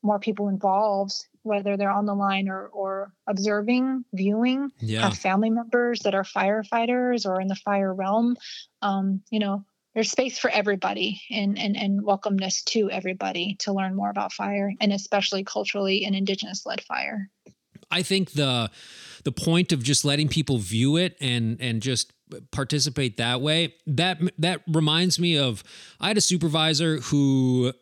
more 0.02 0.18
people 0.18 0.48
involved 0.48 1.14
whether 1.44 1.76
they're 1.76 1.90
on 1.90 2.06
the 2.06 2.14
line 2.14 2.48
or, 2.48 2.68
or 2.68 3.12
observing, 3.26 4.04
viewing, 4.14 4.70
yeah. 4.80 5.02
have 5.02 5.16
family 5.16 5.50
members 5.50 6.00
that 6.00 6.14
are 6.14 6.24
firefighters 6.24 7.26
or 7.26 7.38
in 7.38 7.48
the 7.48 7.54
fire 7.54 7.92
realm. 7.92 8.36
Um, 8.80 9.20
you 9.30 9.38
know, 9.38 9.64
there's 9.94 10.10
space 10.10 10.38
for 10.38 10.50
everybody 10.50 11.22
and, 11.30 11.58
and, 11.58 11.76
and 11.76 12.02
welcomeness 12.02 12.64
to 12.64 12.90
everybody 12.90 13.56
to 13.60 13.74
learn 13.74 13.94
more 13.94 14.08
about 14.08 14.32
fire 14.32 14.72
and 14.80 14.92
especially 14.92 15.44
culturally 15.44 16.04
and 16.06 16.16
indigenous 16.16 16.64
led 16.64 16.80
fire. 16.80 17.30
I 17.90 18.02
think 18.02 18.32
the 18.32 18.70
the 19.24 19.32
point 19.32 19.72
of 19.72 19.82
just 19.82 20.04
letting 20.04 20.28
people 20.28 20.58
view 20.58 20.96
it 20.96 21.16
and 21.20 21.60
and 21.60 21.82
just 21.82 22.12
participate 22.50 23.16
that 23.16 23.40
way 23.40 23.74
that 23.86 24.18
that 24.38 24.62
reminds 24.66 25.18
me 25.18 25.38
of 25.38 25.62
I 26.00 26.08
had 26.08 26.16
a 26.16 26.22
supervisor 26.22 26.98
who 26.98 27.72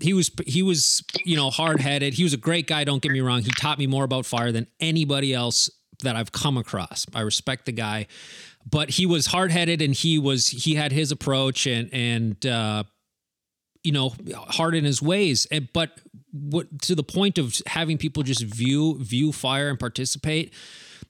he 0.00 0.12
was 0.12 0.30
he 0.46 0.62
was 0.62 1.02
you 1.24 1.36
know 1.36 1.50
hard 1.50 1.80
headed. 1.80 2.14
He 2.14 2.22
was 2.22 2.32
a 2.32 2.38
great 2.38 2.66
guy. 2.66 2.84
Don't 2.84 3.02
get 3.02 3.12
me 3.12 3.20
wrong. 3.20 3.42
He 3.42 3.50
taught 3.50 3.78
me 3.78 3.86
more 3.86 4.04
about 4.04 4.26
fire 4.26 4.52
than 4.52 4.66
anybody 4.80 5.34
else 5.34 5.70
that 6.02 6.16
I've 6.16 6.32
come 6.32 6.56
across. 6.56 7.06
I 7.14 7.20
respect 7.22 7.66
the 7.66 7.72
guy, 7.72 8.06
but 8.68 8.90
he 8.90 9.06
was 9.06 9.26
hard 9.26 9.50
headed 9.50 9.82
and 9.82 9.94
he 9.94 10.18
was 10.18 10.48
he 10.48 10.74
had 10.74 10.92
his 10.92 11.10
approach 11.10 11.66
and 11.66 11.90
and 11.92 12.46
uh, 12.46 12.84
you 13.82 13.92
know 13.92 14.14
hard 14.48 14.74
in 14.74 14.84
his 14.84 15.02
ways. 15.02 15.46
And 15.50 15.68
but 15.72 16.00
what 16.32 16.82
to 16.82 16.94
the 16.94 17.02
point 17.02 17.38
of 17.38 17.56
having 17.66 17.98
people 17.98 18.22
just 18.22 18.42
view 18.42 18.98
view 19.02 19.32
fire 19.32 19.68
and 19.68 19.78
participate 19.78 20.52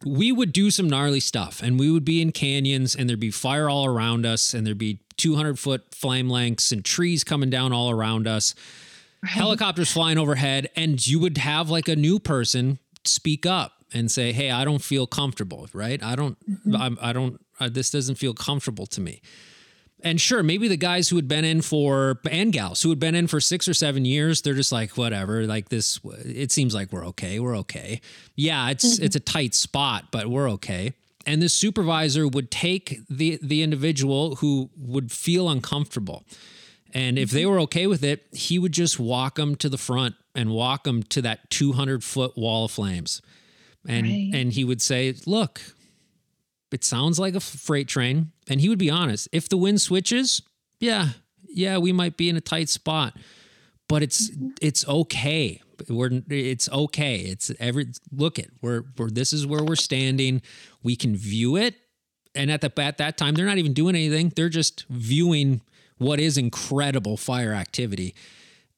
we 0.05 0.31
would 0.31 0.53
do 0.53 0.71
some 0.71 0.89
gnarly 0.89 1.21
stuff 1.21 1.63
and 1.63 1.79
we 1.79 1.91
would 1.91 2.05
be 2.05 2.23
in 2.23 2.33
canyons 2.33 2.95
and 2.95 3.09
there'd 3.09 3.19
be 3.19 3.31
fire 3.31 3.69
all 3.69 3.85
around 3.85 4.25
us 4.25 4.55
and 4.55 4.67
there'd 4.67 4.79
be 4.79 5.01
200 5.19 5.59
foot 5.59 5.95
flame 5.95 6.31
lengths 6.31 6.73
and 6.73 6.85
trees 6.85 7.25
coming 7.25 7.51
down 7.51 7.73
all 7.73 7.91
around 7.91 8.27
us, 8.27 8.55
right. 9.23 9.33
helicopters 9.33 9.93
flying 9.93 10.17
overhead, 10.17 10.71
and 10.77 11.05
you 11.07 11.19
would 11.19 11.37
have 11.39 11.69
like 11.69 11.89
a 11.89 11.97
new 11.97 12.19
person 12.19 12.79
speak 13.05 13.45
up 13.45 13.85
and 13.93 14.11
say, 14.11 14.33
"Hey, 14.33 14.51
I 14.51 14.65
don't 14.65 14.83
feel 14.83 15.07
comfortable." 15.07 15.69
Right? 15.73 16.03
I 16.03 16.15
don't. 16.15 16.39
Mm-hmm. 16.49 16.77
I'm, 16.77 16.99
I 17.03 17.13
don't. 17.13 17.45
Uh, 17.61 17.69
this 17.69 17.91
doesn't 17.91 18.15
feel 18.15 18.33
comfortable 18.33 18.87
to 18.87 19.01
me. 19.01 19.21
And 20.05 20.21
sure, 20.21 20.45
maybe 20.45 20.69
the 20.69 20.77
guys 20.77 21.09
who 21.09 21.17
had 21.17 21.27
been 21.27 21.45
in 21.45 21.61
for 21.61 22.21
and 22.31 22.53
gals 22.53 22.83
who 22.83 22.89
had 22.91 23.01
been 23.01 23.17
in 23.17 23.27
for 23.27 23.41
six 23.41 23.67
or 23.67 23.75
seven 23.75 24.05
years, 24.05 24.43
they're 24.43 24.55
just 24.55 24.71
like, 24.71 24.97
whatever. 24.97 25.45
Like 25.45 25.71
this, 25.71 25.99
it 26.25 26.53
seems 26.53 26.73
like 26.73 26.93
we're 26.93 27.07
okay. 27.07 27.41
We're 27.41 27.57
okay. 27.59 28.01
Yeah, 28.37 28.71
it's 28.71 28.97
mm-hmm. 28.97 29.05
it's 29.05 29.17
a 29.17 29.21
tight 29.21 29.55
spot, 29.55 30.07
but 30.13 30.29
we're 30.29 30.49
okay 30.53 30.95
and 31.29 31.43
this 31.43 31.53
supervisor 31.53 32.27
would 32.27 32.51
take 32.51 33.01
the 33.09 33.39
the 33.43 33.63
individual 33.63 34.37
who 34.37 34.71
would 34.77 35.13
feel 35.13 35.49
uncomfortable 35.49 36.25
and 36.95 37.19
if 37.19 37.31
they 37.31 37.43
mm-hmm. 37.43 37.51
were 37.51 37.61
okay 37.61 37.87
with 37.87 38.03
it 38.03 38.27
he 38.33 38.59
would 38.59 38.73
just 38.73 38.99
walk 38.99 39.35
them 39.37 39.55
to 39.55 39.69
the 39.69 39.79
front 39.79 40.15
and 40.35 40.51
walk 40.51 40.85
them 40.85 41.03
to 41.03 41.21
that 41.23 41.49
200 41.51 42.03
foot 42.03 42.37
wall 42.37 42.65
of 42.65 42.71
flames 42.71 43.21
and 43.87 44.07
right. 44.07 44.31
and 44.33 44.53
he 44.55 44.65
would 44.65 44.81
say 44.81 45.15
look 45.27 45.61
it 46.73 46.83
sounds 46.83 47.19
like 47.19 47.35
a 47.35 47.41
freight 47.41 47.89
train 47.89 48.33
and 48.49 48.61
he 48.61 48.69
would 48.69 48.79
be 48.79 48.91
honest. 48.91 49.29
If 49.33 49.49
the 49.49 49.57
wind 49.57 49.81
switches 49.81 50.43
yeah 50.81 51.11
yeah 51.49 51.79
we 51.79 51.93
might 51.93 52.17
be 52.17 52.29
in 52.29 52.37
a 52.37 52.41
tight 52.41 52.69
spot 52.69 53.17
but 53.89 54.03
it's 54.03 54.31
it's 54.61 54.87
okay. 54.87 55.63
We're 55.89 56.23
it's 56.29 56.69
okay. 56.69 57.17
It's 57.17 57.51
every 57.59 57.89
look 58.13 58.39
at 58.39 58.49
we're, 58.61 58.85
we're 58.97 59.11
this 59.11 59.33
is 59.33 59.47
where 59.47 59.65
we're 59.65 59.77
standing. 59.77 60.43
We 60.83 60.95
can 60.95 61.17
view 61.17 61.57
it, 61.57 61.75
and 62.35 62.51
at 62.51 62.61
the 62.61 62.73
at 62.81 62.99
that 62.99 63.17
time 63.17 63.35
they're 63.35 63.47
not 63.47 63.59
even 63.59 63.73
doing 63.73 63.97
anything. 63.97 64.33
They're 64.37 64.49
just 64.49 64.85
viewing 64.91 65.63
what 65.97 66.21
is 66.21 66.37
incredible 66.39 67.17
fire 67.17 67.55
activity. 67.55 68.15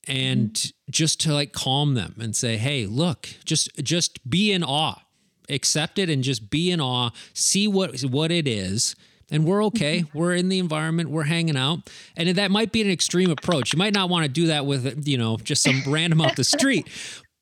And 0.09 0.73
just 0.89 1.21
to 1.23 1.35
like 1.35 1.53
calm 1.53 1.95
them 1.95 2.15
and 2.19 2.35
say 2.35 2.57
hey 2.57 2.87
look 2.87 3.29
just 3.45 3.71
just 3.83 4.29
be 4.29 4.51
in 4.53 4.65
awe. 4.65 5.03
Accept 5.51 5.99
it 5.99 6.09
and 6.09 6.23
just 6.23 6.49
be 6.49 6.71
in 6.71 6.81
awe. 6.81 7.11
See 7.35 7.69
what 7.69 8.01
what 8.03 8.31
it 8.31 8.49
is 8.49 8.97
and 9.31 9.45
we're 9.45 9.65
okay. 9.67 10.01
Mm-hmm. 10.01 10.19
We're 10.19 10.35
in 10.35 10.49
the 10.49 10.59
environment. 10.59 11.11
We're 11.11 11.25
hanging 11.25 11.57
out, 11.57 11.91
and 12.17 12.29
that 12.31 12.51
might 12.51 12.73
be 12.73 12.83
an 12.83 12.91
extreme 12.91 13.31
approach. 13.31 13.73
You 13.73 13.79
might 13.79 13.95
not 13.95 14.11
want 14.11 14.25
to 14.25 14.29
do 14.29 14.49
that 14.49 14.67
with 14.67 15.07
you 15.07 15.19
know 15.19 15.37
just 15.39 15.63
some 15.63 15.83
random 15.87 16.21
off 16.21 16.37
the 16.37 16.45
street, 16.45 16.89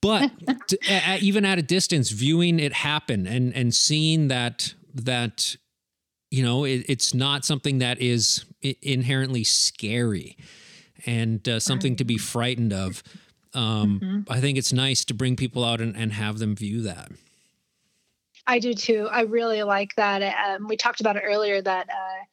but 0.01 0.30
to, 0.68 0.78
at, 0.91 1.22
even 1.22 1.45
at 1.45 1.59
a 1.59 1.62
distance, 1.62 2.11
viewing 2.11 2.61
it 2.61 2.72
happen 2.72 3.26
and 3.26 3.55
and 3.55 3.74
seeing 3.74 4.28
that 4.28 4.74
that 4.95 5.57
you 6.30 6.43
know 6.43 6.64
it, 6.64 6.84
it's 6.89 7.14
not 7.14 7.45
something 7.45 7.78
that 7.78 8.01
is 8.01 8.45
inherently 8.82 9.45
scary 9.45 10.36
and 11.07 11.49
uh, 11.49 11.61
something 11.61 11.97
to 11.97 12.05
be 12.05 12.18
frightened 12.18 12.72
of. 12.72 13.03
Um, 13.55 14.01
mm-hmm. 14.01 14.32
I 14.32 14.41
think 14.41 14.59
it's 14.59 14.72
nice 14.72 15.05
to 15.07 15.14
bring 15.14 15.36
people 15.36 15.64
out 15.64 15.80
and, 15.80 15.97
and 15.97 16.12
have 16.12 16.39
them 16.39 16.55
view 16.55 16.82
that. 16.82 17.11
I 18.49 18.59
do 18.59 18.72
too. 18.72 19.09
I 19.12 19.22
really 19.22 19.62
like 19.62 19.94
that. 19.96 20.22
Um, 20.22 20.66
we 20.68 20.76
talked 20.76 21.01
about 21.01 21.16
it 21.16 21.22
earlier 21.24 21.61
that 21.61 21.88
uh, 21.90 22.24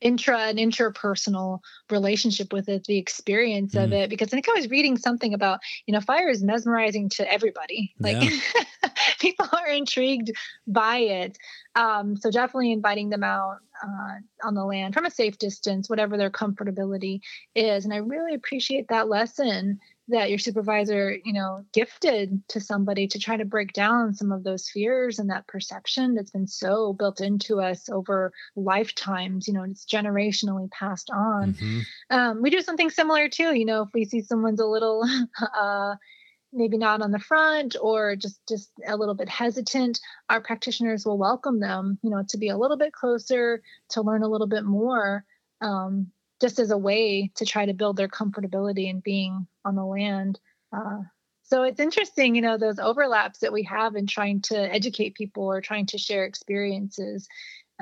intra 0.00 0.38
and 0.38 0.58
interpersonal 0.58 1.58
relationship 1.90 2.52
with 2.52 2.68
it, 2.68 2.84
the 2.84 2.96
experience 2.96 3.74
mm. 3.74 3.82
of 3.82 3.92
it. 3.92 4.08
Because 4.08 4.28
I 4.28 4.36
think 4.36 4.48
I 4.48 4.52
was 4.52 4.70
reading 4.70 4.96
something 4.96 5.34
about, 5.34 5.58
you 5.86 5.92
know, 5.92 6.00
fire 6.00 6.28
is 6.28 6.44
mesmerizing 6.44 7.08
to 7.10 7.30
everybody. 7.30 7.92
Like 7.98 8.22
yeah. 8.22 8.90
people 9.20 9.48
are 9.52 9.68
intrigued 9.68 10.30
by 10.68 10.98
it. 10.98 11.38
Um, 11.74 12.16
so 12.16 12.30
definitely 12.30 12.70
inviting 12.70 13.10
them 13.10 13.24
out 13.24 13.56
uh, 13.82 14.46
on 14.46 14.54
the 14.54 14.64
land 14.64 14.94
from 14.94 15.06
a 15.06 15.10
safe 15.10 15.38
distance, 15.38 15.90
whatever 15.90 16.16
their 16.16 16.30
comfortability 16.30 17.20
is. 17.56 17.84
And 17.84 17.92
I 17.92 17.96
really 17.96 18.34
appreciate 18.34 18.86
that 18.88 19.08
lesson 19.08 19.80
that 20.08 20.28
your 20.28 20.38
supervisor, 20.38 21.16
you 21.24 21.32
know, 21.32 21.64
gifted 21.72 22.42
to 22.48 22.60
somebody 22.60 23.06
to 23.08 23.18
try 23.18 23.36
to 23.36 23.44
break 23.44 23.72
down 23.72 24.12
some 24.12 24.32
of 24.32 24.44
those 24.44 24.68
fears 24.68 25.18
and 25.18 25.30
that 25.30 25.46
perception 25.46 26.14
that's 26.14 26.30
been 26.30 26.46
so 26.46 26.92
built 26.92 27.20
into 27.20 27.60
us 27.60 27.88
over 27.88 28.32
lifetimes, 28.54 29.48
you 29.48 29.54
know, 29.54 29.62
it's 29.62 29.86
generationally 29.86 30.70
passed 30.70 31.10
on. 31.10 31.54
Mm-hmm. 31.54 31.80
Um, 32.10 32.42
we 32.42 32.50
do 32.50 32.60
something 32.60 32.90
similar 32.90 33.28
too, 33.28 33.54
you 33.54 33.64
know, 33.64 33.82
if 33.82 33.88
we 33.94 34.04
see 34.04 34.20
someone's 34.20 34.60
a 34.60 34.66
little, 34.66 35.04
uh, 35.58 35.94
maybe 36.52 36.78
not 36.78 37.02
on 37.02 37.10
the 37.10 37.18
front 37.18 37.74
or 37.80 38.14
just 38.14 38.40
just 38.48 38.70
a 38.86 38.96
little 38.96 39.14
bit 39.14 39.28
hesitant 39.28 39.98
our 40.30 40.40
practitioners 40.40 41.04
will 41.04 41.18
welcome 41.18 41.58
them 41.58 41.98
you 42.00 42.10
know 42.10 42.22
to 42.28 42.38
be 42.38 42.48
a 42.48 42.56
little 42.56 42.76
bit 42.76 42.92
closer 42.92 43.60
to 43.88 44.02
learn 44.02 44.22
a 44.22 44.28
little 44.28 44.46
bit 44.46 44.64
more 44.64 45.24
um, 45.60 46.12
just 46.40 46.58
as 46.58 46.70
a 46.70 46.78
way 46.78 47.30
to 47.36 47.44
try 47.44 47.66
to 47.66 47.74
build 47.74 47.96
their 47.96 48.08
comfortability 48.08 48.88
in 48.88 49.00
being 49.00 49.46
on 49.64 49.74
the 49.74 49.84
land. 49.84 50.38
Uh, 50.72 51.02
so 51.42 51.62
it's 51.62 51.80
interesting, 51.80 52.34
you 52.34 52.42
know, 52.42 52.56
those 52.56 52.78
overlaps 52.78 53.40
that 53.40 53.52
we 53.52 53.62
have 53.64 53.96
in 53.96 54.06
trying 54.06 54.40
to 54.42 54.56
educate 54.56 55.14
people 55.14 55.44
or 55.44 55.60
trying 55.60 55.86
to 55.86 55.98
share 55.98 56.24
experiences 56.24 57.28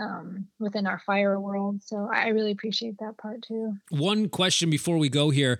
um, 0.00 0.46
within 0.58 0.86
our 0.86 0.98
fire 0.98 1.38
world. 1.38 1.82
So 1.82 2.08
I 2.12 2.28
really 2.28 2.50
appreciate 2.50 2.98
that 2.98 3.18
part 3.18 3.42
too. 3.42 3.74
One 3.90 4.28
question 4.28 4.68
before 4.68 4.98
we 4.98 5.08
go 5.08 5.30
here. 5.30 5.58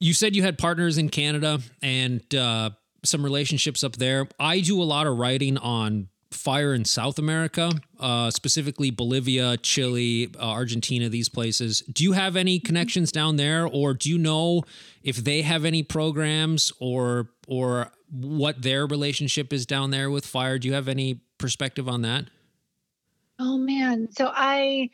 You 0.00 0.12
said 0.12 0.36
you 0.36 0.44
had 0.44 0.58
partners 0.58 0.96
in 0.96 1.08
Canada 1.08 1.58
and 1.82 2.22
uh, 2.34 2.70
some 3.04 3.24
relationships 3.24 3.82
up 3.82 3.96
there. 3.96 4.28
I 4.38 4.60
do 4.60 4.80
a 4.80 4.84
lot 4.84 5.08
of 5.08 5.18
writing 5.18 5.58
on 5.58 6.08
fire 6.30 6.74
in 6.74 6.84
South 6.84 7.18
America, 7.18 7.70
uh, 7.98 8.30
specifically 8.30 8.90
Bolivia, 8.90 9.56
Chile, 9.56 10.30
uh, 10.38 10.42
Argentina, 10.42 11.08
these 11.08 11.28
places. 11.28 11.80
Do 11.92 12.04
you 12.04 12.12
have 12.12 12.36
any 12.36 12.58
connections 12.58 13.10
down 13.10 13.36
there, 13.36 13.66
or 13.66 13.94
do 13.94 14.10
you 14.10 14.18
know 14.18 14.64
if 15.02 15.16
they 15.16 15.42
have 15.42 15.64
any 15.64 15.82
programs 15.82 16.72
or 16.80 17.30
or 17.46 17.90
what 18.10 18.62
their 18.62 18.86
relationship 18.86 19.52
is 19.52 19.66
down 19.66 19.90
there 19.90 20.10
with 20.10 20.26
fire? 20.26 20.58
Do 20.58 20.68
you 20.68 20.74
have 20.74 20.88
any 20.88 21.20
perspective 21.38 21.88
on 21.88 22.02
that? 22.02 22.26
Oh 23.38 23.56
man, 23.56 24.10
so 24.10 24.30
I 24.34 24.90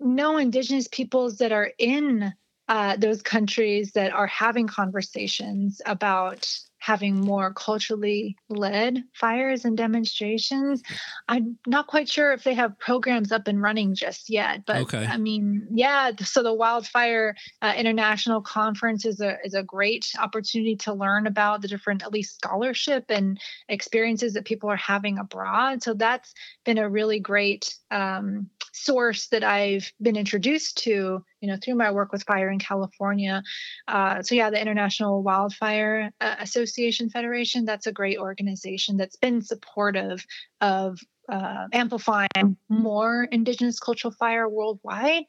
know 0.00 0.38
Indigenous 0.38 0.88
peoples 0.88 1.38
that 1.38 1.52
are 1.52 1.70
in 1.78 2.32
uh, 2.68 2.96
those 2.96 3.22
countries 3.22 3.92
that 3.92 4.12
are 4.12 4.26
having 4.26 4.66
conversations 4.66 5.82
about 5.84 6.48
having 6.82 7.20
more 7.20 7.54
culturally 7.54 8.36
led 8.48 9.04
fires 9.14 9.64
and 9.64 9.76
demonstrations. 9.76 10.82
I'm 11.28 11.56
not 11.64 11.86
quite 11.86 12.08
sure 12.08 12.32
if 12.32 12.42
they 12.42 12.54
have 12.54 12.76
programs 12.80 13.30
up 13.30 13.46
and 13.46 13.62
running 13.62 13.94
just 13.94 14.28
yet, 14.28 14.66
but 14.66 14.78
okay. 14.78 15.06
I 15.06 15.16
mean, 15.16 15.64
yeah. 15.72 16.10
So 16.24 16.42
the 16.42 16.52
Wildfire 16.52 17.36
uh, 17.62 17.74
International 17.76 18.42
Conference 18.42 19.04
is 19.06 19.20
a 19.20 19.36
is 19.44 19.54
a 19.54 19.62
great 19.62 20.10
opportunity 20.18 20.74
to 20.78 20.92
learn 20.92 21.28
about 21.28 21.62
the 21.62 21.68
different, 21.68 22.02
at 22.02 22.12
least 22.12 22.34
scholarship 22.34 23.04
and 23.08 23.40
experiences 23.68 24.32
that 24.32 24.44
people 24.44 24.68
are 24.68 24.74
having 24.76 25.18
abroad. 25.18 25.84
So 25.84 25.94
that's 25.94 26.34
been 26.64 26.78
a 26.78 26.90
really 26.90 27.20
great 27.20 27.76
um, 27.92 28.50
source 28.72 29.28
that 29.28 29.44
I've 29.44 29.92
been 30.02 30.16
introduced 30.16 30.78
to, 30.78 31.24
you 31.42 31.48
know, 31.48 31.58
through 31.62 31.74
my 31.74 31.90
work 31.90 32.12
with 32.12 32.22
fire 32.22 32.48
in 32.48 32.58
California. 32.58 33.42
Uh, 33.88 34.22
so 34.22 34.34
yeah, 34.34 34.48
the 34.48 34.60
International 34.60 35.22
Wildfire 35.22 36.12
uh, 36.20 36.36
Association 36.38 37.10
Federation, 37.10 37.64
that's 37.64 37.86
a 37.86 37.92
great 37.92 38.16
organization 38.16 38.96
that's 38.96 39.16
been 39.16 39.42
supportive 39.42 40.24
of 40.60 41.00
uh, 41.28 41.66
amplifying 41.72 42.56
more 42.68 43.24
Indigenous 43.24 43.80
cultural 43.80 44.12
fire 44.12 44.48
worldwide. 44.48 45.24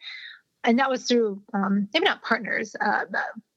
And 0.63 0.79
that 0.79 0.89
was 0.89 1.05
through 1.05 1.41
um, 1.53 1.89
maybe 1.93 2.05
not 2.05 2.21
partners, 2.21 2.75
uh, 2.79 3.05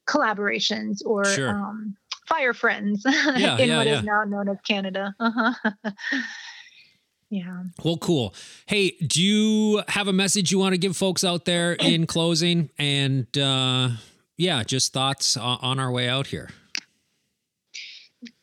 collaborations 0.09 1.03
or 1.05 1.25
sure. 1.25 1.51
um, 1.51 1.95
fire 2.27 2.55
friends 2.55 3.03
yeah, 3.05 3.57
in 3.59 3.69
yeah, 3.69 3.77
what 3.77 3.87
yeah. 3.87 3.99
is 3.99 4.03
now 4.03 4.25
known 4.25 4.49
as 4.49 4.57
Canada. 4.67 5.15
Uh-huh. 5.21 5.73
Yeah. 7.29 7.65
Well, 7.83 7.97
cool. 7.97 8.35
Hey, 8.67 8.91
do 8.91 9.23
you 9.23 9.83
have 9.89 10.07
a 10.07 10.13
message 10.13 10.53
you 10.53 10.59
want 10.59 10.75
to 10.75 10.79
give 10.79 10.97
folks 10.97 11.25
out 11.25 11.45
there 11.45 11.73
in 11.81 12.07
closing? 12.07 12.71
And 12.79 13.27
uh, 13.37 13.91
yeah, 14.37 14.63
just 14.63 14.93
thoughts 14.93 15.37
on 15.37 15.81
our 15.81 15.91
way 15.91 16.09
out 16.09 16.29
here. 16.29 16.51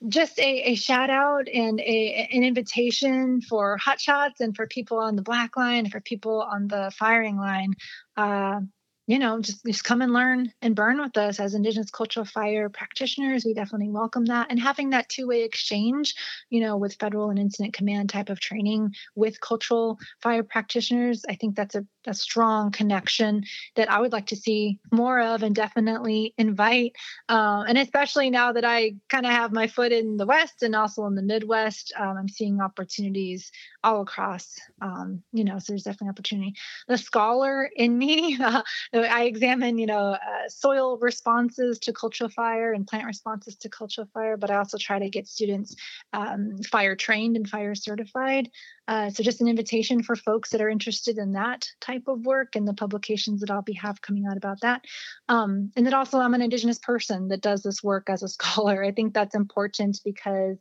Just 0.07 0.39
a, 0.39 0.71
a 0.71 0.75
shout 0.75 1.09
out 1.09 1.47
and 1.47 1.79
a, 1.79 2.29
an 2.31 2.43
invitation 2.43 3.41
for 3.41 3.77
hotshots 3.77 4.39
and 4.39 4.55
for 4.55 4.67
people 4.67 4.99
on 4.99 5.15
the 5.15 5.21
black 5.21 5.57
line, 5.57 5.89
for 5.89 5.99
people 5.99 6.41
on 6.41 6.67
the 6.67 6.91
firing 6.97 7.37
line. 7.37 7.73
Uh, 8.15 8.61
you 9.05 9.19
know, 9.19 9.41
just 9.41 9.65
just 9.65 9.83
come 9.83 10.01
and 10.01 10.13
learn 10.13 10.51
and 10.61 10.75
burn 10.75 11.01
with 11.01 11.17
us 11.17 11.39
as 11.39 11.53
Indigenous 11.53 11.91
cultural 11.91 12.25
fire 12.25 12.69
practitioners. 12.69 13.43
We 13.45 13.53
definitely 13.53 13.89
welcome 13.89 14.25
that, 14.25 14.47
and 14.49 14.59
having 14.59 14.91
that 14.91 15.09
two-way 15.09 15.43
exchange, 15.43 16.15
you 16.49 16.61
know, 16.61 16.77
with 16.77 16.95
federal 16.95 17.29
and 17.29 17.39
incident 17.39 17.73
command 17.73 18.09
type 18.09 18.29
of 18.29 18.39
training 18.39 18.93
with 19.15 19.41
cultural 19.41 19.99
fire 20.21 20.43
practitioners. 20.43 21.23
I 21.29 21.35
think 21.35 21.55
that's 21.55 21.75
a, 21.75 21.85
a 22.07 22.13
strong 22.13 22.71
connection 22.71 23.43
that 23.75 23.91
I 23.91 23.99
would 23.99 24.11
like 24.11 24.27
to 24.27 24.35
see 24.35 24.79
more 24.91 25.19
of, 25.19 25.43
and 25.43 25.55
definitely 25.55 26.33
invite. 26.37 26.93
Uh, 27.29 27.63
and 27.67 27.77
especially 27.77 28.29
now 28.29 28.51
that 28.53 28.65
I 28.65 28.95
kind 29.09 29.25
of 29.25 29.31
have 29.31 29.51
my 29.51 29.67
foot 29.67 29.91
in 29.91 30.17
the 30.17 30.25
West 30.25 30.63
and 30.63 30.75
also 30.75 31.05
in 31.05 31.15
the 31.15 31.21
Midwest, 31.21 31.93
um, 31.97 32.17
I'm 32.17 32.29
seeing 32.29 32.61
opportunities 32.61 33.51
all 33.83 34.01
across. 34.01 34.59
Um, 34.81 35.23
you 35.33 35.43
know, 35.43 35.59
so 35.59 35.73
there's 35.73 35.83
definitely 35.83 36.09
opportunity. 36.09 36.55
The 36.87 36.97
scholar 36.97 37.69
in 37.75 37.97
me. 37.97 38.37
Uh, 38.93 38.99
I 38.99 39.23
examine, 39.23 39.77
you 39.77 39.85
know, 39.85 40.13
uh, 40.13 40.47
soil 40.47 40.97
responses 40.97 41.79
to 41.79 41.93
cultural 41.93 42.29
fire 42.29 42.73
and 42.73 42.85
plant 42.85 43.05
responses 43.05 43.55
to 43.57 43.69
cultural 43.69 44.07
fire, 44.13 44.37
but 44.37 44.51
I 44.51 44.57
also 44.57 44.77
try 44.77 44.99
to 44.99 45.09
get 45.09 45.27
students 45.27 45.75
um, 46.11 46.57
fire 46.63 46.95
trained 46.95 47.35
and 47.35 47.49
fire 47.49 47.75
certified. 47.75 48.49
Uh, 48.87 49.09
so 49.09 49.23
just 49.23 49.41
an 49.41 49.47
invitation 49.47 50.03
for 50.03 50.15
folks 50.15 50.49
that 50.49 50.61
are 50.61 50.69
interested 50.69 51.17
in 51.17 51.33
that 51.33 51.67
type 51.79 52.03
of 52.07 52.25
work 52.25 52.55
and 52.55 52.67
the 52.67 52.73
publications 52.73 53.39
that 53.39 53.49
I'll 53.49 53.61
be 53.61 53.73
have 53.73 54.01
coming 54.01 54.25
out 54.29 54.37
about 54.37 54.61
that. 54.61 54.83
Um, 55.29 55.71
and 55.75 55.85
that 55.85 55.93
also 55.93 56.19
I'm 56.19 56.33
an 56.33 56.41
Indigenous 56.41 56.79
person 56.79 57.29
that 57.29 57.41
does 57.41 57.63
this 57.63 57.81
work 57.81 58.09
as 58.09 58.23
a 58.23 58.27
scholar. 58.29 58.83
I 58.83 58.91
think 58.91 59.13
that's 59.13 59.35
important 59.35 59.99
because 60.03 60.57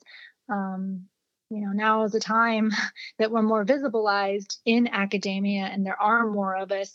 um, 0.49 1.07
you 1.51 1.61
know 1.61 1.73
now 1.73 2.05
is 2.05 2.12
the 2.12 2.20
time 2.20 2.70
that 3.18 3.31
we're 3.31 3.43
more 3.43 3.64
visibilized 3.64 4.59
in 4.64 4.89
academia 4.89 5.64
and 5.64 5.85
there 5.85 6.01
are 6.01 6.27
more 6.27 6.57
of 6.57 6.73
us 6.73 6.95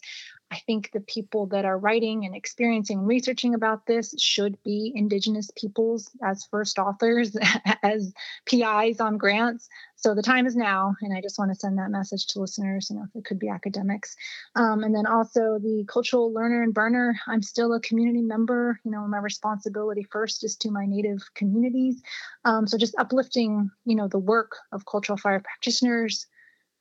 I 0.49 0.59
think 0.65 0.91
the 0.91 1.01
people 1.01 1.47
that 1.47 1.65
are 1.65 1.77
writing 1.77 2.25
and 2.25 2.33
experiencing 2.33 2.99
and 2.99 3.07
researching 3.07 3.53
about 3.53 3.85
this 3.85 4.15
should 4.17 4.57
be 4.63 4.93
Indigenous 4.95 5.51
peoples 5.57 6.09
as 6.23 6.45
first 6.45 6.79
authors, 6.79 7.35
as 7.83 8.13
PIs 8.45 9.01
on 9.01 9.17
grants. 9.17 9.67
So 9.97 10.15
the 10.15 10.21
time 10.21 10.45
is 10.45 10.55
now, 10.55 10.95
and 11.01 11.13
I 11.15 11.21
just 11.21 11.37
want 11.37 11.51
to 11.51 11.59
send 11.59 11.77
that 11.79 11.91
message 11.91 12.27
to 12.27 12.39
listeners. 12.39 12.89
You 12.89 12.97
know, 12.97 13.07
it 13.13 13.25
could 13.25 13.39
be 13.39 13.49
academics, 13.49 14.15
um, 14.55 14.83
and 14.83 14.95
then 14.95 15.05
also 15.05 15.59
the 15.59 15.85
cultural 15.87 16.31
learner 16.31 16.63
and 16.63 16.73
burner. 16.73 17.19
I'm 17.27 17.41
still 17.41 17.73
a 17.73 17.81
community 17.81 18.21
member. 18.21 18.79
You 18.85 18.91
know, 18.91 19.05
my 19.07 19.17
responsibility 19.17 20.07
first 20.09 20.45
is 20.45 20.55
to 20.57 20.71
my 20.71 20.85
native 20.85 21.23
communities. 21.33 22.01
Um, 22.45 22.67
so 22.67 22.77
just 22.77 22.95
uplifting, 22.97 23.69
you 23.85 23.95
know, 23.95 24.07
the 24.07 24.19
work 24.19 24.55
of 24.71 24.85
cultural 24.85 25.17
fire 25.17 25.41
practitioners, 25.41 26.25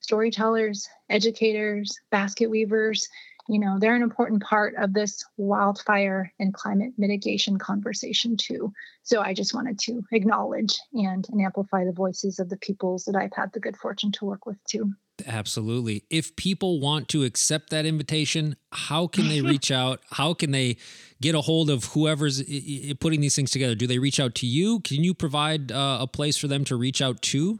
storytellers, 0.01 0.89
educators, 1.09 1.99
basket 2.11 2.49
weavers 2.49 3.09
you 3.49 3.59
know, 3.59 3.79
they're 3.79 3.95
an 3.95 4.03
important 4.03 4.43
part 4.43 4.75
of 4.77 4.93
this 4.93 5.25
wildfire 5.37 6.33
and 6.39 6.53
climate 6.53 6.93
mitigation 6.99 7.59
conversation 7.59 8.37
too. 8.37 8.73
So 9.03 9.21
I 9.21 9.35
just 9.35 9.55
wanted 9.55 9.79
to 9.81 10.03
acknowledge 10.13 10.79
and, 10.93 11.27
and 11.31 11.41
amplify 11.41 11.85
the 11.85 11.93
voices 11.93 12.39
of 12.39 12.49
the 12.49 12.57
peoples 12.57 13.05
that 13.05 13.17
I've 13.17 13.35
had 13.35 13.53
the 13.53 13.61
good 13.61 13.77
fortune 13.77 14.13
to 14.13 14.25
work 14.25 14.47
with 14.47 14.57
too. 14.69 14.93
Absolutely. 15.27 16.05
If 16.11 16.37
people 16.37 16.81
want 16.81 17.09
to 17.09 17.25
accept 17.25 17.71
that 17.71 17.87
invitation, 17.87 18.57
how 18.73 19.07
can 19.07 19.29
they 19.29 19.41
reach 19.43 19.71
out? 19.71 20.01
How 20.11 20.35
can 20.35 20.51
they 20.51 20.77
get 21.23 21.35
a 21.35 21.41
hold 21.41 21.71
of 21.71 21.85
whoever's 21.85 22.43
putting 23.01 23.21
these 23.21 23.37
things 23.37 23.51
together? 23.51 23.75
Do 23.75 23.87
they 23.87 23.99
reach 23.99 24.21
out 24.21 24.35
to 24.37 24.47
you? 24.47 24.81
Can 24.81 25.03
you 25.03 25.15
provide 25.15 25.73
uh, 25.73 25.99
a 26.01 26.07
place 26.07 26.37
for 26.37 26.49
them 26.49 26.65
to 26.65 26.77
reach 26.77 27.01
out 27.01 27.23
to? 27.23 27.57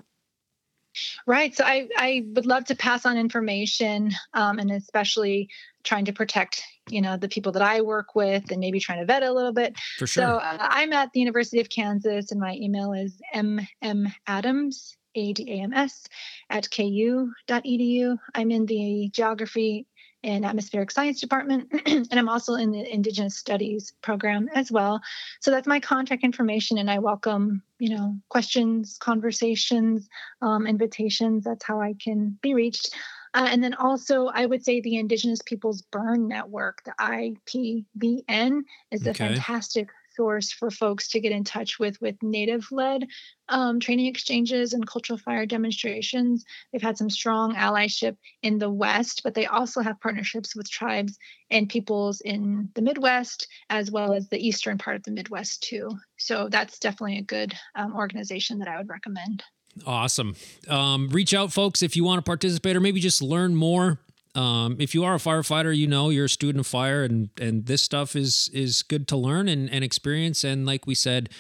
Right. 1.27 1.55
So 1.55 1.65
I, 1.65 1.89
I 1.97 2.25
would 2.35 2.47
love 2.47 2.65
to 2.67 2.77
pass 2.77 3.05
on 3.05 3.19
information 3.19 4.13
um, 4.35 4.59
and 4.59 4.71
especially 4.71 5.51
trying 5.87 6.05
to 6.05 6.13
protect 6.13 6.63
you 6.91 7.01
know 7.01 7.17
the 7.17 7.29
people 7.29 7.53
that 7.53 7.63
i 7.63 7.81
work 7.81 8.15
with 8.15 8.51
and 8.51 8.61
maybe 8.61 8.79
trying 8.79 8.99
to 8.99 9.07
vet 9.07 9.23
a 9.23 9.33
little 9.33 9.53
bit. 9.53 9.75
For 9.99 10.07
sure. 10.07 10.23
so 10.23 10.29
uh, 10.37 10.59
i'm 10.61 10.93
at 10.93 11.13
the 11.13 11.21
university 11.21 11.61
of 11.61 11.69
kansas 11.71 12.31
and 12.31 12.41
my 12.41 12.55
email 12.55 12.93
is 12.93 13.21
mmadams 13.35 14.97
a-d-a-m-s 15.15 16.07
at 16.51 16.71
ku.edu 16.71 18.19
i'm 18.35 18.51
in 18.51 18.67
the 18.67 19.11
geography 19.13 19.87
in 20.27 20.45
atmospheric 20.45 20.91
science 20.91 21.21
department, 21.21 21.73
and 21.87 22.13
I'm 22.13 22.29
also 22.29 22.55
in 22.55 22.73
the 22.73 22.93
Indigenous 22.93 23.37
Studies 23.37 23.93
program 24.03 24.49
as 24.55 24.73
well. 24.73 25.01
So 25.41 25.53
that's 25.53 25.69
my 25.69 25.79
contact 25.79 26.25
information, 26.25 26.79
and 26.79 26.91
I 26.91 26.99
welcome 26.99 27.63
you 27.79 27.91
know 27.91 28.17
questions, 28.29 28.99
conversations, 28.99 30.09
um, 30.43 30.67
invitations. 30.67 31.45
That's 31.45 31.65
how 31.65 31.81
I 31.81 31.95
can 32.03 32.39
be 32.43 32.55
reached. 32.55 32.93
Uh, 33.35 33.49
and 33.51 33.63
then 33.63 33.75
also, 33.75 34.27
I 34.29 34.47
would 34.47 34.65
say 34.65 34.81
the 34.81 34.97
Indigenous 34.97 35.43
Peoples 35.45 35.83
Burn 35.83 36.27
Network, 36.27 36.83
the 36.85 36.95
IPBN, 36.99 38.63
is 38.91 39.07
a 39.07 39.11
okay. 39.11 39.29
fantastic 39.29 39.91
source 40.17 40.53
for 40.53 40.71
folks 40.71 41.09
to 41.09 41.21
get 41.21 41.33
in 41.33 41.45
touch 41.45 41.79
with 41.79 42.01
with 42.01 42.17
native 42.23 42.67
led 42.71 43.07
um, 43.49 43.79
training 43.79 44.07
exchanges 44.07 44.73
and 44.73 44.87
cultural 44.87 45.19
fire 45.19 45.47
demonstrations. 45.47 46.45
They've 46.73 46.83
had 46.83 46.99
some 46.99 47.11
strong 47.11 47.55
allyship 47.55 48.17
in 48.43 48.59
the 48.59 48.71
west 48.71 49.21
but 49.23 49.35
they 49.35 49.47
also 49.47 49.81
have 49.81 50.01
partnerships 50.01 50.57
with 50.57 50.71
tribes 50.71 51.19
and 51.51 51.69
peoples 51.69 52.21
in 52.21 52.71
the 52.75 52.83
midwest 52.83 53.47
as 53.71 53.91
well 53.91 54.13
as 54.13 54.29
the 54.29 54.45
eastern 54.45 54.79
part 54.79 54.97
of 54.97 55.03
the 55.05 55.11
midwest 55.11 55.63
too. 55.63 55.91
So 56.19 56.49
that's 56.49 56.79
definitely 56.79 57.19
a 57.19 57.23
good 57.23 57.55
um, 57.75 57.95
organization 57.95 58.59
that 58.59 58.69
i 58.69 58.77
would 58.77 58.89
recommend. 58.89 59.43
Awesome. 59.85 60.37
Um, 60.69 61.09
reach 61.09 61.35
out 61.35 61.53
folks 61.53 61.83
if 61.83 61.97
you 61.97 62.05
want 62.05 62.19
to 62.19 62.23
participate 62.23 62.77
or 62.77 62.81
maybe 62.81 63.01
just 63.01 63.21
learn 63.21 63.55
more 63.55 64.01
um, 64.37 64.77
if 64.79 64.95
you 64.95 65.05
are 65.05 65.15
a 65.15 65.19
firefighter, 65.19 65.77
you 65.77 65.87
know 65.87 66.11
you're 66.11 66.27
a 66.27 66.29
student 66.29 66.61
of 66.61 66.67
fire, 66.67 67.05
and 67.05 67.31
and 67.41 67.67
this 67.67 67.83
stuff 67.83 68.15
is 68.15 68.51
is 68.53 68.83
good 68.83 69.09
to 69.09 69.17
learn 69.17 69.49
and, 69.49 69.71
and 69.71 69.83
experience. 69.83 70.45
And 70.45 70.67
like 70.67 70.87
we 70.87 70.95
said, 70.95 71.31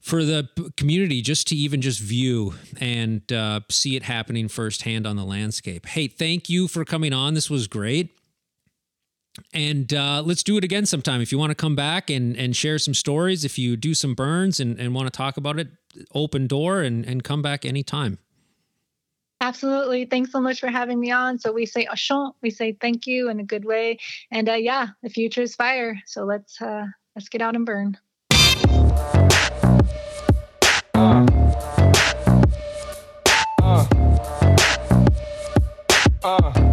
for 0.00 0.24
the 0.24 0.48
community, 0.76 1.22
just 1.22 1.46
to 1.48 1.56
even 1.56 1.80
just 1.80 2.00
view 2.00 2.54
and 2.80 3.30
uh, 3.32 3.60
see 3.70 3.96
it 3.96 4.02
happening 4.02 4.48
firsthand 4.48 5.06
on 5.06 5.16
the 5.16 5.24
landscape. 5.24 5.86
Hey, 5.86 6.08
thank 6.08 6.48
you 6.48 6.68
for 6.68 6.84
coming 6.84 7.12
on. 7.12 7.34
This 7.34 7.48
was 7.48 7.68
great. 7.68 8.10
And 9.54 9.92
uh, 9.94 10.22
let's 10.24 10.42
do 10.42 10.56
it 10.56 10.64
again 10.64 10.86
sometime. 10.86 11.20
If 11.20 11.30
you 11.30 11.38
want 11.38 11.50
to 11.50 11.54
come 11.54 11.76
back 11.76 12.10
and, 12.10 12.36
and 12.36 12.56
share 12.56 12.78
some 12.78 12.94
stories, 12.94 13.44
if 13.44 13.58
you 13.58 13.76
do 13.76 13.94
some 13.94 14.14
burns 14.14 14.58
and, 14.58 14.78
and 14.80 14.94
want 14.94 15.06
to 15.06 15.16
talk 15.16 15.36
about 15.36 15.58
it, 15.58 15.68
open 16.14 16.46
door 16.46 16.80
and, 16.80 17.04
and 17.04 17.22
come 17.22 17.42
back 17.42 17.64
anytime. 17.64 18.18
Absolutely. 19.40 20.04
Thanks 20.04 20.30
so 20.32 20.40
much 20.40 20.60
for 20.60 20.68
having 20.68 21.00
me 21.00 21.10
on. 21.10 21.38
So 21.38 21.50
we 21.50 21.64
say 21.64 21.86
Ashant, 21.86 22.34
we 22.42 22.50
say 22.50 22.76
thank 22.78 23.06
you 23.06 23.30
in 23.30 23.40
a 23.40 23.44
good 23.44 23.64
way. 23.64 23.98
And 24.30 24.48
uh, 24.48 24.54
yeah, 24.54 24.88
the 25.02 25.08
future 25.08 25.40
is 25.40 25.54
fire. 25.54 25.98
So 26.06 26.24
let's 26.24 26.60
uh, 26.60 26.84
let's 27.16 27.30
get 27.30 27.40
out 27.40 27.56
and 27.56 27.64
burn. 27.64 27.96
Uh, 30.94 31.26
uh, 33.62 33.86
uh. 36.22 36.69